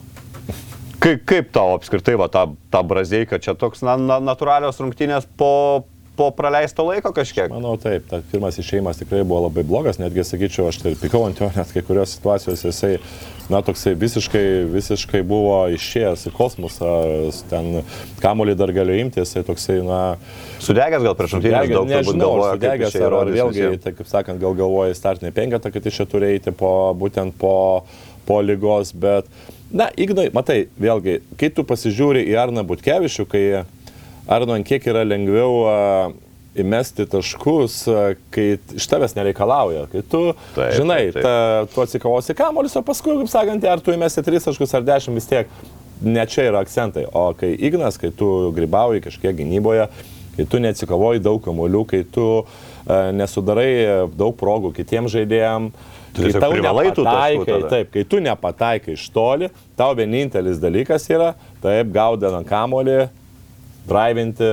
Kaip, 1.00 1.22
kaip 1.24 1.48
tau 1.54 1.78
apskritai 1.78 2.12
va, 2.20 2.28
ta, 2.28 2.44
ta 2.70 2.82
brazdeika, 2.84 3.38
čia 3.40 3.54
toks 3.56 3.80
na, 3.86 3.94
na, 3.96 4.18
natūralios 4.20 4.76
rungtynės 4.82 5.24
po, 5.40 5.86
po 6.20 6.28
praleisto 6.37 6.85
laiko 6.85 7.14
kažkiek? 7.16 7.48
Manau, 7.48 7.78
taip, 7.80 8.04
tas 8.11 8.24
pirmas 8.28 8.59
išėjimas 8.61 8.98
tikrai 9.00 9.22
buvo 9.24 9.46
labai 9.46 9.64
blogas, 9.64 9.96
netgi 10.00 10.26
sakyčiau, 10.28 10.68
aš 10.68 10.83
tai 10.83 10.92
pikau 11.00 11.24
ant 11.24 11.40
jo, 11.40 11.48
net 11.56 11.72
kai 11.72 11.83
kurios 11.87 12.12
situacijos 12.18 12.64
jisai, 12.66 12.98
na, 13.48 13.62
toksai 13.64 13.94
visiškai, 13.98 14.44
visiškai 14.74 15.22
buvo 15.26 15.62
išėjęs 15.72 16.26
į 16.28 16.35
kosmosą, 16.37 16.90
ten 17.48 17.80
kamuolį 18.20 18.59
dar 18.61 18.74
galėjo 18.76 19.06
imti, 19.06 19.24
jisai 19.24 19.46
toksai, 19.48 19.78
na, 19.87 20.02
Sudegęs 20.61 21.06
gal 21.06 21.16
prieš 21.16 21.38
rungtynės 21.38 21.72
daug 21.72 21.88
nežinau, 21.88 22.35
galvoja, 22.35 22.52
sudegęs, 22.59 23.00
ar, 23.00 23.18
ar 23.22 23.33
vėlgi, 23.38 23.66
tai, 23.80 23.96
kaip 23.96 24.12
sakant, 24.12 24.42
gal 24.44 24.59
galvoja 24.61 25.00
startinį 25.00 25.33
penketą, 25.40 25.72
kad 25.72 25.88
iš 25.88 26.02
čia 26.02 26.09
turi 26.11 26.35
eiti 26.35 26.52
po, 26.52 26.74
būtent 27.00 27.33
po, 27.40 27.56
po 28.28 28.42
lygos, 28.44 28.92
bet, 28.92 29.30
na, 29.72 29.88
Ignai, 29.96 30.28
matai, 30.37 30.66
vėlgi, 30.76 31.22
kai 31.40 31.48
tu 31.56 31.64
pasižiūri 31.64 32.28
į 32.28 32.37
Arną 32.44 32.68
Butkevičių, 32.68 33.24
kai 33.30 33.44
Arno 34.28 34.56
ant 34.56 34.66
kiek 34.66 34.85
yra 34.90 35.04
lengviau 35.06 35.64
įmesti 36.61 37.06
taškus, 37.11 37.76
kai 38.35 38.46
iš 38.76 38.87
tavęs 38.90 39.14
nereikalauja, 39.16 39.85
kai 39.92 40.02
tu, 40.02 40.22
Taip, 40.56 40.74
žinai, 40.80 41.02
taip, 41.11 41.20
taip. 41.20 41.26
Ta, 41.26 41.66
tu 41.70 41.85
atsikavosi 41.85 42.35
kamuolis, 42.38 42.74
o 42.78 42.83
paskui, 42.87 43.14
kaip 43.20 43.30
sakant, 43.30 43.66
ar 43.70 43.83
tu 43.85 43.94
įmesi 43.94 44.24
3 44.26 44.48
taškus 44.48 44.74
ar 44.74 44.87
10 44.88 45.14
vis 45.14 45.30
tiek 45.30 45.52
ne 46.02 46.24
čia 46.26 46.48
yra 46.48 46.64
akcentai. 46.64 47.06
O 47.14 47.28
kai 47.38 47.52
Ignas, 47.54 48.00
kai 48.00 48.11
tu 48.16 48.50
grybauji 48.56 49.04
kažkiek 49.06 49.37
gynyboje, 49.38 49.87
kai 50.37 50.48
tu 50.50 50.61
neatsikavoji 50.62 51.22
daug 51.22 51.38
kamuolių, 51.44 51.85
kai 51.90 52.02
tu 52.11 52.26
e, 52.40 52.98
nesudarai 53.14 53.70
daug 54.16 54.35
progų 54.40 54.74
kitiems 54.80 55.14
žaidėjams, 55.14 55.88
Tu 56.11 56.24
kai 56.26 56.40
tau 56.42 56.56
nepataikai, 56.59 57.56
taip, 57.70 57.90
kai 57.94 58.02
tu 58.02 58.18
nepataikai 58.18 58.96
iš 58.96 59.04
toli, 59.14 59.46
tau 59.78 59.92
vienintelis 59.94 60.59
dalykas 60.59 61.04
yra, 61.06 61.28
taip, 61.62 61.92
gaudant 61.94 62.42
kamolį, 62.48 63.04
drivinti, 63.88 64.46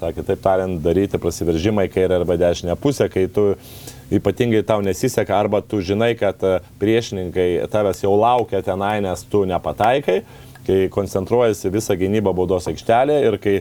sakė, 0.00 0.24
taip 0.26 0.42
tariant, 0.44 0.78
daryti 0.84 1.20
prasiveržimą 1.20 1.86
į 1.88 1.92
kairę 1.94 2.20
arba 2.20 2.36
dešinę 2.40 2.76
pusę, 2.80 3.08
kai 3.12 3.26
tu 3.32 3.52
ypatingai 4.14 4.62
tau 4.66 4.82
nesiseka 4.84 5.36
arba 5.36 5.62
tu 5.64 5.80
žinai, 5.84 6.12
kad 6.18 6.40
e, 6.44 6.58
priešininkai 6.80 7.48
tavęs 7.72 8.04
jau 8.04 8.14
laukia 8.18 8.60
tenai, 8.64 8.98
nes 9.04 9.24
tu 9.30 9.44
nepataikai, 9.48 10.20
kai 10.64 10.78
koncentruojasi 10.92 11.72
visą 11.72 11.96
gynybą 12.00 12.34
baudos 12.36 12.68
aikštelėje 12.70 13.28
ir 13.28 13.38
kai 13.40 13.56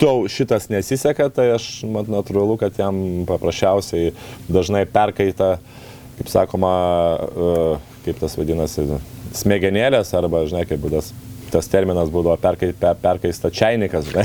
tau 0.00 0.26
šitas 0.28 0.68
nesiseka, 0.72 1.30
tai 1.32 1.50
aš 1.56 1.86
mat 1.88 2.10
natūralu, 2.12 2.58
kad 2.60 2.76
jam 2.76 3.24
paprasčiausiai 3.28 4.12
dažnai 4.52 4.84
perkaita, 4.88 5.56
kaip 6.20 6.32
sakoma, 6.32 6.74
e, 7.16 7.54
kaip 8.08 8.20
tas 8.20 8.36
vadinasi, 8.38 8.88
smegenėlės 9.36 10.12
arba, 10.16 10.44
žinai, 10.48 10.66
kaip 10.68 10.84
būdas. 10.84 11.14
Tas 11.56 11.70
terminas 11.72 12.10
būdavo 12.12 12.36
perkai, 12.36 12.74
per, 12.76 12.98
perkaista 13.00 13.48
čiainikas. 13.48 14.12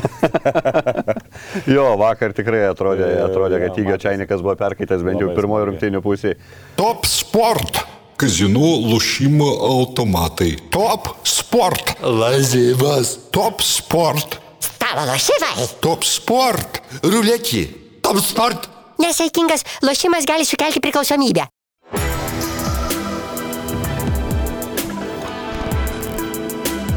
Jo, 1.72 1.94
vakar 2.00 2.34
tikrai 2.36 2.66
atrodė, 2.70 3.08
atrodė 3.24 3.60
kad 3.62 3.74
Tygio 3.76 3.94
matėsi. 3.94 4.04
Čiainikas 4.04 4.44
buvo 4.44 4.56
perkaitas 4.60 5.04
bent 5.06 5.22
jau 5.22 5.30
pirmojo 5.36 5.70
rungtynio 5.70 6.02
pusėje. 6.04 6.38
Top 6.80 7.08
sport. 7.10 7.80
Kazino 8.20 8.74
lošimo 8.92 9.48
automatai. 9.70 10.52
Top 10.74 11.08
sport. 11.28 11.96
Lazivas. 12.04 13.16
Top 13.34 13.64
sport. 13.66 14.38
Stalo 14.62 15.08
lošimai. 15.10 15.70
Top 15.84 16.06
sport. 16.08 16.82
Ruletį. 17.06 17.64
Top 18.06 18.20
sport. 18.22 18.70
Nesaikingas 19.02 19.66
lošimas 19.88 20.28
gali 20.30 20.46
sukelti 20.46 20.84
priklausomybę. 20.84 21.48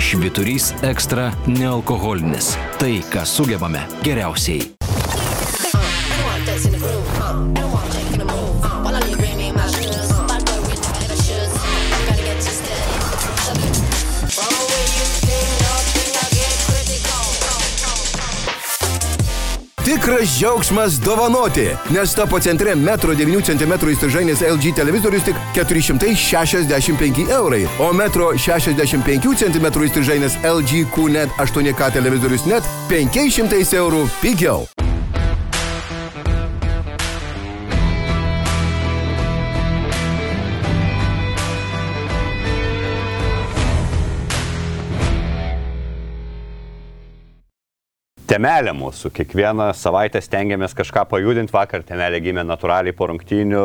Šviturys 0.05 0.75
ekstra 0.85 1.31
nealkoholinis. 1.49 2.51
Tai, 2.77 2.93
ką 3.09 3.25
sugebame 3.25 3.87
geriausiai. 4.05 4.93
Tikras 19.95 20.38
džiaugsmas 20.38 20.92
dovanoti, 21.01 21.68
nes 21.90 22.14
tapo 22.14 22.40
centre 22.40 22.74
1,9 22.74 23.45
cm 23.47 23.74
įstrižainės 23.92 24.42
LG 24.42 24.72
televizorius 24.74 25.22
tik 25.28 25.38
465 25.55 27.30
eurai, 27.30 27.62
o 27.78 27.92
1,65 27.95 29.38
cm 29.38 29.70
įstrižainės 29.86 30.40
LG 30.42 30.88
QNET 30.97 31.38
8K 31.38 31.92
televizorius 31.95 32.51
net 32.51 32.66
500 32.90 33.62
eurų 33.78 34.09
pigiau. 34.18 34.66
Temelė 48.35 48.72
mūsų, 48.74 49.12
kiekvieną 49.14 49.68
savaitę 49.78 50.18
stengiamės 50.18 50.72
kažką 50.74 51.05
pajudinti, 51.07 51.55
vakar 51.55 51.85
temelė 51.87 52.18
gimė 52.24 52.43
natūraliai 52.43 52.91
po 52.99 53.07
rungtynių. 53.07 53.61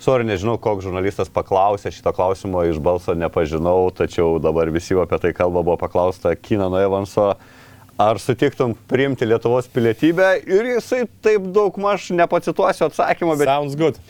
Sorry, 0.00 0.24
nežinau, 0.24 0.54
koks 0.56 0.86
žurnalistas 0.86 1.28
paklausė 1.28 1.92
šito 1.92 2.14
klausimo, 2.16 2.62
iš 2.64 2.78
balso 2.80 3.12
nepažinau, 3.12 3.90
tačiau 3.92 4.38
dabar 4.40 4.72
visi 4.72 4.96
apie 4.96 5.18
tai 5.20 5.34
kalba, 5.36 5.60
buvo 5.60 5.76
paklausta 5.82 6.32
Kinano 6.40 6.80
Evanso, 6.80 7.34
ar 8.00 8.22
sutiktum 8.24 8.72
priimti 8.88 9.28
Lietuvos 9.28 9.68
pilietybę 9.68 10.30
ir 10.48 10.72
jisai 10.72 11.02
taip 11.20 11.52
daug 11.52 11.76
maž 11.76 12.08
nepacituosiu 12.08 12.88
atsakymą, 12.88 13.36
bet 13.36 13.52
Sounds 13.52 13.76
good. 13.76 14.00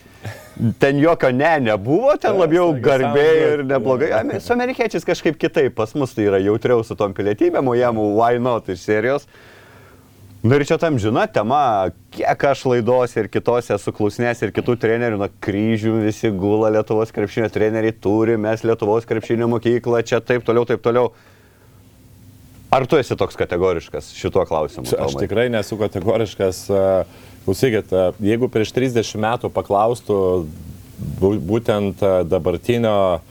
Ten 0.79 0.99
jokio 0.99 1.31
ne 1.31 1.53
nebuvo, 1.69 2.15
ten 2.19 2.35
labiau 2.39 2.73
garbė 2.83 3.27
ir 3.43 3.63
neblogai. 3.67 4.11
Su 4.43 4.53
amerikiečiais 4.55 5.07
kažkaip 5.07 5.39
kitaip, 5.39 5.75
pas 5.77 5.95
mus 5.95 6.15
tai 6.15 6.27
yra 6.27 6.41
jautriau 6.43 6.83
su 6.83 6.97
tom 6.99 7.15
pilietybėm, 7.15 7.71
o 7.71 7.77
jam 7.77 8.01
why 8.17 8.41
not 8.41 8.67
iš 8.69 8.83
serijos. 8.83 9.29
Nu 10.39 10.55
ir 10.55 10.63
čia 10.63 10.77
tam 10.79 10.95
žina 10.95 11.25
tema, 11.27 11.89
kiek 12.15 12.43
aš 12.47 12.61
laidos 12.71 13.15
ir 13.19 13.27
kitose 13.27 13.75
suklausnės 13.75 14.39
ir 14.45 14.53
kitų 14.55 14.77
trenerių, 14.79 15.17
na 15.19 15.27
kryžių 15.43 15.97
visi 16.05 16.31
gula 16.31 16.69
Lietuvos 16.71 17.11
krepšinio 17.11 17.49
treneriai 17.51 17.91
turi, 17.91 18.37
mes 18.39 18.63
Lietuvos 18.63 19.07
krepšinio 19.07 19.49
mokyklą, 19.51 19.99
čia 20.07 20.21
taip 20.23 20.47
toliau, 20.47 20.63
taip 20.69 20.79
toliau. 20.85 21.11
Ar 22.71 22.85
tu 22.87 22.99
esi 23.01 23.17
toks 23.19 23.35
kategoriškas 23.35 24.13
šituo 24.15 24.45
klausimu? 24.47 24.87
Aš 25.03 25.17
tikrai 25.19 25.49
nesu 25.51 25.75
kategoriškas. 25.79 26.67
e, 26.69 27.28
Klausykit, 27.45 27.91
e, 27.93 28.05
jeigu 28.31 28.49
prieš 28.51 28.73
30 28.75 29.15
metų 29.19 29.49
paklaustų 29.53 30.17
bū- 31.21 31.39
būtent 31.39 32.01
e, 32.03 32.11
dabartinio 32.29 32.95
e, 33.17 33.21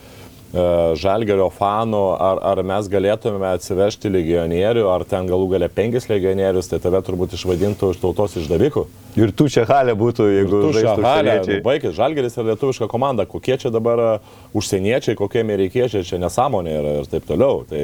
žalgerio 0.98 1.50
fanų, 1.54 2.04
ar, 2.16 2.40
ar 2.52 2.62
mes 2.66 2.88
galėtume 2.88 3.50
atsivežti 3.52 4.10
legionierių, 4.12 4.86
ar 4.90 5.04
ten 5.04 5.28
galų 5.28 5.50
gale 5.54 5.68
penkis 5.68 6.08
legionierius, 6.08 6.70
tai 6.72 6.80
tave 6.82 7.02
turbūt 7.04 7.36
išvadintų 7.36 7.92
iš 7.94 8.00
tautos 8.02 8.38
išdavikų. 8.40 8.86
Ir 9.18 9.32
tu 9.34 9.48
čia 9.50 9.64
halė 9.66 9.94
būtų, 9.98 10.26
jeigu 10.30 10.60
Tu 10.62 10.70
žaistų 10.76 11.02
šahalė, 11.02 11.32
užsieniečiai. 11.40 11.62
baigit, 11.64 11.94
žalgeris 11.96 12.36
yra 12.38 12.52
lietuviška 12.52 12.86
komanda, 12.90 13.26
kokie 13.26 13.56
čia 13.58 13.72
dabar 13.74 14.02
e, 14.02 14.10
užsieniečiai, 14.58 15.16
kokie 15.18 15.42
amerikiečiai, 15.42 16.06
čia 16.06 16.20
nesąmonė 16.22 16.74
yra 16.78 16.92
ir 17.00 17.08
taip 17.10 17.26
toliau. 17.26 17.64
Tai, 17.68 17.82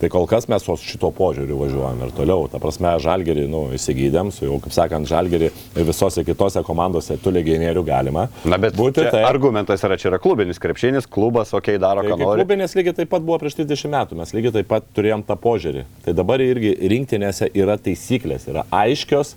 tai 0.00 0.10
kol 0.12 0.28
kas 0.28 0.48
mes 0.52 0.66
su 0.66 0.76
šito 0.82 1.08
požiūriu 1.16 1.56
važiuojam 1.62 2.02
ir 2.04 2.12
toliau. 2.16 2.48
Ta 2.52 2.60
prasme, 2.62 2.92
žalgerį, 3.00 3.46
nu, 3.50 3.62
įsigydėm, 3.78 4.32
su 4.34 4.44
jau, 4.44 4.58
kaip 4.64 4.76
sakant, 4.76 5.08
žalgerį 5.08 5.48
ir 5.50 5.88
visose 5.88 6.24
kitose 6.26 6.60
komandose 6.66 7.16
tų 7.22 7.32
legionierių 7.38 7.86
galima. 7.86 8.26
Na, 8.44 8.60
bet 8.60 8.76
būti 8.76 9.06
čia 9.06 9.14
tai. 9.16 9.24
argumentas 9.28 9.84
yra, 9.86 9.96
čia 10.00 10.10
yra 10.12 10.20
klubinis 10.20 10.60
krepšinis, 10.60 11.08
klubas, 11.08 11.54
okei, 11.56 11.78
okay, 11.78 11.82
daro, 11.82 12.04
ką 12.04 12.12
Taigi, 12.12 12.28
nori. 12.28 12.42
klubinės 12.42 12.76
lygiai 12.76 12.98
taip 13.00 13.12
pat 13.14 13.24
buvo 13.24 13.40
prieš 13.40 13.56
30 13.62 13.94
metų, 13.96 14.20
mes 14.20 14.36
lygiai 14.36 14.58
taip 14.58 14.70
pat 14.74 14.92
turėjom 14.96 15.24
tą 15.24 15.38
požiūrį. 15.40 15.88
Tai 16.04 16.16
dabar 16.20 16.44
irgi 16.44 16.76
rinktinėse 16.92 17.48
yra 17.56 17.78
taisyklės, 17.80 18.48
yra 18.52 18.68
aiškios 18.84 19.34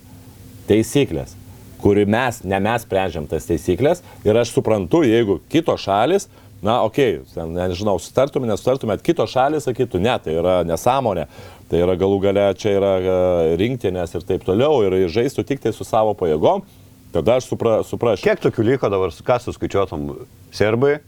taisyklės, 0.68 1.34
kuri 1.82 2.04
mes, 2.08 2.42
ne 2.44 2.58
mes 2.62 2.84
sprendžiam 2.84 3.28
tas 3.30 3.46
taisyklės 3.48 4.02
ir 4.26 4.38
aš 4.38 4.52
suprantu, 4.56 5.04
jeigu 5.06 5.38
kitos 5.52 5.84
šalis, 5.86 6.28
na, 6.62 6.80
okei, 6.86 7.20
okay, 7.22 7.46
nežinau, 7.54 7.98
sutartume, 8.02 8.48
nesutartume, 8.50 8.98
kitos 9.02 9.30
šalis 9.34 9.68
sakytų, 9.68 10.00
ne, 10.02 10.16
tai 10.22 10.34
yra 10.40 10.56
nesąmonė, 10.66 11.28
tai 11.70 11.82
yra 11.84 11.94
galų 12.00 12.18
gale, 12.24 12.48
čia 12.58 12.74
yra 12.80 12.94
e, 12.98 13.18
rinktinės 13.60 14.16
ir 14.18 14.26
taip 14.26 14.46
toliau 14.46 14.82
ir 14.86 14.98
žaistų 15.12 15.46
tik 15.46 15.62
tai 15.62 15.74
su 15.76 15.86
savo 15.86 16.16
pajėgom, 16.18 16.64
tada 17.14 17.38
aš 17.38 17.52
supra, 17.52 17.78
suprasčiau. 17.86 18.32
Kiek 18.32 18.42
tokių 18.48 18.66
liko 18.72 18.90
dabar, 18.90 19.14
ką 19.14 19.38
suskaičiuotum? 19.44 20.10
Serbai? 20.54 20.98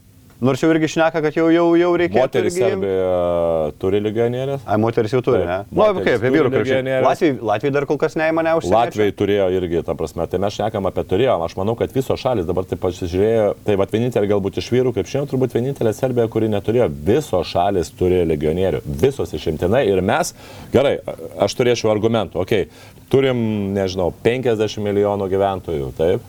Nors 0.41 0.57
jau 0.63 0.71
irgi 0.73 0.87
šneka, 0.89 1.19
kad 1.21 1.35
jau, 1.37 1.43
jau, 1.53 1.67
jau 1.77 1.89
reikėtų. 2.01 2.17
Moteris 2.17 2.55
irgi- 2.57 2.63
Serbija 2.65 3.73
turi 3.77 3.99
lyganėlės. 4.01 4.63
Ai, 4.65 4.77
moteris 4.81 5.13
jau 5.13 5.21
turi, 5.21 5.43
ne? 5.45 5.45
Na, 5.45 5.65
moterys 5.69 6.07
kaip, 6.07 6.15
apie 6.17 6.31
vyrų 6.33 6.49
krepšinį. 6.49 6.63
legionierės. 6.63 7.05
Latvijai, 7.05 7.35
Latvijai 7.51 7.73
dar 7.75 7.85
kol 7.85 7.99
kas 8.01 8.17
neįmonė 8.17 8.55
užsienio. 8.57 8.73
Latvijai 8.73 9.13
turėjo 9.19 9.45
irgi, 9.59 9.83
ta 9.85 9.93
prasme, 9.93 10.25
tai 10.31 10.39
mes 10.41 10.57
šnekam 10.57 10.89
apie 10.89 11.03
turėjom. 11.11 11.45
Aš 11.45 11.53
manau, 11.59 11.77
kad 11.77 11.93
visos 11.93 12.17
šalis 12.19 12.49
dabar 12.49 12.65
taip 12.65 12.81
pasižiūrėjo, 12.81 13.53
tai 13.67 13.77
va 13.77 13.85
vienintelė 13.85 14.31
galbūt 14.33 14.57
iš 14.57 14.71
vyrų 14.73 14.95
krepšinio, 14.97 15.29
turbūt 15.29 15.53
vienintelė 15.53 15.93
Serbija, 15.93 16.25
kuri 16.27 16.49
neturėjo. 16.49 16.89
Visos 16.89 17.45
šalis 17.53 17.93
turi 17.93 18.25
legionierių, 18.25 18.81
visos 18.85 19.29
išimtinai 19.37 19.85
ir 19.93 20.01
mes, 20.01 20.33
gerai, 20.73 20.97
aš 21.37 21.53
turėčiau 21.53 21.93
argumentų, 21.93 22.41
okei, 22.41 22.65
okay, 22.65 23.01
turim, 23.13 23.75
nežinau, 23.77 24.09
50 24.25 24.81
milijonų 24.81 25.29
gyventojų, 25.29 25.93
taip. 26.01 26.21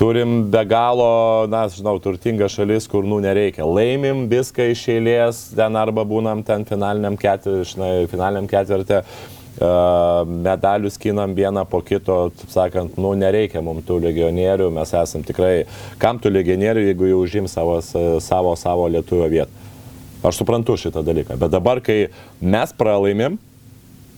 Turim 0.00 0.46
be 0.48 0.62
galo, 0.64 1.44
na, 1.52 1.66
žinau, 1.68 1.98
turtingą 2.00 2.46
šalis, 2.48 2.86
kur, 2.88 3.04
nu, 3.04 3.18
nereikia. 3.20 3.66
Laimim 3.68 4.22
viską 4.30 4.70
iš 4.72 4.86
eilės, 4.94 5.40
ten 5.52 5.74
arba 5.76 6.06
būnam 6.08 6.40
ten 6.46 6.64
finaliniam 6.64 7.18
ketvirtį, 7.20 8.46
ketvirtį, 8.48 9.00
medalius 10.40 10.96
skinam 10.96 11.34
vieną 11.36 11.66
po 11.68 11.82
kito, 11.84 12.16
taip 12.32 12.54
sakant, 12.54 12.96
nu, 12.96 13.10
nereikia 13.12 13.60
mums 13.60 13.84
tų 13.84 13.98
legionierių, 14.06 14.70
mes 14.72 14.94
esam 15.02 15.26
tikrai, 15.26 15.66
kam 16.00 16.16
tų 16.16 16.32
legionierių, 16.32 16.86
jeigu 16.88 17.10
jau 17.10 17.20
užim 17.26 17.50
savo, 17.52 17.76
savo, 17.84 18.56
savo 18.56 18.88
lietuvio 18.88 19.28
vietą. 19.28 19.68
Aš 20.24 20.40
suprantu 20.40 20.78
šitą 20.80 21.04
dalyką, 21.04 21.36
bet 21.40 21.52
dabar, 21.52 21.82
kai 21.84 22.06
mes 22.40 22.72
pralaimim, 22.76 23.36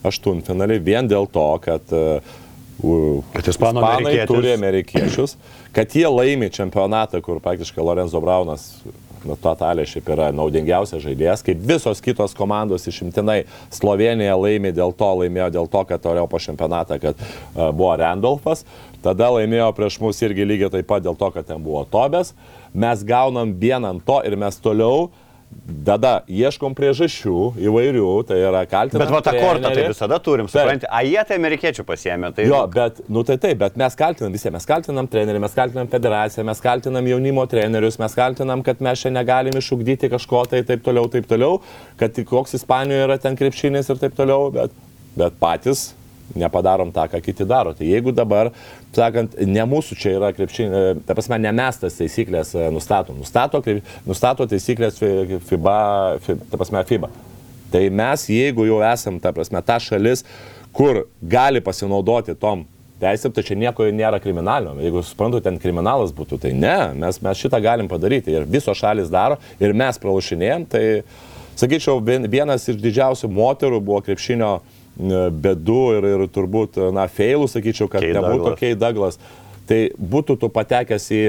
aštuntfinalį 0.07 0.79
vien 0.83 1.11
dėl 1.11 1.27
to, 1.31 1.49
kad 1.63 1.91
uh, 1.95 2.39
Kad 2.83 3.53
ispanų 3.53 3.83
amerikietis. 3.87 4.29
turi 4.31 4.53
amerikiečius, 4.57 5.37
kad 5.75 5.95
jie 5.95 6.09
laimi 6.11 6.51
čempionatą, 6.51 7.21
kur 7.23 7.39
praktiškai 7.43 7.85
Lorenzo 7.85 8.21
Braunas 8.21 8.83
nu, 9.25 9.37
totaliai 9.39 9.87
šiaip 9.87 10.09
yra 10.15 10.31
naudingiausias 10.35 11.03
žaidėjas, 11.05 11.45
kaip 11.47 11.63
visos 11.67 12.03
kitos 12.03 12.35
komandos 12.35 12.87
išimtinai 12.91 13.45
Slovenija 13.73 14.35
laimė 14.39 14.73
dėl 14.75 14.95
to, 14.99 15.11
laimėjo 15.23 15.51
dėl 15.59 15.71
to, 15.71 15.85
kad 15.89 16.11
Europos 16.11 16.49
čempionatą, 16.49 16.99
kad 17.03 17.19
uh, 17.23 17.71
buvo 17.71 17.95
Randolfas, 18.01 18.65
tada 19.05 19.31
laimėjo 19.37 19.71
prieš 19.77 20.01
mus 20.03 20.23
irgi 20.27 20.47
lygiai 20.49 20.73
taip 20.75 20.91
pat 20.91 21.05
dėl 21.05 21.19
to, 21.19 21.31
kad 21.35 21.47
ten 21.49 21.63
buvo 21.63 21.85
Tobės, 21.91 22.35
mes 22.75 23.05
gaunam 23.07 23.55
vieną 23.63 23.97
ant 23.97 24.07
to 24.07 24.19
ir 24.27 24.39
mes 24.41 24.59
toliau 24.63 25.11
Tada 25.87 26.13
ieškom 26.31 26.75
priežasčių 26.79 27.37
įvairių, 27.63 28.09
tai 28.29 28.39
yra 28.43 28.63
kaltinti. 28.71 29.01
Bet 29.03 29.13
va 29.15 29.21
tą 29.25 29.33
kortą 29.35 29.71
tai 29.75 29.87
visada 29.91 30.19
turim, 30.23 30.49
supranti. 30.51 30.87
A, 30.91 31.01
jie 31.07 31.23
tai 31.29 31.39
amerikiečių 31.41 31.85
pasiemė. 31.87 32.33
Tai... 32.37 32.47
Jo, 32.51 32.61
bet, 32.71 33.01
nu 33.13 33.25
tai 33.27 33.39
taip, 33.43 33.61
bet 33.63 33.79
mes 33.81 33.97
kaltinam 33.99 34.35
visi, 34.35 34.51
mes 34.55 34.69
kaltinam 34.69 35.09
trenerių, 35.11 35.43
mes 35.43 35.57
kaltinam 35.57 35.91
federaciją, 35.93 36.45
mes 36.51 36.63
kaltinam 36.63 37.09
jaunimo 37.11 37.47
trenerius, 37.51 37.99
mes 38.03 38.19
kaltinam, 38.19 38.63
kad 38.67 38.83
mes 38.85 39.03
čia 39.03 39.15
negalim 39.15 39.59
išugdyti 39.59 40.11
kažko 40.13 40.45
tai 40.51 40.63
taip 40.67 40.85
toliau, 40.87 41.09
taip 41.11 41.31
toliau, 41.31 41.63
kad 42.01 42.21
koks 42.29 42.59
Ispanijoje 42.61 43.09
yra 43.09 43.19
ten 43.23 43.39
krepšinis 43.39 43.91
ir 43.91 44.03
taip 44.03 44.19
toliau, 44.19 44.51
bet, 44.55 44.75
bet 45.19 45.39
patys 45.43 45.93
nepadarom 46.39 46.93
tą, 46.95 47.05
ką 47.13 47.21
kiti 47.25 47.45
daro. 47.49 47.73
Tai 47.77 47.87
jeigu 47.87 48.13
dabar, 48.17 48.51
sakant, 48.97 49.35
ne 49.47 49.65
mūsų 49.69 49.99
čia 49.99 50.15
yra 50.19 50.33
krepšinė, 50.37 50.83
ta 51.07 51.17
prasme, 51.19 51.39
ne 51.43 51.53
mes 51.57 51.79
tas 51.83 51.97
taisyklės 51.99 52.55
e, 52.57 52.67
nustatom, 52.75 53.19
nustato, 53.23 53.63
nustato 54.09 54.47
taisyklės 54.51 54.99
fi- 55.01 55.41
FIBA, 55.49 55.79
fi- 56.25 56.39
ta 56.51 56.61
prasme, 56.61 56.85
FIBA. 56.89 57.11
Tai 57.73 57.87
mes, 57.89 58.27
jeigu 58.29 58.67
jau 58.69 58.83
esam, 58.85 59.17
ta 59.21 59.33
prasme, 59.33 59.63
ta 59.65 59.79
šalis, 59.81 60.25
kur 60.77 61.07
gali 61.21 61.61
pasinaudoti 61.65 62.35
tom 62.41 62.67
teisėm, 63.03 63.33
tai 63.35 63.43
čia 63.43 63.57
nieko 63.59 63.89
nėra 63.91 64.21
kriminalinio. 64.23 64.77
Jeigu 64.85 65.01
suprantu, 65.03 65.41
ten 65.43 65.57
kriminalas 65.59 66.13
būtų, 66.15 66.39
tai 66.45 66.53
ne, 66.55 66.77
mes, 67.01 67.19
mes 67.25 67.41
šitą 67.41 67.59
galim 67.65 67.89
padaryti. 67.91 68.31
Ir 68.37 68.45
visos 68.47 68.79
šalis 68.79 69.11
daro, 69.11 69.41
ir 69.59 69.73
mes 69.75 69.99
pralašinėjom. 69.99 70.67
Tai, 70.71 70.85
sakyčiau, 71.59 71.99
vien- 72.05 72.29
vienas 72.31 72.69
iš 72.71 72.79
didžiausių 72.81 73.29
moterų 73.33 73.81
buvo 73.85 73.99
krepšinio 74.07 74.53
e, 74.61 74.63
bėdų 74.97 75.85
ir, 75.99 76.09
ir 76.15 76.27
turbūt, 76.33 76.81
na, 76.95 77.07
feilų, 77.09 77.49
sakyčiau, 77.51 77.89
kad 77.93 78.05
Kay 78.05 78.17
nebūtų. 78.17 78.57
Kei 78.61 78.77
Douglas. 78.79 79.19
Tai 79.63 79.79
būtų 79.95 80.35
tu 80.43 80.49
patekęs 80.53 81.05
į, 81.15 81.21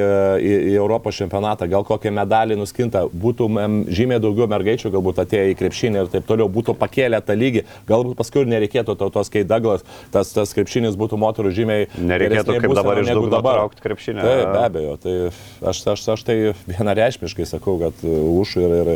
į, 0.42 0.54
į 0.72 0.78
Europos 0.80 1.16
čempionatą, 1.20 1.68
gal 1.70 1.86
kokią 1.86 2.12
medalį 2.18 2.58
nuskinta, 2.58 3.04
būtų 3.08 3.48
žymiai 3.94 4.18
daugiau 4.24 4.48
mergaičių 4.52 4.90
galbūt 4.96 5.22
atėję 5.24 5.52
į 5.52 5.58
krepšinį 5.60 6.02
ir 6.02 6.10
taip 6.16 6.26
toliau, 6.28 6.50
būtų 6.52 6.74
pakėlę 6.80 7.22
tą 7.24 7.38
lygį, 7.38 7.64
galbūt 7.90 8.18
paskui 8.18 8.48
nereikėtų 8.50 8.98
to, 9.00 9.12
tos 9.14 9.30
Kei 9.34 9.46
Douglas, 9.48 9.86
tas, 10.12 10.34
tas 10.34 10.56
krepšinis 10.58 10.98
būtų 11.00 11.22
moterų 11.22 11.54
žymiai. 11.54 11.88
Nereikėtų 12.02 12.58
kaip 12.58 12.76
dabar 12.80 13.04
iš 13.04 13.14
dugno 13.14 13.38
dabar. 13.38 13.62
traukt 13.62 13.86
krepšinį. 13.86 14.26
Taip, 14.26 14.44
be 14.50 14.66
abejo, 14.66 14.98
tai 15.06 15.16
aš, 15.70 15.86
aš, 15.94 16.10
aš 16.18 16.26
tai 16.26 16.38
vienareišmiškai 16.74 17.48
sakau, 17.54 17.78
kad 17.86 18.04
už 18.10 18.58
ir, 18.66 18.78
ir, 18.82 18.94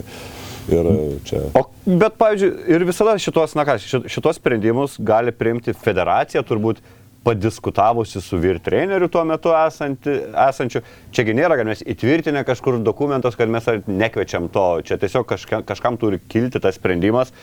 ir 0.72 0.91
čia. 1.28 1.41
O, 1.57 1.65
bet, 1.86 2.18
pavyzdžiui, 2.20 2.51
ir 2.76 2.86
visada 2.88 3.18
šitos, 3.22 3.55
na 3.57 3.65
ką, 3.68 3.78
ši- 3.82 4.05
šitos 4.11 4.39
sprendimus 4.41 4.97
gali 4.99 5.32
priimti 5.36 5.74
federacija, 5.74 6.43
turbūt 6.47 6.82
padiskutavusi 7.28 8.22
su 8.24 8.38
vyr 8.39 8.59
treneriu 8.63 9.09
tuo 9.11 9.24
metu 9.28 9.51
esanti, 9.51 10.13
esančiu. 10.47 10.82
Čiagi 11.11 11.36
nėra, 11.36 11.57
kad 11.59 11.68
mes 11.68 11.82
įtvirtinę 11.84 12.43
kažkur 12.47 12.78
dokumentus, 12.86 13.36
kad 13.36 13.51
mes 13.51 13.68
nekviečiam 13.88 14.47
to. 14.53 14.68
Čia 14.88 14.99
tiesiog 15.01 15.28
kažka, 15.28 15.59
kažkam 15.68 15.97
turi 15.99 16.22
kilti 16.32 16.61
tas 16.63 16.80
sprendimas. 16.80 17.34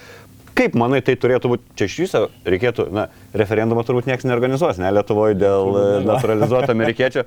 Kaip 0.54 0.76
manai, 0.78 1.02
tai 1.02 1.16
turėtų 1.18 1.50
būti, 1.50 1.74
čia 1.76 1.88
iš 1.90 1.98
viso 2.04 2.22
reikėtų, 2.46 2.86
na, 2.94 3.08
referendumą 3.34 3.82
turbūt 3.84 4.06
niekas 4.06 4.24
neorganizuos, 4.28 4.78
ne, 4.78 4.92
Lietuvoje 4.94 5.34
dėl 5.40 5.74
e, 5.74 5.84
naturalizuoto 6.06 6.70
amerikiečio. 6.70 7.24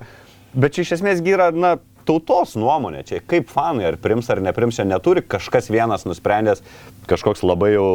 Bet 0.56 0.74
čia 0.74 0.86
iš 0.86 0.94
esmės 0.96 1.20
gyra, 1.22 1.50
na, 1.52 1.74
tautos 2.08 2.56
nuomonė, 2.58 3.04
čia 3.08 3.20
kaip 3.28 3.50
fanai, 3.52 3.86
ar 3.90 3.98
prims 4.00 4.30
ar 4.32 4.40
neprims, 4.44 4.80
čia 4.80 4.88
neturi 4.88 5.22
kažkas 5.22 5.70
vienas 5.72 6.06
nusprendęs, 6.08 6.64
kažkoks 7.10 7.44
labai 7.46 7.74
jau 7.74 7.88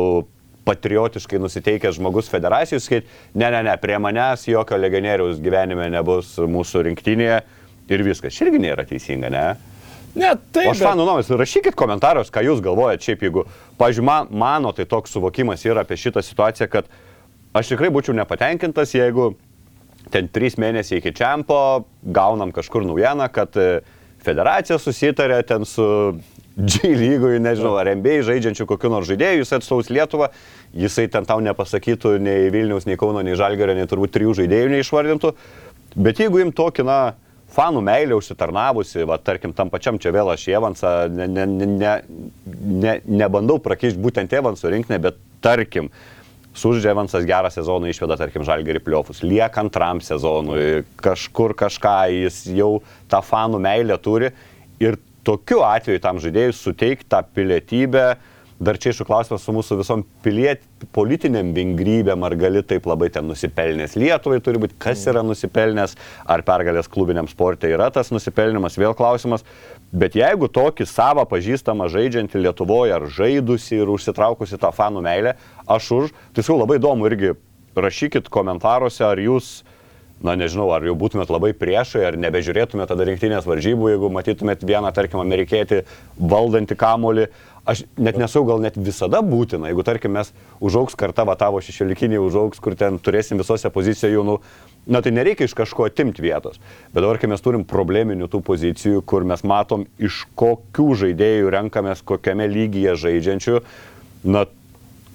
patriotiškai 0.63 1.41
nusiteikęs 1.43 1.97
žmogus 1.97 2.29
federacijos, 2.31 2.85
sakyti, 2.87 3.09
ne, 3.35 3.49
ne, 3.51 3.63
ne, 3.67 3.75
prie 3.81 3.97
manęs 3.99 4.47
jokio 4.47 4.79
legionieriaus 4.79 5.41
gyvenime 5.43 5.89
nebus 5.91 6.37
mūsų 6.39 6.85
rinktinėje 6.87 7.41
ir 7.91 8.03
viskas. 8.07 8.39
Irgi 8.45 8.61
nėra 8.63 8.85
teisinga, 8.87 9.31
ne? 9.33 9.45
Ne, 10.13 10.29
tai 10.53 10.67
O 10.69 10.73
aš 10.75 10.83
fanų 10.85 11.07
nuomonės, 11.07 11.31
rašykit 11.41 11.75
komentarus, 11.77 12.29
ką 12.33 12.43
jūs 12.45 12.61
galvojate, 12.63 13.01
šiaip 13.07 13.25
jeigu, 13.25 13.47
pažiūrėjau, 13.79 14.05
man, 14.05 14.29
mano 14.29 14.71
tai 14.77 14.85
toks 14.89 15.15
suvokimas 15.15 15.65
yra 15.65 15.81
apie 15.83 15.97
šitą 15.97 16.21
situaciją, 16.23 16.69
kad 16.69 16.91
aš 17.57 17.73
tikrai 17.73 17.89
būčiau 17.93 18.13
nepatenkintas, 18.19 18.93
jeigu 18.93 19.31
ten 20.13 20.29
trys 20.29 20.59
mėnesiai 20.61 21.01
iki 21.01 21.15
čempo 21.17 21.57
gaunam 22.03 22.53
kažkur 22.53 22.85
naujieną, 22.85 23.25
kad 23.33 23.57
e, 23.57 23.81
federacija 24.25 24.79
susitarė 24.81 25.41
ten 25.47 25.67
su 25.67 25.85
G 26.53 26.91
lygui, 26.93 27.39
nežinau, 27.41 27.73
ar 27.81 27.89
MBA 27.97 28.19
žaidžiančių 28.27 28.67
kokiu 28.69 28.91
nors 28.93 29.07
žaidėju, 29.09 29.41
jis 29.41 29.55
atstaus 29.57 29.89
Lietuvą, 29.89 30.29
jisai 30.77 31.07
ten 31.09 31.25
tau 31.25 31.41
nepasakytų 31.41 32.19
nei 32.21 32.51
Vilnius, 32.53 32.85
nei 32.85 32.97
Kauno, 32.99 33.23
nei 33.25 33.37
Žalgerio, 33.39 33.73
nei 33.77 33.89
turbūt 33.89 34.13
trijų 34.13 34.35
žaidėjų 34.43 34.69
neišvardintų. 34.75 35.33
Bet 35.97 36.21
jeigu 36.21 36.43
im 36.43 36.53
tokį, 36.53 36.85
na, 36.85 36.99
fanų 37.53 37.81
meilę 37.85 38.17
užsitarnavusi, 38.17 39.03
va, 39.09 39.17
tarkim, 39.21 39.53
tam 39.57 39.71
pačiam 39.73 39.97
čia 40.01 40.13
vėl 40.13 40.29
aš 40.33 40.45
Evansą 40.53 40.93
ne, 41.13 41.27
ne, 41.29 41.45
ne, 41.49 41.69
ne, 41.73 41.93
ne, 42.85 42.95
nebandau 43.21 43.59
prakišti 43.61 44.01
būtent 44.01 44.33
Evansų 44.37 44.73
rinkinį, 44.73 45.01
bet 45.07 45.17
tarkim, 45.43 45.89
Suždė 46.53 46.91
Evansas 46.91 47.25
gerą 47.25 47.49
sezoną 47.53 47.89
išveda, 47.89 48.17
tarkim, 48.19 48.43
Žalgerį 48.45 48.83
pliofus, 48.85 49.23
lieka 49.25 49.63
antram 49.63 50.01
sezonui, 50.05 50.83
kažkur 51.01 51.55
kažką 51.57 51.95
jis 52.13 52.43
jau 52.53 52.75
tą 53.09 53.23
fanų 53.25 53.61
meilę 53.63 53.97
turi. 54.01 54.29
Ir 54.83 54.99
tokiu 55.25 55.63
atveju 55.65 56.03
tam 56.03 56.21
žaidėjui 56.21 56.53
suteikti 56.53 57.09
tą 57.09 57.23
pilietybę, 57.33 58.05
dar 58.63 58.77
čia 58.79 58.93
išų 58.93 59.07
klausimas 59.07 59.43
su 59.43 59.53
mūsų 59.55 59.79
visom 59.81 60.03
piliet, 60.23 60.61
politiniam 60.95 61.49
vingrybėm, 61.55 62.23
ar 62.27 62.35
gali 62.39 62.61
taip 62.67 62.85
labai 62.87 63.09
ten 63.13 63.25
nusipelnęs 63.27 63.97
Lietuvai 63.99 64.39
turi 64.43 64.61
būti, 64.61 64.77
kas 64.81 65.03
yra 65.09 65.23
nusipelnęs, 65.25 65.95
ar 66.29 66.43
pergalės 66.45 66.91
klubiniam 66.91 67.29
sportui 67.31 67.73
yra 67.73 67.89
tas 67.93 68.11
nusipelnimas, 68.13 68.77
vėl 68.79 68.95
klausimas. 68.97 69.45
Bet 69.93 70.15
jeigu 70.17 70.47
tokį 70.49 70.87
savo 70.89 71.21
pažįstamą 71.29 71.85
žaidžiantį 71.93 72.39
Lietuvoje 72.41 72.95
ar 72.95 73.03
žaidusi 73.13 73.77
ir 73.77 73.91
užsitraukusi 73.93 74.57
tą 74.57 74.71
fanų 74.73 75.03
meilę, 75.05 75.35
aš 75.69 75.89
už, 75.97 76.15
tai 76.33 76.45
jau 76.47 76.57
labai 76.57 76.79
įdomu 76.79 77.05
irgi 77.05 77.35
rašykit 77.77 78.25
komentaruose, 78.33 79.03
ar 79.05 79.21
jūs, 79.21 79.61
na 80.25 80.33
nežinau, 80.39 80.71
ar 80.73 80.87
jau 80.87 80.95
būtumėt 80.97 81.29
labai 81.29 81.51
priešai, 81.53 82.07
ar 82.09 82.17
nebežiūrėtumėt 82.25 82.89
tada 82.89 83.05
rinktinės 83.05 83.45
varžybų, 83.45 83.91
jeigu 83.93 84.09
matytumėt 84.17 84.65
vieną, 84.65 84.89
tarkim, 84.97 85.21
amerikietį 85.21 85.83
valdantį 86.17 86.79
kamolį. 86.79 87.27
Aš 87.63 87.85
net 87.95 88.17
nesu 88.19 88.41
gal 88.43 88.59
net 88.59 88.75
visada 88.75 89.21
būtina, 89.23 89.69
jeigu 89.69 89.85
tarkim 89.87 90.11
mes 90.17 90.33
užauks 90.59 90.97
kartą, 90.99 91.23
va 91.29 91.37
tavo 91.39 91.61
šešiolikiniai 91.63 92.19
užauks, 92.19 92.59
kur 92.59 92.75
ten 92.75 92.97
turėsim 92.99 93.39
visose 93.39 93.71
pozicijose 93.71 94.11
jaunų, 94.11 94.35
na 94.91 94.99
tai 94.99 95.13
nereikia 95.15 95.47
iš 95.47 95.55
kažko 95.55 95.87
atimti 95.87 96.25
vietos. 96.25 96.59
Bet 96.91 97.05
dabar, 97.05 97.21
kai 97.21 97.29
mes 97.31 97.43
turim 97.43 97.63
probleminių 97.63 98.27
tų 98.33 98.43
pozicijų, 98.49 99.05
kur 99.07 99.23
mes 99.27 99.45
matom, 99.47 99.87
iš 99.95 100.25
kokių 100.35 100.89
žaidėjų 101.05 101.55
renkamės, 101.55 102.03
kokiame 102.03 102.49
lygyje 102.51 102.97
žaidžiančių, 103.05 103.63
na 104.27 104.43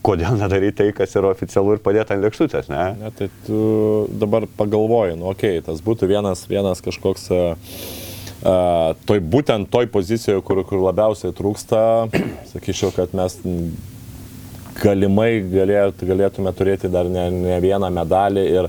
kodėl 0.09 0.41
nedaryti 0.41 0.81
tai, 0.81 0.91
kas 0.97 1.13
yra 1.21 1.35
oficialu 1.35 1.77
ir 1.77 1.85
padėti 1.85 2.17
ant 2.17 2.25
lėkštutės, 2.25 2.73
ne? 2.73 2.85
Ne, 2.97 3.13
tai 3.19 3.29
tu 3.45 3.61
dabar 4.09 4.49
pagalvoji, 4.57 5.21
nu 5.21 5.29
okei, 5.35 5.59
okay, 5.59 5.67
tas 5.69 5.85
būtų 5.85 6.09
vienas, 6.09 6.47
vienas 6.49 6.81
kažkoks, 6.85 7.29
uh, 7.35 8.07
toj, 8.43 9.21
būtent 9.21 9.71
toj 9.71 9.89
pozicijoje, 9.93 10.43
kur, 10.47 10.63
kur 10.67 10.83
labiausiai 10.85 11.35
trūksta, 11.35 11.81
sakyčiau, 12.53 12.93
kad 12.95 13.15
mes 13.17 13.39
galimai 14.79 15.41
galėt, 15.43 16.05
galėtume 16.07 16.53
turėti 16.55 16.91
dar 16.93 17.09
ne, 17.11 17.29
ne 17.35 17.57
vieną 17.63 17.91
medalį 17.91 18.45
ir, 18.47 18.69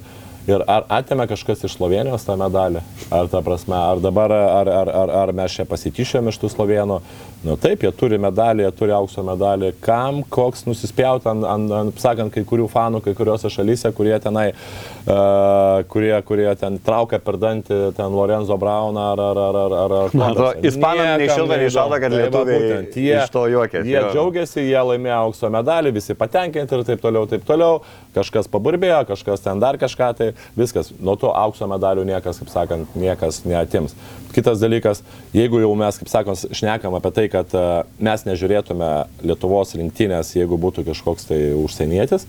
ir 0.49 0.63
ar 0.65 0.87
atėmė 0.99 1.27
kažkas 1.29 1.67
iš 1.67 1.77
Slovenijos 1.77 2.25
tą 2.25 2.37
medalį, 2.39 2.81
ar 3.13 3.29
ta 3.29 3.43
prasme, 3.45 3.77
ar 3.77 4.01
dabar, 4.01 4.33
ar, 4.33 4.71
ar, 4.81 4.93
ar, 5.03 5.13
ar 5.23 5.33
mes 5.37 5.53
čia 5.53 5.67
pasityčiam 5.69 6.31
iš 6.31 6.41
tų 6.41 6.49
slovenų. 6.55 7.01
Nu 7.39 7.53
taip, 7.55 7.85
jie 7.85 7.89
turi 7.95 8.17
medalį, 8.19 8.65
jie 8.65 8.71
turi 8.75 8.91
aukso 8.91 9.23
medalį. 9.23 9.69
Kam, 9.79 10.25
koks 10.27 10.65
nusispjauti 10.67 11.29
ant, 11.31 11.45
ant, 11.47 11.71
ant, 11.71 12.01
sakant, 12.03 12.33
kai 12.35 12.43
kurių 12.43 12.65
fanų, 12.67 12.99
kai 13.05 13.13
kuriuose 13.15 13.47
šalyse, 13.53 13.93
kurie 13.95 14.17
tenai, 14.19 14.49
uh, 14.51 15.79
kurie, 15.87 16.11
kurie 16.27 16.49
ten 16.59 16.75
traukia 16.83 17.21
per 17.23 17.37
dantį, 17.39 17.77
ten 17.95 18.11
Lorenzo 18.11 18.57
Brauną 18.59 19.05
ar... 19.13 19.21
ar, 19.29 19.39
ar, 19.45 19.59
ar, 19.61 19.77
ar, 19.85 19.95
ar 20.01 20.17
Man 20.19 20.33
atrodo, 20.33 20.67
ispanam 20.67 21.05
nei 21.13 21.23
Niekam 21.23 21.39
šilta, 21.39 21.53
nei 21.53 21.63
neįdomu. 21.63 21.75
šalta, 21.77 22.01
kad 22.03 22.11
Tai 22.11 22.19
lietuviai 22.19 22.59
būtent, 22.65 22.99
jie, 22.99 23.15
iš 23.23 23.33
to 23.37 23.45
juokiasi, 23.53 23.87
Jie 23.93 23.97
jo. 23.99 24.11
džiaugiasi, 24.17 24.65
jie 24.67 24.83
laimėjo 24.91 25.17
aukso 25.29 25.53
medalį, 25.55 25.95
visi 25.95 26.17
patenkinti 26.19 26.75
ir 26.75 26.85
taip 26.91 27.03
toliau, 27.07 27.23
taip 27.31 27.47
toliau. 27.47 27.79
Kažkas 28.15 28.51
paburbėjo, 28.51 29.03
kažkas 29.13 29.43
ten 29.45 29.63
dar 29.63 29.79
kažką, 29.79 30.11
tai 30.17 30.31
viskas. 30.59 30.91
Nuo 30.99 31.15
to 31.21 31.31
aukso 31.31 31.67
medalių 31.69 32.03
niekas, 32.09 32.41
kaip 32.41 32.51
sakant, 32.51 32.95
niekas 32.99 33.43
neatims. 33.47 33.95
Kitas 34.33 34.59
dalykas, 34.61 34.99
jeigu 35.33 35.61
jau 35.61 35.71
mes, 35.77 35.97
kaip 36.01 36.09
sakant, 36.09 36.41
šnekam 36.53 36.97
apie 36.97 37.11
tai, 37.15 37.28
kad 37.31 37.53
e, 37.55 37.65
mes 38.03 38.25
nežiūrėtume 38.27 38.89
Lietuvos 39.25 39.75
rinktinės, 39.77 40.33
jeigu 40.37 40.59
būtų 40.61 40.85
kažkoks 40.89 41.29
tai 41.29 41.39
užsienietis, 41.57 42.27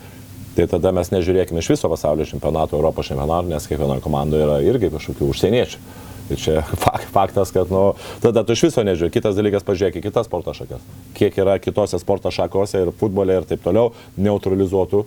tai 0.57 0.67
tada 0.71 0.93
mes 0.97 1.13
nežiūrėkime 1.15 1.63
iš 1.63 1.73
viso 1.75 1.91
pasaulio 1.93 2.27
čempionato, 2.29 2.79
Europos 2.79 3.11
čempionato, 3.11 3.49
nes 3.51 3.69
kiekvienoje 3.71 4.05
komandoje 4.05 4.47
yra 4.47 4.61
irgi 4.67 4.93
kažkokių 4.93 5.31
užsieniečių. 5.35 5.83
Tai 6.31 6.39
čia 6.39 6.61
fak- 6.85 7.09
faktas, 7.11 7.51
kad, 7.55 7.71
nu, 7.75 7.95
tada 8.23 8.45
tu 8.47 8.55
iš 8.55 8.69
viso 8.69 8.85
nežiūri. 8.87 9.15
Kitas 9.15 9.39
dalykas, 9.39 9.67
pažiūrėk 9.67 9.99
į 9.99 10.05
kitas 10.09 10.29
sporto 10.31 10.55
šakas. 10.55 10.85
Kiek 11.19 11.39
yra 11.43 11.57
kitose 11.63 11.99
sporto 12.03 12.31
šakose 12.35 12.85
ir 12.85 12.93
futbole 13.01 13.41
ir 13.41 13.49
taip 13.51 13.65
toliau 13.67 13.91
neutralizuotų 14.21 15.07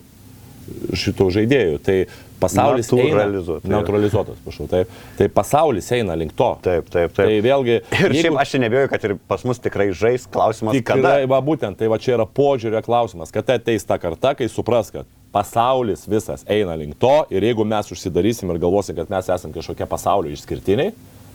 šitų 0.96 1.30
žaidėjų. 1.38 1.80
Tai 1.84 1.96
pasaulis 2.44 2.90
Naturalizuotų, 2.90 3.62
eina, 3.62 3.70
jo. 3.70 3.72
neutralizuotas, 3.72 4.38
prašau, 4.44 4.66
taip. 4.68 4.90
Tai 5.18 5.28
pasaulis 5.32 5.88
eina 5.96 6.16
link 6.18 6.34
to. 6.36 6.50
Taip, 6.64 6.90
taip, 6.92 7.14
taip. 7.16 7.30
Tai 7.30 7.40
vėlgi. 7.46 7.78
Ir 8.04 8.16
šiaip 8.18 8.38
aš 8.42 8.56
nebejoju, 8.60 8.90
kad 8.92 9.06
ir 9.08 9.16
pas 9.30 9.44
mus 9.48 9.62
tikrai 9.64 9.88
žais 9.96 10.26
klausimas, 10.28 10.76
kada. 10.84 11.00
Tikrai, 11.00 11.30
va 11.30 11.40
būtent, 11.44 11.78
tai 11.80 11.88
va 11.92 12.00
čia 12.02 12.18
yra 12.18 12.26
požiūrio 12.28 12.82
klausimas, 12.84 13.32
kada 13.34 13.56
ateis 13.60 13.86
ta 13.88 13.96
karta, 14.02 14.34
kai 14.36 14.50
supras, 14.52 14.92
kad 14.92 15.08
pasaulis 15.34 16.04
visas 16.10 16.44
eina 16.50 16.76
link 16.78 16.94
to 17.00 17.14
ir 17.34 17.42
jeigu 17.42 17.64
mes 17.66 17.88
užsidarysim 17.90 18.52
ir 18.52 18.60
galvosim, 18.62 18.94
kad 18.98 19.10
mes 19.10 19.30
esame 19.34 19.56
kažkokie 19.56 19.88
pasaulio 19.90 20.30
išskirtiniai, 20.36 20.92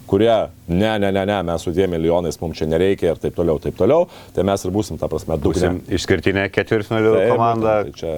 kurie, 0.10 0.32
ne, 0.68 0.94
ne, 1.02 1.12
ne, 1.12 1.26
ne, 1.28 1.42
mes 1.46 1.66
su 1.66 1.74
dviem 1.76 1.92
milijonais 1.98 2.40
mums 2.42 2.58
čia 2.58 2.66
nereikia 2.70 3.12
ir 3.12 3.20
taip 3.22 3.36
toliau, 3.38 3.60
taip 3.62 3.76
toliau, 3.78 4.08
tai 4.34 4.46
mes 4.48 4.64
ir 4.66 4.72
būsim, 4.74 4.98
ta 5.02 5.10
prasme, 5.12 5.36
Būsim 5.38 5.82
dugne. 5.82 5.98
išskirtinė 6.00 6.48
ketvirtfinalių 6.56 7.12
Taip, 7.18 7.34
komanda. 7.36 7.76
Tai 7.90 7.94
čia 8.00 8.16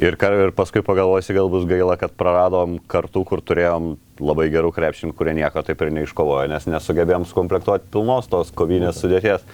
Ir, 0.00 0.16
kar- 0.16 0.32
ir 0.40 0.54
paskui 0.56 0.80
pagalvosi, 0.84 1.34
gal 1.36 1.50
bus 1.52 1.66
gaila, 1.68 1.98
kad 2.00 2.14
praradom 2.16 2.78
kartų, 2.88 3.26
kur 3.28 3.42
turėjom 3.44 3.92
labai 4.24 4.48
gerų 4.52 4.70
krepšininkų, 4.72 5.18
kurie 5.18 5.34
nieko 5.36 5.60
taip 5.66 5.84
ir 5.84 5.92
neiškovojo, 5.92 6.48
nes 6.48 6.64
nesugebėjom 6.70 7.26
sukomplektuoti 7.28 7.90
pilnos 7.92 8.30
tos 8.32 8.54
kovinės 8.56 9.02
sudėties. 9.02 9.44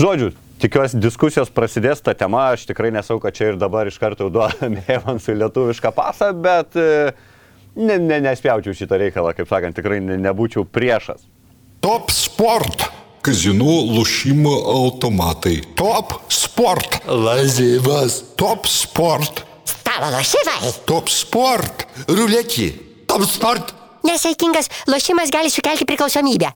Žodžiu, 0.00 0.30
tikiuosi 0.62 1.00
diskusijos 1.02 1.52
prasidės 1.52 2.00
tą 2.04 2.16
temą, 2.16 2.46
aš 2.54 2.64
tikrai 2.70 2.90
nesau, 2.96 3.20
kad 3.20 3.36
čia 3.36 3.52
ir 3.52 3.60
dabar 3.60 3.88
iš 3.90 4.00
karto 4.00 4.24
jau 4.26 4.32
duodame 4.32 4.80
Evansui 4.96 5.36
lietuvišką 5.36 5.92
pasą, 5.96 6.32
bet 6.32 6.80
e, 6.80 7.12
ne, 7.76 8.00
ne, 8.00 8.22
nespjaučiau 8.30 8.76
šitą 8.76 9.02
reikalą, 9.04 9.36
kaip 9.36 9.52
sakant, 9.52 9.76
tikrai 9.76 10.00
ne, 10.00 10.16
nebūčiau 10.30 10.64
priešas. 10.64 11.28
Top 11.84 12.08
sport 12.14 12.88
Казино, 13.25 13.65
лушимо 13.65 14.55
автоматы. 14.87 15.63
Топ 15.75 16.13
спорт. 16.29 17.01
Лазивас. 17.07 18.23
Топ 18.35 18.67
спорт. 18.67 19.45
Stalo 19.65 20.09
lošimai. 20.11 20.73
Топ 20.85 21.09
спорт. 21.09 21.87
Рулетки. 22.07 22.75
Топ 23.07 23.25
спорт. 23.25 23.75
Nesaikingas 24.03 24.69
lošimas 24.87 25.29
gali 25.29 25.49
sukelti 25.49 25.85
priklausomybę. 25.85 26.49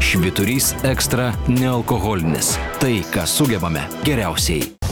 Šviturys 0.00 0.74
ekstra 0.82 1.30
nealkoholinis. 1.46 2.56
Tai, 2.80 2.96
ką 3.14 3.26
sugebame 3.26 3.84
geriausiai. 4.02 4.83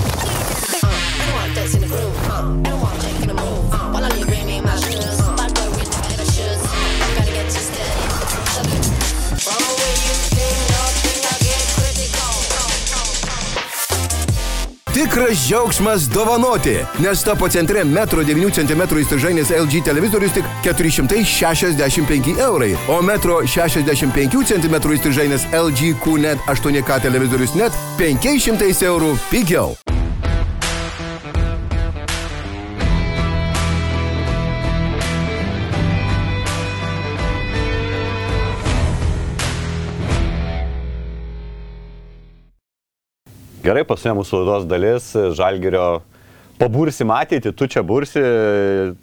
Tikras 15.14 15.48
džiaugsmas 15.48 16.08
dovanoti, 16.10 16.74
nes 17.00 17.24
tapo 17.24 17.50
centre 17.50 17.84
1,9 17.84 18.50
cm 18.56 18.82
įstrižainės 18.98 19.52
LG 19.54 19.84
televizorius 19.86 20.34
tik 20.34 20.50
465 20.66 22.34
eurai, 22.42 22.72
o 22.90 22.98
1,65 22.98 24.42
cm 24.50 24.82
įstrižainės 24.98 25.46
LG 25.54 25.94
QNET 26.02 26.50
8K 26.50 27.02
televizorius 27.06 27.54
net 27.54 27.78
500 28.02 28.74
eurų 28.90 29.14
pigiau. 29.30 29.76
Gerai, 43.64 43.86
paskutinė 43.88 44.18
mūsų 44.18 44.40
laidos 44.42 44.66
dalis, 44.68 45.06
Žalgirio 45.40 46.02
pabursim 46.60 47.14
ateitį, 47.16 47.54
tu 47.56 47.64
čia 47.72 47.80
bursi, 47.88 48.20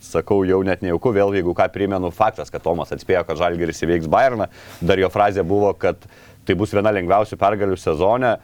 sakau, 0.05 0.43
jau 0.45 0.59
net 0.69 0.83
nejauku, 0.85 1.15
vėl 1.17 1.33
jeigu 1.39 1.55
ką 1.57 1.65
primenu, 1.73 2.11
faktas, 2.13 2.53
kad 2.53 2.61
Tomas 2.67 2.93
atspėjo, 2.93 3.23
kad 3.25 3.41
Žalgiris 3.41 3.81
įveiks 3.87 4.11
Bayerną, 4.13 4.51
dar 4.85 5.01
jo 5.01 5.09
frazė 5.09 5.47
buvo, 5.49 5.73
kad 5.81 6.05
tai 6.45 6.59
bus 6.61 6.77
viena 6.77 6.93
lengviausių 6.93 7.41
pergalių 7.41 7.81
sezone, 7.81 8.35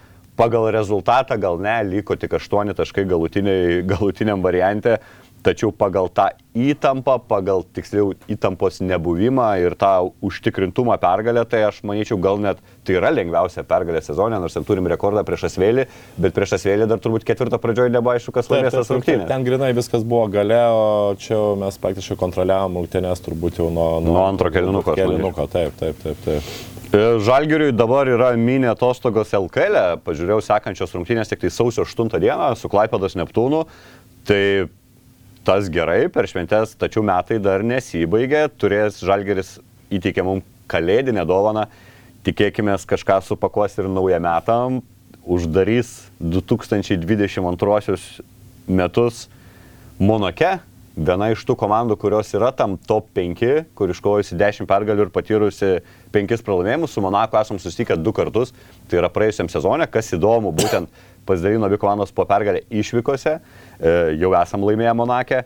pagal 0.40 0.70
rezultatą 0.72 1.36
gal 1.36 1.60
ne, 1.60 1.76
liko 1.84 2.16
tik 2.16 2.38
8 2.40 2.72
taškai 2.80 3.04
galutiniam 3.12 4.40
variante, 4.40 4.96
tačiau 5.46 5.70
pagal 5.74 6.10
tą 6.10 6.28
įtampą, 6.56 7.18
pagal 7.28 7.62
tiksliau 7.76 8.14
įtampos 8.32 8.80
nebuvimą 8.82 9.48
ir 9.62 9.76
tą 9.78 10.10
užtikrintumą 10.24 10.96
pergalę, 11.02 11.44
tai 11.48 11.62
aš 11.68 11.82
manyčiau 11.86 12.18
gal 12.22 12.40
net 12.42 12.62
tai 12.86 12.96
yra 12.98 13.12
lengviausia 13.14 13.64
pergalė 13.68 14.00
sezone, 14.04 14.38
nors 14.42 14.56
ten 14.56 14.66
turim 14.66 14.88
rekordą 14.90 15.22
prieš 15.26 15.48
Asvėlį, 15.50 15.86
bet 16.22 16.36
prieš 16.36 16.56
Asvėlį 16.58 16.88
dar 16.90 17.02
turbūt 17.02 17.26
ketvirto 17.28 17.60
pradžioje 17.62 17.92
nebuvo 17.94 18.14
aišku, 18.16 18.34
kas 18.34 18.48
laimės 18.52 18.78
tas 18.78 18.90
rungtynės. 18.94 19.26
Ten 19.30 19.44
grinai 19.46 19.72
viskas 19.76 20.06
buvo 20.06 20.24
gale, 20.32 20.62
o 20.72 20.86
čia 21.20 21.38
mes 21.60 21.76
praktiškai 21.82 22.16
kontroliavom 22.22 22.80
rungtynės 22.80 23.22
turbūt 23.26 23.60
jau 23.62 23.68
nuo, 23.74 23.90
Nuo 24.06 24.24
antro 24.24 24.50
kėlinuko, 24.54 24.94
aš 24.94 25.02
Kėlinuko, 25.02 25.46
taip, 25.52 25.76
taip, 25.80 26.00
taip. 26.02 26.24
taip. 26.24 26.56
E, 26.94 27.04
Žalgiriui 27.26 27.74
dabar 27.74 28.08
yra 28.08 28.32
mini 28.38 28.68
atostogos 28.70 29.34
LKL, 29.36 29.76
e. 29.76 30.00
pažiūrėjau 30.06 30.42
sekančios 30.48 30.94
rungtynės 30.96 31.32
tik 31.32 31.42
tai 31.42 31.52
sausio 31.52 31.84
8 31.84 32.16
dieną 32.22 32.52
su 32.56 32.70
Klaipėdos 32.72 33.18
Neptūnu. 33.18 33.64
Tai 34.26 34.42
tas 35.46 35.70
gerai, 35.70 36.08
per 36.10 36.26
šventės, 36.26 36.74
tačiau 36.78 37.04
metai 37.06 37.38
dar 37.42 37.62
nesibaigė, 37.62 38.48
turės 38.58 38.98
Žalgiris 39.06 39.56
įteikė 39.94 40.24
mums 40.26 40.44
kalėdinę 40.66 41.22
dovaną, 41.28 41.68
tikėkime 42.26 42.74
kažką 42.90 43.20
supakuos 43.22 43.78
ir 43.78 43.86
naują 43.86 44.18
metam, 44.22 44.80
uždarys 45.22 46.10
2022 46.18 47.96
metus 48.66 49.28
Monoke, 49.98 50.58
viena 50.96 51.28
iš 51.32 51.42
tų 51.46 51.56
komandų, 51.60 51.96
kurios 52.00 52.30
yra 52.36 52.48
tam 52.56 52.76
top 52.88 53.10
5, 53.16 53.42
kur 53.76 53.92
iškovojusi 53.92 54.38
10 54.40 54.68
pergalių 54.70 55.06
ir 55.06 55.10
patyrusi 55.12 55.72
5 56.14 56.44
pralaimėjimus, 56.46 56.94
su 56.96 57.04
Monako 57.04 57.40
esam 57.40 57.60
susitikę 57.60 57.98
du 58.00 58.14
kartus, 58.16 58.54
tai 58.88 59.02
yra 59.02 59.10
praėjusiam 59.12 59.50
sezonė, 59.52 59.90
kas 59.92 60.08
įdomu, 60.16 60.54
būtent 60.56 60.88
pasidalino 61.28 61.68
abi 61.68 61.76
komandos 61.82 62.14
po 62.16 62.24
pergalę 62.28 62.62
išvykose, 62.70 63.36
e, 63.36 63.92
jau 64.16 64.32
esam 64.40 64.64
laimėję 64.64 64.94
Monake, 64.96 65.42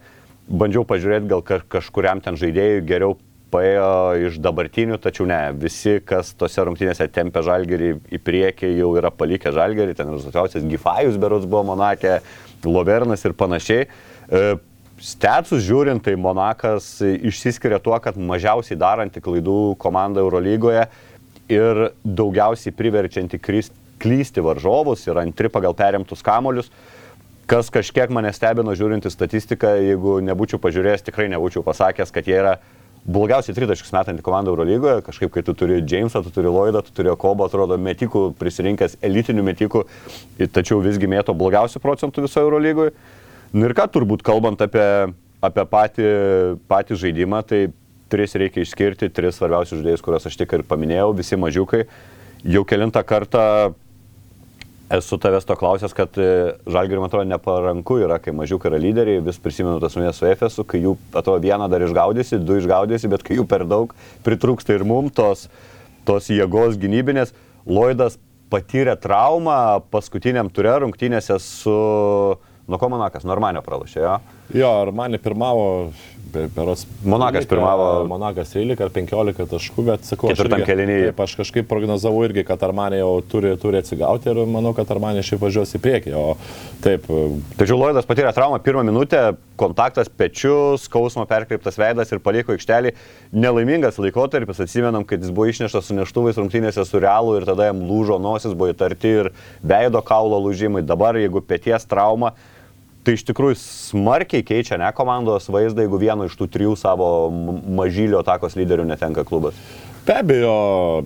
bandžiau 0.50 0.86
pažiūrėti, 0.86 1.28
gal 1.30 1.42
ka- 1.42 1.64
kažkuriam 1.78 2.22
ten 2.22 2.38
žaidėjui 2.38 2.86
geriau 2.86 3.16
paėjo 3.50 4.28
iš 4.28 4.38
dabartinių, 4.38 5.00
tačiau 5.02 5.26
ne, 5.26 5.40
visi, 5.58 5.96
kas 6.06 6.30
tose 6.38 6.62
rungtynėse 6.62 7.08
tempė 7.10 7.42
žalgerį 7.42 7.88
į 8.14 8.20
priekį, 8.22 8.76
jau 8.78 8.92
yra 9.00 9.10
palikę 9.10 9.50
žalgerį, 9.50 9.96
ten 9.98 10.12
rezultatyviausias 10.14 10.68
Gifajus 10.70 11.18
berots 11.18 11.48
buvo 11.50 11.64
Monake, 11.72 12.20
Lovernas 12.62 13.24
ir 13.26 13.34
panašiai. 13.34 13.88
Stetsus 15.00 15.62
žiūrint, 15.64 16.02
tai 16.04 16.12
Monakas 16.20 16.98
išsiskiria 17.00 17.78
tuo, 17.80 17.96
kad 18.04 18.18
mažiausiai 18.20 18.76
daranti 18.76 19.22
klaidų 19.24 19.74
komanda 19.80 20.20
Eurolygoje 20.20 20.82
ir 21.50 21.86
daugiausiai 22.04 22.74
priverčianti 22.76 23.40
klysti 23.40 24.44
varžovus 24.44 25.06
ir 25.08 25.20
antri 25.22 25.48
pagal 25.52 25.72
perimtus 25.76 26.20
kamolius. 26.24 26.68
Kas 27.50 27.72
kažkiek 27.72 28.12
mane 28.12 28.30
stebino 28.36 28.74
žiūrint 28.76 29.08
į 29.08 29.10
statistiką, 29.10 29.72
jeigu 29.80 30.18
nebūčiau 30.22 30.60
pažiūrėjęs, 30.62 31.06
tikrai 31.08 31.30
nebūčiau 31.32 31.64
pasakęs, 31.66 32.12
kad 32.14 32.28
jie 32.28 32.36
yra 32.38 32.58
blogiausiai 33.08 33.56
tritaškius 33.56 33.94
metanti 33.96 34.22
komanda 34.22 34.52
Eurolygoje. 34.52 35.00
Kažkaip, 35.08 35.32
kai 35.32 35.42
tu 35.46 35.56
turi 35.56 35.80
Jamesą, 35.80 36.20
tu 36.22 36.30
turi 36.34 36.52
Lloydą, 36.52 36.84
tu 36.84 36.92
turi 36.94 37.16
Kobo, 37.18 37.48
atrodo, 37.48 37.80
metikų 37.80 38.34
prisirinkęs, 38.38 39.00
elitinių 39.02 39.46
metikų, 39.48 39.82
tačiau 40.52 40.78
visgi 40.84 41.08
mėto 41.10 41.34
blogiausių 41.34 41.82
procentų 41.82 42.28
visoje 42.28 42.46
Eurolygoje. 42.46 42.94
Nu 43.50 43.66
ir 43.66 43.74
ką 43.74 43.88
turbūt 43.90 44.22
kalbant 44.26 44.60
apie, 44.62 45.10
apie 45.42 45.66
patį, 45.66 46.08
patį 46.70 46.98
žaidimą, 47.02 47.42
tai 47.42 47.64
tris 48.10 48.34
reikia 48.38 48.62
išskirti, 48.62 49.10
tris 49.14 49.38
svarbiausius 49.38 49.80
žaidėjus, 49.80 50.02
kuriuos 50.06 50.26
aš 50.30 50.38
tik 50.38 50.54
ir 50.54 50.66
paminėjau, 50.66 51.12
visi 51.18 51.38
mažiukai. 51.38 51.84
Jau 52.46 52.62
kilintą 52.68 53.02
kartą 53.06 53.42
esu 54.90 55.18
tavęs 55.22 55.46
to 55.46 55.54
klausęs, 55.58 55.94
kad 55.94 56.16
e, 56.18 56.28
žalgiriui, 56.66 57.02
man 57.02 57.10
atrodo, 57.10 57.28
neparanku 57.30 58.00
yra, 58.02 58.18
kai 58.22 58.34
mažiukai 58.34 58.72
yra 58.72 58.80
lyderiai, 58.82 59.22
vis 59.22 59.38
prisimenu 59.42 59.78
tas 59.82 59.94
nuės 59.98 60.18
su 60.18 60.26
Efesu, 60.26 60.64
kai 60.66 60.80
jų, 60.82 60.96
atrodo, 61.14 61.38
vieną 61.44 61.68
dar 61.70 61.84
išgaudysi, 61.86 62.40
du 62.42 62.58
išgaudysi, 62.58 63.10
bet 63.12 63.22
kai 63.26 63.38
jų 63.38 63.46
per 63.50 63.66
daug 63.70 63.94
pritrūksta 64.26 64.74
ir 64.74 64.86
mum 64.86 65.10
tos, 65.14 65.46
tos 66.08 66.30
jėgos 66.30 66.78
gynybinės. 66.80 67.34
Lloydas 67.70 68.18
patyrė 68.50 68.96
traumą 68.98 69.78
paskutiniam 69.94 70.50
turė 70.50 70.80
rungtynėse 70.82 71.38
su, 71.38 71.76
nu 72.70 72.78
ko 72.78 72.88
Monakas, 72.92 73.26
Normanio 73.28 73.60
pralašėjo. 73.66 74.18
Jo, 74.54 74.70
ar 74.82 74.88
mane 74.96 75.18
pirmavo, 75.22 75.66
be- 76.34 76.48
berods. 76.54 76.82
Monakas 77.06 77.44
13, 77.46 77.50
pirmavo. 77.52 77.84
Monakas 78.10 78.50
13 78.54 78.80
ar 78.82 78.90
15 78.94 79.46
taškų, 79.50 79.84
bet 79.86 80.06
sakau, 80.08 80.30
aš 80.30 80.38
Ketvirtam 80.40 80.62
irgi- 80.62 80.68
kėliny. 80.70 80.96
Taip, 81.10 81.20
aš 81.26 81.36
kažkaip 81.38 81.68
prognozavau 81.70 82.24
irgi, 82.26 82.42
kad 82.48 82.58
Armanė 82.66 82.98
jau 83.02 83.12
turi, 83.30 83.52
turi 83.62 83.78
atsigauti 83.82 84.30
ir 84.32 84.40
manau, 84.50 84.72
kad 84.74 84.90
Armanė 84.90 85.22
šiaip 85.26 85.42
važiuos 85.44 85.74
į 85.78 85.82
priekį. 85.84 86.14
O 86.18 86.36
taip, 86.82 87.06
Tačiau 87.60 87.78
Loidas 87.78 88.06
patyrė 88.08 88.32
traumą 88.34 88.58
pirmą 88.64 88.82
minutę, 88.88 89.36
kontaktas 89.60 90.08
pečius, 90.08 90.86
skausmo 90.88 91.26
perkreiptas 91.30 91.76
veidas 91.78 92.10
ir 92.10 92.18
paliko 92.18 92.54
aikštelį. 92.56 92.94
Nelaimingas 93.32 93.98
laikotarpis, 94.02 94.58
atsimenam, 94.64 95.04
kad 95.06 95.20
jis 95.22 95.30
buvo 95.30 95.46
išneštas 95.52 95.84
su 95.90 95.94
neštuvais 95.94 96.38
rungtynėse 96.40 96.82
su 96.88 96.98
realu 97.02 97.36
ir 97.38 97.46
tada 97.46 97.68
jam 97.70 97.82
lūžo 97.86 98.18
nosis, 98.22 98.54
buvo 98.56 98.72
įtarti 98.72 99.12
ir 99.20 99.30
veido 99.62 100.02
kaulo 100.02 100.40
lūžimai. 100.48 100.82
Dabar, 100.82 101.14
jeigu 101.20 101.42
pėties 101.44 101.86
trauma, 101.86 102.32
tai 103.04 103.16
iš 103.16 103.24
tikrųjų 103.28 103.56
smarkiai 103.60 104.44
keičia 104.46 104.78
ne 104.80 104.90
komandos 104.96 105.48
vaizdą, 105.52 105.84
jeigu 105.84 106.00
vieno 106.00 106.26
iš 106.28 106.36
tų 106.38 106.50
trijų 106.52 106.74
savo 106.78 107.08
mažylio 107.30 108.20
takos 108.26 108.58
lyderių 108.58 108.88
netenka 108.90 109.24
klubas. 109.28 109.56
Be 110.06 110.16
abejo, 110.16 110.54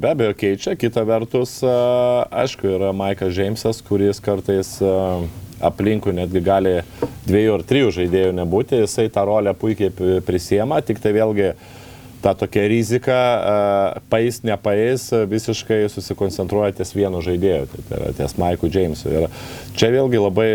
be 0.01 0.13
abejo 0.15 0.35
keičia, 0.39 0.77
kita 0.79 1.03
vertus, 1.07 1.59
aišku, 1.65 2.69
yra 2.77 2.93
Maikas 2.97 3.35
Džeimsas, 3.35 3.83
kuris 3.85 4.23
kartais 4.23 4.77
a, 4.81 4.95
aplinkui 5.67 6.15
netgi 6.15 6.43
gali 6.45 6.75
dviejų 7.27 7.57
ar 7.59 7.65
trijų 7.69 7.91
žaidėjų 7.99 8.35
nebūti, 8.39 8.79
jisai 8.85 9.09
tą 9.13 9.27
rolę 9.29 9.55
puikiai 9.59 10.21
prisiema, 10.25 10.81
tik 10.85 11.03
tai 11.03 11.15
vėlgi 11.17 11.53
ta 12.25 12.33
tokia 12.39 12.63
rizika, 12.73 13.17
paės, 14.09 14.39
nepaės, 14.49 15.11
visiškai 15.29 15.83
susikoncentruoja 15.93 16.73
ties 16.79 16.95
vienu 16.97 17.21
žaidėju, 17.25 17.67
tai, 17.69 17.83
tai 17.91 17.99
yra 17.99 18.13
ties 18.17 18.35
Maiku 18.41 18.71
Džeimsu. 18.73 19.13
Ir 19.13 19.27
čia 19.77 19.91
vėlgi 19.93 20.23
labai, 20.23 20.49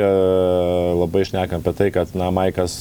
labai 0.98 1.22
šnekam 1.30 1.62
apie 1.62 1.76
tai, 1.78 1.92
kad 1.94 2.16
na, 2.18 2.32
Maikas 2.34 2.80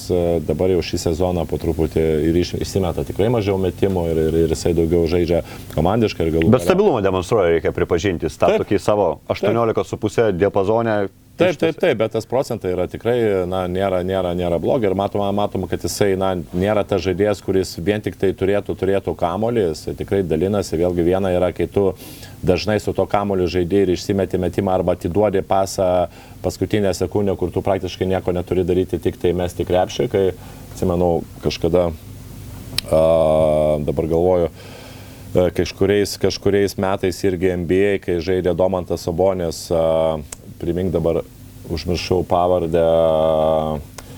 dabar 0.49 0.73
jau 0.73 0.81
šį 0.89 1.03
sezoną 1.05 1.45
po 1.51 1.61
truputį 1.61 2.07
ir 2.31 2.41
iš- 2.41 2.57
išsimeta 2.65 3.05
tikrai 3.09 3.29
mažiau 3.35 3.61
metimų 3.61 4.07
ir, 4.15 4.23
ir, 4.31 4.41
ir 4.47 4.57
jisai 4.57 4.73
daugiau 4.79 5.05
žaidžia 5.11 5.45
komandiškai 5.77 6.25
ir 6.27 6.35
galų 6.39 6.53
Bet 6.57 6.65
stabilumą 6.65 7.05
demonstruoja, 7.05 7.59
reikia 7.59 7.75
pripažinti, 7.77 8.33
tą 8.41 8.55
tokį 8.63 8.81
savo 8.81 9.11
18,5 9.29 10.33
diapazonę. 10.41 11.01
Taip, 11.39 11.55
taip, 11.55 11.77
taip, 11.79 11.95
bet 12.01 12.11
tas 12.11 12.27
procentai 12.27 12.73
yra 12.75 12.89
tikrai, 12.91 13.15
na, 13.47 13.61
nėra, 13.71 14.01
nėra, 14.03 14.33
nėra 14.35 14.57
blogi 14.59 14.89
ir 14.89 14.95
matoma, 14.99 15.29
matoma, 15.31 15.69
kad 15.71 15.85
jisai, 15.87 16.17
na, 16.19 16.33
nėra 16.35 16.83
tas 16.83 17.05
žaidėjas, 17.05 17.39
kuris 17.47 17.77
vien 17.79 18.03
tik 18.03 18.17
tai 18.19 18.33
turėtų, 18.35 18.75
turėtų 18.75 19.13
kamolį, 19.21 19.69
jisai 19.69 19.95
tikrai 20.01 20.25
dalinasi, 20.27 20.75
vėlgi 20.81 21.05
viena 21.07 21.31
yra, 21.31 21.53
kai 21.55 21.69
tu 21.71 21.93
dažnai 22.43 22.81
su 22.83 22.91
to 22.91 23.07
kamoliu 23.07 23.47
žaidėjai 23.55 23.87
ir 23.87 23.93
išsimeti 23.95 24.41
metimą 24.43 24.73
arba 24.75 24.97
atiduodi 24.99 25.45
pasą 25.47 26.09
paskutinę 26.43 26.91
sekundę, 26.99 27.37
kur 27.39 27.55
tu 27.55 27.63
praktiškai 27.63 28.09
nieko 28.11 28.35
neturi 28.35 28.65
daryti, 28.67 28.99
tik 28.99 29.21
tai 29.23 29.31
mesti 29.39 29.67
krepšį, 29.69 30.09
kai, 30.11 30.25
atsimenu, 30.73 31.13
kažkada, 31.45 31.85
a, 32.91 33.05
dabar 33.87 34.11
galvoju, 34.11 34.51
e, 34.51 35.47
kažkuriais, 35.55 36.19
kažkuriais 36.19 36.75
metais 36.83 37.23
irgi 37.31 37.55
NBA, 37.63 37.95
kai 38.03 38.19
žaidė 38.27 38.59
Domantas 38.59 39.07
Sabonės, 39.07 39.69
a, 39.71 40.19
primink 40.61 40.93
dabar, 40.95 41.23
užmiršau 41.71 42.25
pavardę. 42.29 42.83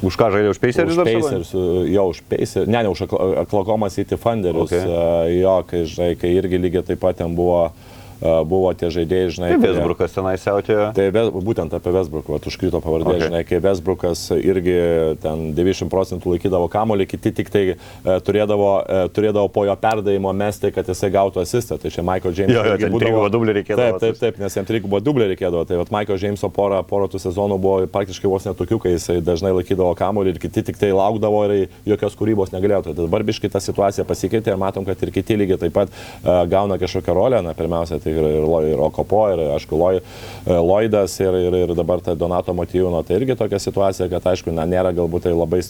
Už 0.01 0.17
ką 0.17 0.31
žaidė 0.33 0.49
už 0.55 0.59
Pacers? 0.63 0.97
Dar? 0.97 1.05
Pacers, 1.05 1.53
jo, 1.93 2.05
už 2.09 2.23
Pacers, 2.25 2.65
ne, 2.65 2.81
ne, 2.81 2.89
už 2.89 3.05
Oklahoma 3.05 3.91
City 3.93 4.17
Thunderius, 4.17 4.73
Okay. 4.73 4.81
okay. 4.81 5.41
jo, 5.43 5.57
kai, 5.69 5.81
žinai, 5.85 6.15
kai 6.17 6.31
irgi 6.41 6.57
lygiai 6.57 6.87
taip 6.89 7.03
pat 7.03 7.21
ten 7.21 7.37
buvo, 7.37 7.67
a, 7.69 7.73
buvo 8.21 8.73
tie 8.77 8.91
žaidėjai, 8.93 9.31
žinai. 9.37 9.51
Tai 9.57 9.71
Vesbrukas 9.71 10.13
tenai 10.15 10.35
siautėjo. 10.41 10.91
Tai 10.97 11.07
Ves- 11.15 11.31
būtent 11.33 11.73
apie 11.77 11.93
Vesbruką, 11.95 12.39
užkrito 12.47 12.81
pavardė, 12.85 13.11
Okay. 13.11 13.21
žinai, 13.29 13.43
kai 13.49 13.59
Vesbrukas 13.65 14.27
irgi 14.37 14.75
ten 15.23 15.53
90 15.57 15.89
procentų 15.91 16.35
laikydavo 16.37 16.69
kamolį, 16.71 17.07
kiti 17.09 17.33
tik 17.33 17.49
tai 17.51 17.63
e, 17.71 17.77
turėdavo, 18.05 18.69
e, 18.85 19.09
turėdavo 19.17 19.49
po 19.53 19.65
jo 19.65 19.75
perdavimo 19.77 20.33
mesti, 20.37 20.71
kad 20.73 20.87
jisai 20.87 21.11
gautų 21.15 21.41
asistą. 21.43 21.79
Tai 21.81 21.91
čia 21.91 22.03
Michael 22.07 22.35
James. 22.37 22.55
Jo, 22.55 22.65
jo, 22.65 22.77
ten 22.79 22.93
trigubo 22.99 23.29
dublį 23.33 23.55
reikėdavo 23.61 23.99
Taip, 23.99 24.01
taip, 24.01 24.19
taip, 24.21 24.39
nes 24.39 24.55
jam 24.57 24.65
trigubo 24.69 25.01
dublį 25.01 25.31
reikėdavo. 25.35 25.65
Tai 25.67 25.77
vat 25.81 25.91
Michael 25.91 26.19
Jameso 26.21 26.51
porą, 26.53 26.83
porą 26.87 27.09
tų 27.11 27.19
sezonų 27.25 27.59
buvo 27.61 27.87
praktiškai 27.91 28.29
vos 28.31 28.45
netokių, 28.49 28.79
kai 28.85 28.93
jisai 28.97 29.19
dažnai 29.25 29.53
laikydavo 29.57 29.95
kamolį 29.99 30.35
ir 30.37 30.39
kiti 30.43 30.63
tik 30.63 30.77
tai 30.81 30.93
laukdavo 30.93 31.41
ir 31.51 31.69
jokios 31.89 32.17
kūrybos 32.21 32.53
negalėjo. 32.55 32.85
Tai 32.91 32.95
dabar 33.01 33.25
biškai 33.27 33.51
ta 33.51 33.61
situacija 33.61 34.05
pasikeitė 34.05 34.53
ir 34.55 34.61
matom, 34.61 34.85
kad 34.85 35.01
ir 35.03 35.11
kiti 35.15 35.37
lygiai 35.41 35.59
taip 35.59 35.73
pat 35.77 35.89
uh, 35.91 36.45
gauna 36.51 36.79
kažkokią 36.81 37.15
rolę. 37.17 37.43
Na, 37.43 37.55
pirmiausia, 37.55 37.99
tai 38.03 38.10
ir, 38.11 38.29
ir, 38.41 38.47
Lo- 38.47 38.63
ir 38.67 38.81
Okopo, 38.83 39.23
ir, 39.33 39.43
aišku, 39.57 39.79
Loj, 39.79 40.01
e, 40.01 40.57
Lloydas, 40.57 41.15
ir, 41.23 41.37
ir, 41.47 41.57
ir 41.63 41.75
dabar 41.79 42.03
ta 42.05 42.15
Donato 42.19 42.55
Motyvino. 42.57 43.03
Tai 43.07 43.19
irgi 43.21 43.37
tokia 43.39 43.61
situacija, 43.63 44.09
kad, 44.13 44.27
aišku, 44.33 44.55
na, 44.57 44.67
nėra 44.69 44.93
galbūt 44.97 45.29
tai 45.29 45.35
labai 45.37 45.63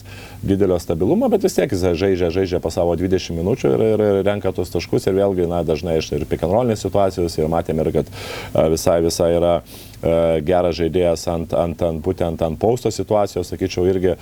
didelio 0.43 0.79
stabilumo, 0.81 1.29
bet 1.31 1.45
vis 1.45 1.57
tiek 1.57 1.71
jis 1.71 1.85
žaidžia, 1.99 2.31
žaidžia 2.33 2.61
po 2.63 2.71
savo 2.73 2.95
20 2.97 3.37
minučių 3.37 3.75
ir, 3.75 3.85
ir, 3.93 4.05
ir 4.07 4.25
renka 4.27 4.53
tos 4.55 4.73
taškus. 4.73 5.07
Ir 5.09 5.19
vėlgi, 5.19 5.47
na, 5.51 5.63
dažnai 5.67 5.99
iš 6.01 6.11
ir 6.17 6.27
pikanrolinės 6.29 6.83
situacijos 6.85 7.37
ir 7.39 7.51
matėme 7.51 7.85
ir, 7.85 7.93
kad 7.99 8.11
e, 8.11 8.67
visai, 8.73 8.99
visai 9.05 9.33
yra 9.37 9.55
e, 9.61 9.90
geras 10.45 10.77
žaidėjas 10.79 11.27
ant, 11.29 11.53
ant, 11.53 11.81
ant 11.85 12.01
būtent 12.01 12.41
ant 12.41 12.57
pausto 12.59 12.89
situacijos, 12.91 13.51
sakyčiau, 13.51 13.85
irgi 13.89 14.15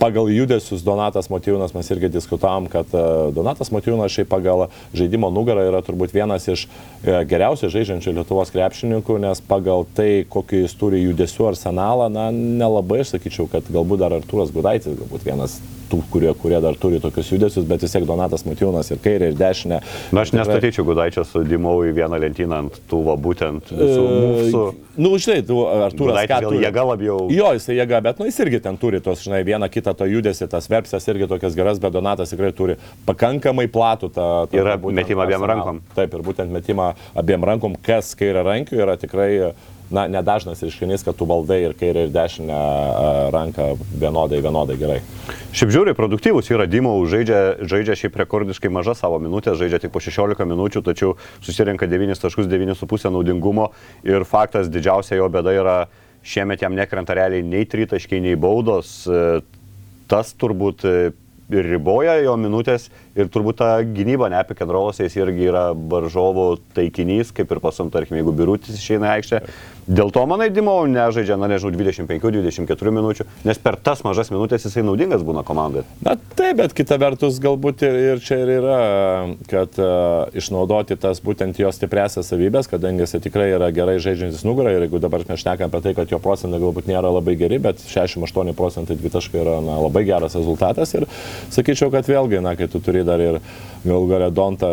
pagal 0.00 0.30
judesius 0.32 0.84
Donatas 0.86 1.28
Motyvinas 1.32 1.74
mes 1.76 1.90
irgi 1.92 2.10
diskutavom, 2.12 2.68
kad 2.72 2.88
e, 2.96 3.04
Donatas 3.36 3.72
Motyvinas 3.74 4.14
šiaip 4.14 4.30
pagal 4.32 4.66
žaidimo 4.96 5.30
nugarą 5.34 5.66
yra 5.68 5.82
turbūt 5.84 6.14
vienas 6.16 6.48
iš 6.48 6.66
e, 6.66 7.20
geriausiai 7.28 7.72
žaidžiančių 7.74 8.16
Lietuvos 8.16 8.52
krepšininkų, 8.54 9.18
nes 9.26 9.42
pagal 9.44 9.86
tai, 9.96 10.24
kokį 10.30 10.64
jis 10.64 10.76
turi 10.80 11.04
judesių 11.04 11.50
arsenalą, 11.52 12.10
na, 12.12 12.28
nelabai 12.32 13.02
aš 13.04 13.16
sakyčiau, 13.16 13.50
kad 13.52 13.68
galbūt 13.72 14.04
dar 14.04 14.16
Artūras 14.16 14.54
Gudaitis, 14.54 14.96
galbūt 14.96 15.28
vienas 15.28 15.60
tų, 15.90 16.02
kurie, 16.12 16.32
kurie 16.40 16.60
dar 16.64 16.78
turi 16.80 17.00
tokius 17.02 17.32
judesius, 17.34 17.66
bet 17.68 17.84
vis 17.84 17.94
tiek 17.94 18.06
Donatas 18.08 18.46
Motyvinas 18.48 18.90
ir 18.92 19.02
kairė, 19.04 19.32
ir 19.32 19.38
dešinė. 19.38 19.82
Na, 20.14 20.24
aš 20.24 20.34
nestatyčiau 20.36 20.86
Gudaičio 20.88 21.26
su 21.28 21.44
Dimau 21.46 21.78
į 21.86 21.94
vieną 21.96 22.20
lentyną 22.22 22.64
ant 22.64 22.80
tų, 22.90 23.02
va, 23.06 23.16
būtent 23.20 23.72
visų 23.74 24.04
mūsų. 24.06 24.66
E, 24.72 24.86
Nu, 24.96 25.10
žinai, 25.20 25.42
tu, 25.44 25.58
Artūras 25.68 26.24
Gudaitis 26.24 26.46
gal 26.46 26.54
jėga 26.56 26.84
labiau. 26.88 27.18
Jo, 27.32 27.50
jisai 27.56 27.76
jėga, 27.76 28.00
bet 28.04 28.20
nu, 28.20 28.28
jis 28.30 28.38
irgi 28.46 28.62
ten 28.64 28.78
turi 28.80 29.02
tos, 29.04 29.20
žinai, 29.26 29.42
vieną 29.44 29.68
kitą 29.72 29.92
to 29.96 30.08
judesį, 30.08 30.48
tas 30.52 30.68
verpsas 30.72 31.04
irgi 31.12 31.28
tokias 31.28 31.56
geras, 31.58 31.80
bet 31.82 31.92
Donatas 31.92 32.32
tikrai 32.32 32.52
turi 32.56 32.78
pakankamai 33.08 33.68
platų 33.72 34.08
tą... 34.14 34.28
tą 34.48 34.62
Yra 34.62 34.78
metimą 34.80 35.26
abiem 35.26 35.44
rankom. 35.52 35.82
Taip, 35.98 36.16
ir 36.16 36.24
būtent 36.24 36.52
metimą 36.52 36.94
abiem 37.16 37.44
rankom, 37.44 37.76
kas 37.84 38.14
kairė 38.16 38.46
rankių 38.46 38.80
yra 38.80 38.96
tikrai, 39.00 39.30
na, 39.90 40.06
nedažnas 40.10 40.62
reiškinys, 40.64 41.04
kad 41.06 41.16
tu 41.18 41.26
valdai 41.28 41.60
ir 41.64 41.74
kairę 41.78 42.06
ir 42.06 42.14
dešinę 42.14 42.60
ranką 43.34 43.68
vienodai, 44.00 44.40
vienodai 44.44 44.78
gerai. 44.80 45.00
Šiaip 45.56 45.72
žiūri, 45.74 45.96
produktyvus 45.98 46.50
yra 46.52 46.68
Dimau, 46.70 46.96
žaidžia, 47.10 47.58
žaidžia 47.66 47.98
šiaip 48.02 48.18
rekordiškai 48.22 48.70
maža 48.72 48.96
savo 48.98 49.20
minutės, 49.22 49.58
žaidžia 49.60 49.82
tik 49.86 49.94
po 49.94 50.02
16 50.04 50.46
minučių, 50.46 50.82
tačiau 50.86 51.16
susirenka 51.44 51.88
9.9,5 51.90 53.12
naudingumo 53.14 53.70
ir 54.06 54.26
faktas 54.28 54.70
didžiausia 54.72 55.20
jo 55.20 55.30
bėda 55.32 55.54
yra 55.56 55.76
šiemet 56.26 56.64
jam 56.64 56.74
nekrenta 56.74 57.14
realiai 57.14 57.44
nei 57.46 57.68
tritaškiai, 57.70 58.22
nei 58.24 58.34
baudos. 58.38 59.04
E, 59.06 59.44
Tas 60.06 60.30
turbūt 60.38 60.84
e, 60.86 60.94
ir 61.50 61.66
riboja 61.66 62.16
jo 62.22 62.36
minutės 62.38 62.88
ir 63.16 63.30
turbūt 63.32 63.60
ta 63.62 63.70
gynyba 63.82 64.28
ne 64.32 64.40
apie 64.42 64.56
kendrolose 64.58 65.06
jis 65.06 65.16
irgi 65.18 65.48
yra 65.50 65.70
baržovų 65.74 66.48
taikinys, 66.76 67.32
kaip 67.36 67.50
ir 67.52 67.62
pasum, 67.64 67.90
tarkim, 67.92 68.18
jeigu 68.20 68.34
birutis 68.36 68.76
išeina 68.76 69.08
į 69.08 69.16
aikštę. 69.16 69.42
Dėl 69.86 70.10
to, 70.10 70.24
manai, 70.26 70.48
Dimo 70.50 70.74
nežaidžia, 70.90 71.36
na 71.38 71.46
nežinau, 71.46 71.70
25-24 71.78 72.92
minučių, 72.96 73.26
nes 73.46 73.60
per 73.62 73.76
tas 73.78 74.00
mažas 74.02 74.32
minutės 74.34 74.66
jisai 74.66 74.82
naudingas 74.82 75.22
būna 75.22 75.44
komandai. 75.46 75.84
Na 76.02 76.16
taip, 76.18 76.56
bet 76.58 76.74
kita 76.74 76.98
vertus 76.98 77.38
galbūt 77.42 77.84
ir, 77.86 77.98
ir 78.02 78.22
čia 78.24 78.40
ir 78.42 78.50
yra, 78.56 78.78
kad 79.46 79.78
uh, 79.78 80.26
išnaudoti 80.34 80.98
tas 80.98 81.22
būtent 81.22 81.60
jo 81.62 81.70
stipresias 81.70 82.26
savybės, 82.32 82.66
kadangi 82.72 83.04
jis 83.04 83.14
tikrai 83.28 83.52
yra 83.54 83.70
gerai 83.74 84.00
žaidžiantis 84.02 84.42
nugarą 84.48 84.74
ir 84.74 84.88
jeigu 84.88 84.98
dabar 85.02 85.22
mes 85.28 85.44
šnekam 85.44 85.70
apie 85.70 85.84
tai, 85.84 85.94
kad 86.00 86.10
jo 86.10 86.18
procentai 86.24 86.58
galbūt 86.64 86.90
nėra 86.90 87.14
labai 87.20 87.36
geri, 87.38 87.62
bet 87.62 87.86
68 87.86 88.58
procentai 88.58 88.98
dvitaškai 88.98 89.42
yra 89.44 89.60
na, 89.62 89.78
labai 89.86 90.02
geras 90.08 90.34
rezultatas 90.34 90.96
ir 90.98 91.06
sakyčiau, 91.54 91.94
kad 91.94 92.10
vėlgi, 92.10 92.42
na, 92.42 92.56
kai 92.58 92.66
tu 92.72 92.82
turi 92.82 93.05
dar 93.06 93.22
ir 93.22 93.38
galų 93.86 94.10
galę 94.10 94.30
Dontą. 94.34 94.72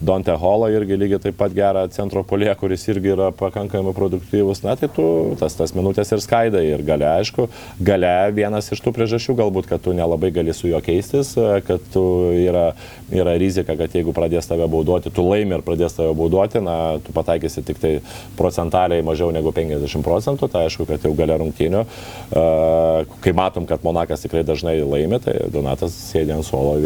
Donte 0.00 0.32
Holą 0.32 0.70
irgi 0.72 0.96
lygiai 0.96 1.20
taip 1.20 1.36
pat 1.36 1.52
gerą 1.52 1.82
centro 1.92 2.22
polė, 2.24 2.48
kuris 2.56 2.86
irgi 2.88 3.12
yra 3.12 3.28
pakankamai 3.36 3.92
produktyvus, 3.96 4.62
na 4.64 4.72
tai 4.80 4.88
tu 4.88 5.04
tas, 5.40 5.52
tas 5.58 5.74
minutės 5.76 6.08
ir 6.14 6.22
skaidai 6.24 6.62
ir 6.70 6.84
gale, 6.86 7.04
aišku, 7.20 7.48
gale 7.84 8.12
vienas 8.36 8.70
iš 8.72 8.80
tų 8.80 8.94
priežasčių 8.96 9.36
galbūt, 9.42 9.68
kad 9.68 9.82
tu 9.84 9.92
nelabai 9.96 10.30
gali 10.32 10.54
su 10.56 10.70
juo 10.70 10.80
keistis, 10.84 11.34
kad 11.66 11.84
tu 11.92 12.04
yra, 12.32 12.70
yra 13.12 13.34
rizika, 13.40 13.76
kad 13.76 13.92
jeigu 13.92 14.14
pradės 14.16 14.48
tave 14.48 14.68
bauduoti, 14.72 15.12
tu 15.12 15.26
laimi 15.26 15.58
ir 15.58 15.64
pradės 15.66 15.98
tave 15.98 16.14
bauduoti, 16.16 16.64
na 16.64 16.76
tu 17.04 17.12
pataikysi 17.16 17.64
tik 17.68 17.82
tai 17.82 17.92
procentaliai 18.40 19.04
mažiau 19.04 19.28
negu 19.36 19.52
50 19.52 20.06
procentų, 20.06 20.48
tai 20.48 20.64
aišku, 20.70 20.88
kad 20.88 21.04
jau 21.04 21.12
gale 21.18 21.36
rungtynių, 21.44 21.84
uh, 21.84 23.14
kai 23.20 23.36
matom, 23.36 23.68
kad 23.68 23.84
Monakas 23.84 24.24
tikrai 24.24 24.46
dažnai 24.48 24.78
laimi, 24.80 25.20
tai 25.20 25.36
Donatas 25.52 25.92
sėdė 26.08 26.38
ant 26.38 26.48
suolo, 26.48 26.78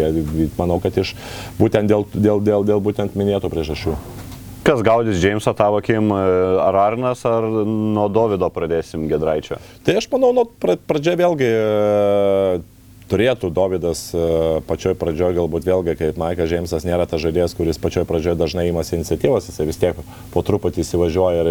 manau, 0.58 0.80
kad 0.82 0.98
iš 0.98 1.14
būtent 1.60 1.90
dėl, 1.90 2.08
dėl, 2.14 2.42
dėl, 2.42 2.66
dėl 2.66 2.82
būtent 2.82 3.03
minėtų 3.12 3.50
priežasčių. 3.52 3.94
Kas 4.64 4.80
gaudys 4.80 5.20
Džeimsą 5.20 5.52
tavo 5.52 5.76
akim, 5.82 6.08
e, 6.08 6.20
ar 6.64 6.74
Arnas, 6.80 7.20
ar 7.28 7.44
nuo 7.44 8.08
Davido 8.08 8.48
pradėsim 8.48 9.04
Gedraičio? 9.10 9.58
Tai 9.84 9.98
aš 10.00 10.08
manau, 10.08 10.32
nuo 10.32 10.46
pra- 10.48 10.78
pradžia 10.80 11.12
vėlgi 11.20 11.50
e, 11.50 12.62
turėtų 13.10 13.50
Davidas 13.54 14.06
e, 14.16 14.22
pačioj 14.68 14.96
pradžioj 14.98 15.36
galbūt 15.36 15.66
vėlgi, 15.68 15.94
kaip 15.98 16.18
Maikas 16.20 16.48
Džeimsas 16.50 16.86
nėra 16.86 17.06
tas 17.08 17.22
žaidėjas, 17.22 17.54
kuris 17.56 17.80
pačioj 17.80 18.06
pradžioj 18.08 18.36
dažnai 18.40 18.66
imasi 18.70 18.96
iniciatyvos, 18.98 19.48
jisai 19.50 19.66
vis 19.68 19.80
tiek 19.80 19.98
po 20.32 20.42
truputį 20.46 20.82
įsivažiuoja 20.84 21.44
ir, 21.44 21.50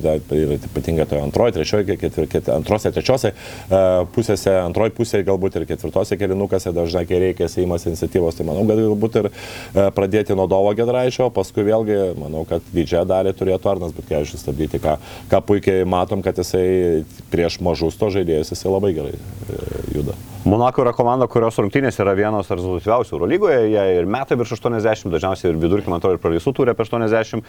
ir, 0.00 0.24
ir 0.38 0.54
ypatingai 0.58 1.06
toje 1.10 1.22
antroje, 1.24 1.56
trečioje, 1.58 1.98
ketvir, 2.00 2.28
ket, 2.32 2.50
antrose, 2.54 2.92
trečiose 2.94 3.32
e, 3.34 3.82
pusėse, 4.16 4.54
antroje 4.62 4.94
pusėje 4.96 5.28
galbūt 5.28 5.60
ir 5.60 5.68
ketvirtose 5.68 6.18
kelinukuose 6.20 6.72
dažnai, 6.76 7.04
kai 7.08 7.20
reikia, 7.26 7.48
jisai 7.48 7.66
imasi 7.68 7.90
iniciatyvos. 7.92 8.38
Tai 8.38 8.48
manau, 8.48 8.66
kad 8.68 8.82
galbūt 8.82 9.20
ir 9.20 9.30
e, 9.30 9.88
pradėti 9.96 10.36
nuo 10.38 10.48
Dovo 10.50 10.72
Gedraičio, 10.76 11.28
paskui 11.34 11.66
vėlgi, 11.68 11.98
manau, 12.20 12.46
kad 12.48 12.64
didžiąją 12.74 13.06
dalį 13.12 13.34
turėtų 13.38 13.74
Arnas 13.74 13.96
Butkevičius 13.96 14.44
stabdyti, 14.44 14.80
ką, 14.82 14.96
ką 15.32 15.42
puikiai 15.48 15.88
matom, 15.88 16.24
kad 16.24 16.38
jisai 16.40 17.04
prieš 17.32 17.60
mažus 17.64 17.98
to 18.00 18.12
žaidėjus 18.14 18.54
jisai 18.54 18.72
labai 18.72 18.94
gerai 18.96 19.18
e, 19.18 19.60
juda. 19.98 20.16
Monako 20.44 20.82
yra 20.84 20.90
komanda, 20.92 21.24
kurios 21.24 21.56
rungtynės 21.56 21.96
yra 22.02 22.12
vienos 22.18 22.50
rezultatyviausių 22.52 23.14
Eurolygoje, 23.16 23.62
jie 23.72 23.84
ir 23.96 24.08
metai 24.12 24.36
virš 24.36 24.58
80, 24.58 25.08
dažniausiai 25.14 25.48
ir 25.54 25.60
vidurkį, 25.62 25.88
man 25.88 26.02
atrodo, 26.02 26.18
ir 26.18 26.20
praleisų 26.20 26.52
turi 26.58 26.74
apie 26.74 26.84
80, 26.84 27.46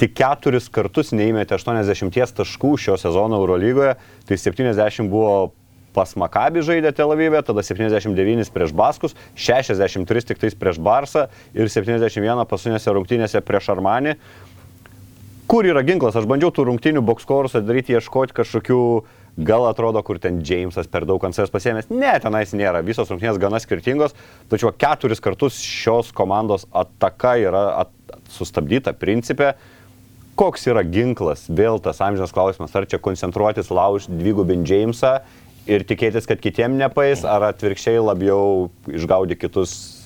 tik 0.00 0.14
keturis 0.16 0.70
kartus 0.72 1.12
neįmetė 1.12 1.58
80 1.58 2.32
taškų 2.38 2.70
šio 2.80 2.96
sezono 2.96 3.42
Eurolygoje, 3.42 3.98
tai 4.24 4.40
70 4.40 5.12
buvo 5.12 5.50
pas 5.92 6.16
Makabį 6.16 6.64
žaidė 6.64 6.94
Tel 6.96 7.12
Avive, 7.12 7.44
tada 7.44 7.60
79 7.60 8.48
prieš 8.54 8.72
Baskus, 8.72 9.16
63 9.36 10.24
tik 10.32 10.40
tais 10.40 10.56
prieš 10.56 10.80
Barsą 10.80 11.26
ir 11.52 11.68
71 11.68 12.48
paskutinėse 12.48 12.96
rungtynėse 12.96 13.44
prieš 13.44 13.74
Armanį. 13.76 14.16
Kur 15.48 15.68
yra 15.68 15.84
ginklas? 15.84 16.16
Aš 16.16 16.24
bandžiau 16.28 16.48
tų 16.52 16.64
rungtynių 16.68 17.04
bokskorus 17.04 17.60
daryti, 17.60 17.96
ieškoti 17.96 18.36
kažkokių 18.40 18.80
Gal 19.38 19.68
atrodo, 19.68 20.02
kur 20.02 20.18
ten 20.18 20.40
Jamesas 20.42 20.88
per 20.90 21.04
daug 21.06 21.22
ant 21.22 21.36
savęs 21.36 21.52
pasėmęs. 21.54 21.90
Ne, 21.94 22.10
tenais 22.18 22.50
nėra. 22.58 22.82
Visos 22.82 23.10
rungtynės 23.12 23.38
gana 23.38 23.60
skirtingos. 23.62 24.16
Tačiau 24.50 24.72
keturis 24.74 25.22
kartus 25.22 25.60
šios 25.62 26.10
komandos 26.16 26.66
ataka 26.74 27.36
yra 27.38 27.64
at, 27.84 27.92
sustabdyta 28.34 28.96
principė. 28.98 29.52
Koks 30.38 30.66
yra 30.70 30.82
ginklas? 30.82 31.46
Vėl 31.46 31.78
tas 31.82 32.02
amžinas 32.02 32.34
klausimas. 32.34 32.74
Ar 32.74 32.88
čia 32.90 32.98
koncentruotis, 33.02 33.70
laužti 33.70 34.18
dvigubin 34.18 34.66
Jamesą 34.66 35.20
ir 35.70 35.86
tikėtis, 35.86 36.26
kad 36.26 36.42
kitiem 36.42 36.74
nepais, 36.80 37.22
ar 37.22 37.52
atvirkščiai 37.52 38.02
labiau 38.02 38.72
išgaudyti 38.90 39.38
kitus 39.44 39.97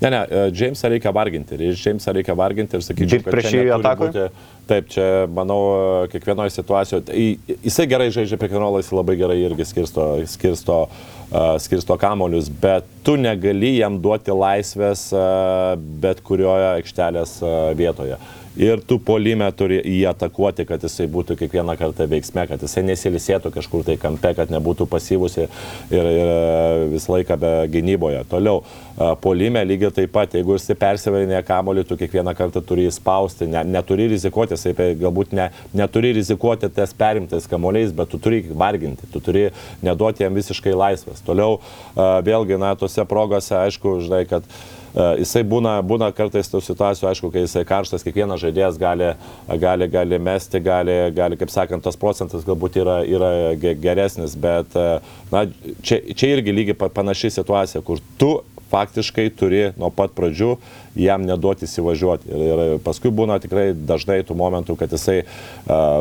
Ne, 0.00 0.08
ne, 0.10 0.20
e, 0.30 0.50
Jamesą 0.56 0.88
reikia 0.88 1.12
varginti. 1.12 1.58
Ir 1.60 1.76
Jamesą 1.76 2.12
reikia 2.16 2.34
varginti 2.38 2.78
ir 2.78 2.84
sakyčiau, 2.86 3.10
Dirbt 3.18 3.30
prieš 3.34 3.50
jį 3.52 3.66
atakoje? 3.76 4.28
Taip, 4.70 4.86
čia, 4.88 5.06
manau, 5.34 6.06
kiekvienoje 6.12 6.52
situacijoje. 6.54 7.10
į- 7.10 7.56
Jisai 7.66 7.86
gerai 7.90 8.06
žaidžia 8.14 8.38
pick'n'rollą, 8.38 8.80
jis 8.80 8.92
labai 8.94 9.16
gerai 9.18 9.36
irgi 9.44 9.66
skirsto, 9.66 10.04
skirsto, 10.30 10.76
uh, 10.86 11.58
skirsto 11.58 11.96
kamolius, 11.98 12.48
bet 12.48 12.84
tu 13.04 13.16
negali 13.20 13.76
jam 13.80 13.98
duoti 14.00 14.30
laisvės 14.30 15.08
uh, 15.12 15.74
bet 15.76 16.22
kurioje 16.22 16.70
aikštelės 16.80 17.42
uh, 17.42 17.74
vietoje. 17.76 18.16
Ir 18.58 18.80
tu 18.82 18.96
polime 18.98 19.46
turi 19.54 19.76
jį 19.78 20.08
atakuoti, 20.10 20.64
kad 20.66 20.82
jisai 20.82 21.04
būtų 21.10 21.36
kiekvieną 21.38 21.76
kartą 21.78 22.08
veiksme, 22.10 22.48
kad 22.50 22.62
jisai 22.64 22.82
nesilisėtų 22.88 23.52
kažkur 23.54 23.84
tai 23.86 23.94
kampe, 24.00 24.32
kad 24.34 24.50
nebūtų 24.50 24.88
pasyvus 24.90 25.36
ir, 25.38 25.52
ir, 25.94 26.08
ir 26.10 26.30
visą 26.90 27.14
laiką 27.14 27.36
be 27.38 27.52
gynyboje. 27.70 28.24
Toliau, 28.32 28.64
a, 28.98 29.12
polime 29.22 29.62
lygiai 29.62 29.92
taip 30.00 30.10
pat, 30.16 30.34
jeigu 30.34 30.56
jisai 30.56 30.74
persivarinėja 30.80 31.44
kamolį, 31.46 31.84
tu 31.86 31.98
kiekvieną 32.00 32.34
kartą 32.38 32.64
turi 32.66 32.88
įspausti, 32.90 33.46
ne, 33.52 33.62
neturi 33.70 34.08
rizikuoti, 34.10 34.58
jisai 34.58 34.74
galbūt 34.98 35.36
ne, 35.38 35.46
neturi 35.70 36.10
rizikuoti 36.18 36.72
ties 36.74 36.96
perimtais 36.98 37.46
kamoliais, 37.50 37.94
bet 37.94 38.10
tu 38.10 38.18
turi 38.18 38.42
varginti, 38.50 39.06
tu 39.14 39.22
turi 39.22 39.46
neduoti 39.86 40.26
jam 40.26 40.34
visiškai 40.34 40.74
laisvės. 40.74 41.22
Toliau, 41.22 41.60
a, 41.94 42.18
vėlgi, 42.26 42.58
na, 42.58 42.74
tose 42.74 43.06
progose, 43.06 43.54
aišku, 43.62 44.00
žinai, 44.08 44.24
kad 44.26 44.50
Uh, 44.50 44.79
jisai 44.94 45.42
būna, 45.46 45.76
būna 45.86 46.08
kartais 46.16 46.48
tų 46.50 46.60
situacijų, 46.64 47.08
aišku, 47.10 47.30
kai 47.34 47.44
jisai 47.44 47.64
karštas, 47.68 48.02
kiekvienas 48.06 48.40
žaidėjas 48.42 48.78
gali, 48.80 49.12
gali, 49.62 49.88
gali 49.92 50.18
mesti, 50.18 50.60
gali, 50.64 50.96
gali, 51.14 51.38
kaip 51.40 51.52
sakant, 51.54 51.84
tas 51.84 51.98
procentas 52.00 52.46
galbūt 52.46 52.80
yra, 52.82 52.96
yra 53.06 53.32
ge- 53.60 53.76
geresnis, 53.78 54.34
bet 54.34 54.74
uh, 54.78 54.98
na, 55.30 55.44
čia, 55.86 56.00
čia 56.14 56.34
irgi 56.36 56.56
lygiai 56.56 56.78
pa- 56.80 56.90
panaši 57.00 57.30
situacija, 57.38 57.84
kur 57.86 58.02
tu 58.18 58.32
faktiškai 58.70 59.28
turi 59.36 59.62
nuo 59.78 59.90
pat 59.94 60.14
pradžių 60.16 60.54
jam 61.00 61.24
neduoti 61.26 61.66
įsivažiuoti. 61.68 62.30
Ir, 62.30 62.62
paskui 62.84 63.12
būna 63.14 63.38
tikrai 63.42 63.70
dažnai 63.74 64.20
tų 64.26 64.36
momentų, 64.38 64.76
kad 64.80 64.92
jisai 64.94 65.20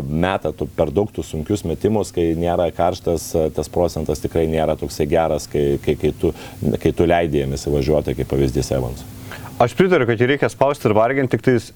meta 0.09 0.53
per 0.77 0.93
daug 0.95 1.11
tų 1.13 1.25
sunkius 1.25 1.65
metimus, 1.67 2.13
kai 2.15 2.31
nėra 2.39 2.69
karštas, 2.75 3.31
tas 3.55 3.71
procentas 3.71 4.23
tikrai 4.23 4.47
nėra 4.51 4.77
toksai 4.79 5.09
geras, 5.09 5.49
kai, 5.49 5.77
kai, 5.83 5.97
kai, 5.99 6.13
tu, 6.13 6.33
kai 6.81 6.93
tu 6.95 7.09
leidai 7.09 7.45
jam 7.45 7.55
įsivažiuoti, 7.57 8.17
kaip 8.19 8.31
pavyzdys 8.31 8.73
Evans. 8.77 9.05
Aš 9.59 9.75
pritariu, 9.75 10.07
kad 10.07 10.21
jį 10.21 10.33
reikia 10.33 10.47
spausti 10.51 10.87
ir 10.87 10.95
varginti, 10.95 11.35
tik 11.35 11.43
tais, 11.43 11.73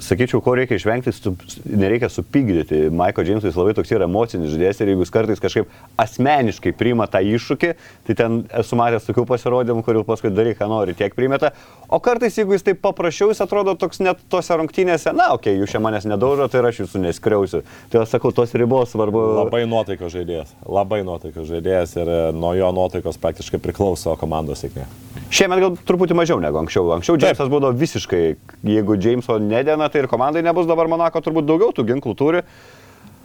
sakyčiau, 0.00 0.40
ko 0.44 0.54
reikia 0.56 0.78
išvengti, 0.78 1.12
su, 1.12 1.34
nereikia 1.68 2.08
supykdyti. 2.12 2.88
Michael 2.90 3.28
Jamesas 3.28 3.56
labai 3.58 3.74
toks 3.76 3.92
yra 3.92 4.08
emocinis 4.08 4.52
žaidėjas 4.52 4.80
ir 4.82 4.92
jeigu 4.92 5.04
jis 5.04 5.12
kartais 5.14 5.42
kažkaip 5.42 5.72
asmeniškai 6.00 6.72
priima 6.78 7.06
tą 7.10 7.22
iššūkį, 7.26 7.72
tai 8.08 8.16
ten 8.18 8.40
esu 8.62 8.78
matęs 8.78 9.06
tokių 9.08 9.26
pasirodymų, 9.28 9.84
kurių 9.86 10.04
paskui 10.08 10.32
daryk, 10.34 10.58
ką 10.60 10.68
nori, 10.70 10.96
tiek 10.98 11.14
primeta. 11.16 11.52
O 11.92 12.00
kartais, 12.02 12.38
jeigu 12.38 12.56
jis 12.56 12.66
taip 12.66 12.82
paprašiau, 12.84 13.30
jis 13.32 13.42
atrodo 13.44 13.76
toks 13.78 14.02
net 14.04 14.20
tose 14.32 14.56
rungtynėse, 14.58 15.14
na, 15.16 15.32
okei, 15.36 15.54
okay, 15.54 15.62
jūs 15.62 15.74
čia 15.76 15.82
manęs 15.84 16.08
nedaužo, 16.08 16.48
tai 16.52 16.64
aš 16.68 16.84
jūsų 16.84 17.04
neskriausiu. 17.06 17.62
Tai 17.92 18.04
aš 18.04 18.16
sakau, 18.16 18.32
tos 18.34 18.54
ribos 18.58 18.94
svarbu. 18.94 19.24
Labai 19.42 19.64
nuotaikos 19.68 20.14
žaidėjas. 20.14 20.54
Labai 20.66 21.02
nuotaikos 21.06 21.48
žaidėjas 21.50 21.98
ir 22.00 22.08
e, 22.08 22.20
nuo 22.36 22.54
jo 22.58 22.72
nuotaikos 22.74 23.20
praktiškai 23.22 23.60
priklauso 23.62 24.16
komandos 24.20 24.64
sėkmė. 24.64 24.88
Šiemet 25.32 25.62
gal 25.62 25.76
truputį 25.88 26.16
mažiau 26.18 26.40
negu 26.42 26.60
anksčiau. 26.60 26.90
Anksčiau 26.98 27.16
Džeimsas 27.16 27.48
būdavo 27.48 27.72
visiškai, 27.80 28.22
jeigu 28.68 28.98
Džeimso 29.00 29.38
nedėna, 29.40 29.88
tai 29.88 30.02
ir 30.04 30.08
komandai 30.10 30.42
nebus 30.44 30.68
dabar 30.68 30.90
Monako 30.92 31.22
turbūt 31.24 31.48
daugiau 31.48 31.72
tų 31.72 31.86
ginklų 31.88 32.12
turi. 32.18 32.42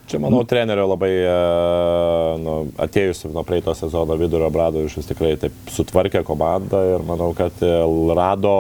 Čia, 0.07 0.21
manau, 0.23 0.45
trenerio 0.47 0.85
labai 0.87 1.09
e, 1.19 1.31
nu, 2.39 2.53
atėjusiu 2.79 3.33
nuo 3.35 3.41
praeito 3.43 3.73
sezono 3.75 4.15
vidurio 4.15 4.47
Bradovičius 4.55 5.09
tikrai 5.09 5.33
taip 5.41 5.55
sutvarkė 5.75 6.21
komandą 6.23 6.79
ir 6.93 7.03
manau, 7.03 7.33
kad 7.35 7.59
e, 7.59 7.73
rado, 8.15 8.53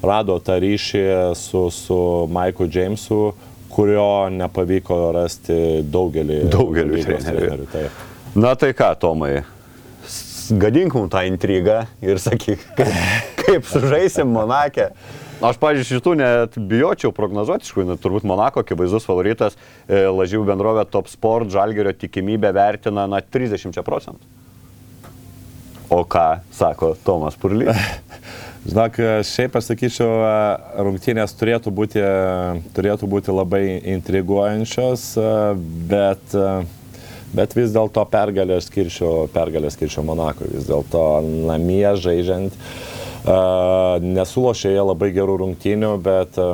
rado 0.00 0.38
tą 0.40 0.56
ryšį 0.64 1.02
su, 1.36 1.66
su 1.68 1.98
Maiku 2.32 2.64
Jamesu, 2.72 3.34
kurio 3.76 4.08
nepavyko 4.32 5.02
rasti 5.18 5.58
daugelį, 5.84 6.46
Daugeliui 6.54 7.02
lygos 7.02 7.28
trenerių. 7.28 7.68
taip. 7.74 8.00
Na 8.40 8.54
tai 8.56 8.72
ką, 8.76 8.94
Tomai, 9.04 9.34
gadink 10.54 10.96
mums 10.96 11.12
tą 11.12 11.22
intrigą 11.28 11.84
ir 12.04 12.20
sakyk, 12.22 12.62
kaip, 12.78 12.98
kaip 13.42 13.70
sužaisim 13.70 14.30
Monakę. 14.32 14.90
Aš, 15.36 15.58
pažiūrėjau, 15.60 15.98
šitų 15.98 16.14
net 16.16 16.54
bijočiau 16.56 17.12
prognozuoti, 17.12 17.66
iš 17.66 17.74
tikrųjų, 17.74 17.98
turbūt 18.00 18.24
Monako 18.24 18.62
akivaizdus 18.64 19.04
favoritas, 19.04 19.58
e, 19.84 20.06
lažybų 20.08 20.46
bendrovė 20.48 20.86
Top 20.88 21.10
Sport, 21.12 21.52
Žalgerio 21.52 21.92
tikimybę 21.92 22.54
vertina 22.56 23.04
na 23.10 23.20
30 23.20 23.76
procentų. 23.84 24.32
O 25.92 26.00
ką 26.08 26.40
sako 26.56 26.94
Tomas 27.04 27.36
Purlys? 27.36 27.76
Žinok, 28.66 28.96
šiaip 29.22 29.54
aš 29.60 29.68
sakyčiau, 29.68 30.08
e, 30.26 30.30
rungtynės 30.82 31.34
turėtų 31.38 31.70
būti, 31.70 32.00
turėtų 32.74 33.06
būti 33.10 33.34
labai 33.34 33.62
intriguojančios, 33.94 35.04
e, 35.20 35.28
bet, 35.92 36.34
e, 36.34 36.64
bet 37.36 37.56
vis 37.56 37.74
dėlto 37.74 38.04
pergalę 38.10 38.58
aš 38.60 38.70
skirčiau, 38.70 39.26
pergalę 39.32 39.70
skirčiau 39.72 40.04
Monakui. 40.06 40.48
Vis 40.54 40.68
dėlto 40.68 41.04
namie 41.24 41.86
žaidžiant, 42.00 42.56
e, 42.56 43.38
nesulošė 44.16 44.74
jie 44.74 44.82
labai 44.82 45.12
gerų 45.16 45.40
rungtynių, 45.44 45.96
bet 46.02 46.38
e, 46.40 46.52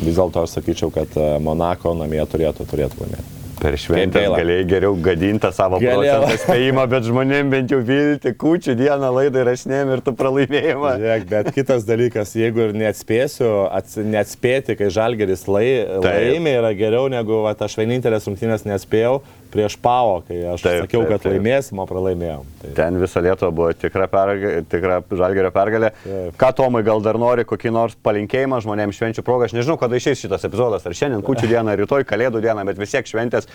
vis 0.00 0.16
dėlto 0.16 0.46
aš 0.46 0.58
sakyčiau, 0.58 0.92
kad 0.94 1.18
e, 1.18 1.34
Monako 1.44 1.94
namie 1.98 2.24
turėtų, 2.26 2.66
turėtų 2.70 3.04
laimėti. 3.04 3.36
Per 3.60 3.76
šventę 3.76 4.22
galėjai 4.32 4.64
geriau 4.68 4.94
gadinti 5.04 5.50
savo 5.52 5.76
procentą 5.82 6.36
spėjimą, 6.40 6.86
bet 6.88 7.04
žmonėm 7.04 7.50
bent 7.52 7.74
jau 7.74 7.80
vilti, 7.84 8.32
kučių 8.40 8.72
dieną 8.78 9.10
laidą 9.18 9.42
įrašinėjom 9.42 9.92
ir 9.92 10.02
tu 10.06 10.14
pralaimėjimą. 10.16 10.94
Žiūrėk, 11.02 11.26
bet 11.28 11.50
kitas 11.58 11.84
dalykas, 11.88 12.32
jeigu 12.40 12.64
ir 12.64 12.72
neatspėsiu, 12.80 13.50
ats, 13.68 13.98
neatspėti, 14.00 14.78
kai 14.80 14.88
žalgeris 14.94 15.44
lai, 15.50 15.66
laimė, 16.06 16.56
yra 16.62 16.72
geriau 16.78 17.12
negu 17.12 17.42
va, 17.44 17.52
aš 17.68 17.76
vienintelės 17.82 18.30
rungtynės 18.30 18.64
nespėjau 18.68 19.18
prieš 19.52 19.76
Pavo, 19.82 20.20
kai 20.26 20.38
aš 20.52 20.64
Taip, 20.64 20.84
sakiau, 20.84 21.02
taip, 21.02 21.10
kad 21.12 21.24
taip. 21.24 21.34
laimėsim, 21.34 21.80
o 21.82 21.86
pralaimėjom. 21.90 22.48
Tai, 22.62 22.70
Ten 22.78 22.98
visą 23.02 23.22
Lietuvą 23.24 23.50
buvo 23.54 23.70
tikra, 23.76 24.06
pergalė, 24.10 24.62
tikra 24.70 25.00
žalgerio 25.20 25.52
pergalė. 25.54 25.92
Taip. 26.04 26.36
Ką 26.40 26.50
Tomai 26.60 26.82
gal 26.86 27.02
dar 27.04 27.18
nori, 27.20 27.46
kokį 27.48 27.72
nors 27.74 27.96
palinkėjimą 28.06 28.62
žmonėms 28.64 28.98
švenčių 28.98 29.24
progą, 29.26 29.48
aš 29.48 29.56
nežinau, 29.58 29.78
kada 29.80 29.98
išeis 29.98 30.22
šitas 30.24 30.46
epizodas, 30.48 30.86
ar 30.86 30.96
šiandien 30.96 31.24
kučių 31.26 31.50
dieną, 31.54 31.74
ar 31.74 31.82
rytoj 31.82 32.06
kalėdų 32.08 32.42
dieną, 32.46 32.66
bet 32.70 32.80
vis 32.80 32.94
tiek 32.94 33.08
šventės 33.10 33.48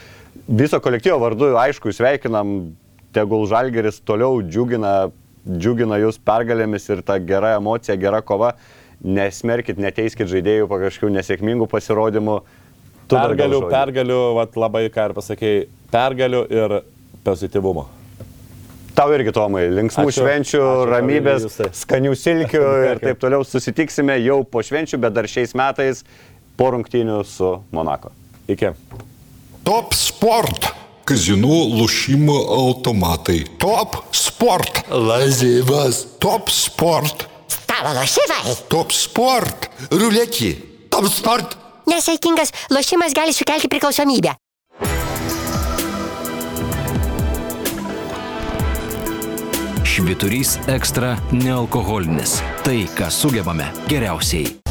viso 0.47 0.81
kolektyvo 0.83 1.19
vardu, 1.23 1.53
aišku, 1.61 1.93
sveikinam, 1.95 2.55
tegul 3.15 3.47
žalgeris 3.49 4.01
toliau 4.03 4.41
džiugina, 4.43 5.11
džiugina 5.47 5.99
jūs 6.03 6.19
pergalėmis 6.25 6.89
ir 6.91 7.05
ta 7.05 7.17
gera 7.23 7.55
emocija, 7.59 7.95
gera 7.99 8.21
kova. 8.25 8.55
Nesmerkit, 9.05 9.77
neteiskit 9.77 10.29
žaidėjų 10.31 10.69
po 10.71 10.79
kažkokių 10.81 11.11
nesėkmingų 11.17 11.67
pasirodymų. 11.69 12.39
Pergalių, 13.11 13.59
pergalių, 13.69 14.21
vat, 14.39 14.55
labai 14.57 14.87
ką 14.93 15.09
ir 15.09 15.13
pasakėjai, 15.17 15.67
pergalių 15.93 16.41
ir 16.49 16.79
pozityvumo. 17.25 17.85
Tau 18.95 19.11
irgi, 19.11 19.33
Tomai, 19.35 19.65
linksmų 19.75 20.07
Ačiū. 20.07 20.21
švenčių, 20.23 20.59
Ačiū, 20.63 20.85
ramybės, 20.87 21.43
Justai. 21.49 21.67
skanių 21.75 22.13
silkių 22.15 22.61
ir 22.93 23.01
taip 23.03 23.19
toliau. 23.19 23.43
Susitiksime 23.43 24.15
jau 24.23 24.39
po 24.47 24.63
švenčių, 24.63 25.01
bet 25.03 25.17
dar 25.17 25.27
šiais 25.27 25.51
metais 25.57 26.05
po 26.55 26.69
rungtynių 26.71 27.19
su 27.27 27.51
Monako. 27.75 28.13
Iki. 28.47 28.71
Top 29.67 29.91
sport. 29.97 30.71
Kazinų 31.05 31.57
lošimo 31.75 32.37
automatai. 32.55 33.43
Top 33.61 33.99
sport. 34.15 34.85
Lažybas. 34.89 36.05
Top 36.23 36.49
sport. 36.53 37.27
Stalo 37.51 37.91
lošimai. 37.99 38.55
Top 38.71 38.95
sport. 38.95 39.67
Ruletė. 39.91 40.55
Top 40.89 41.11
sport. 41.11 41.57
Nesaikingas 41.87 42.51
lošimas 42.69 43.13
gali 43.13 43.33
sukelti 43.33 43.67
priklausomybę. 43.67 44.33
Šviturys 49.95 50.57
ekstra 50.67 51.13
nealkoholinis. 51.31 52.41
Tai, 52.67 52.81
ką 52.97 53.07
sugebame 53.11 53.71
geriausiai. 53.87 54.65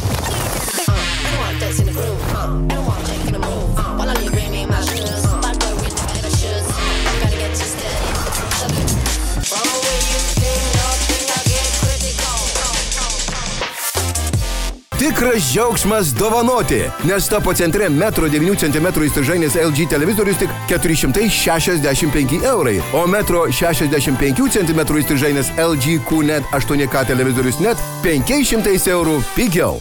Tikras 15.04 15.52
džiaugsmas 15.52 16.06
dovanoti, 16.14 16.80
nes 17.04 17.28
topo 17.28 17.52
centre 17.54 17.88
1,9 17.88 18.56
cm 18.56 18.86
įstrižainės 19.04 19.58
LG 19.60 19.84
televizorius 19.92 20.38
tik 20.40 20.54
465 20.70 22.40
eurai, 22.48 22.78
o 22.96 23.02
1,65 23.04 24.48
cm 24.56 24.80
įstrižainės 25.02 25.50
LG 25.60 25.98
QNET 26.08 26.48
8K 26.56 27.04
televizorius 27.12 27.60
net 27.60 27.84
500 28.06 28.88
eurų 28.96 29.18
pigiau. 29.36 29.76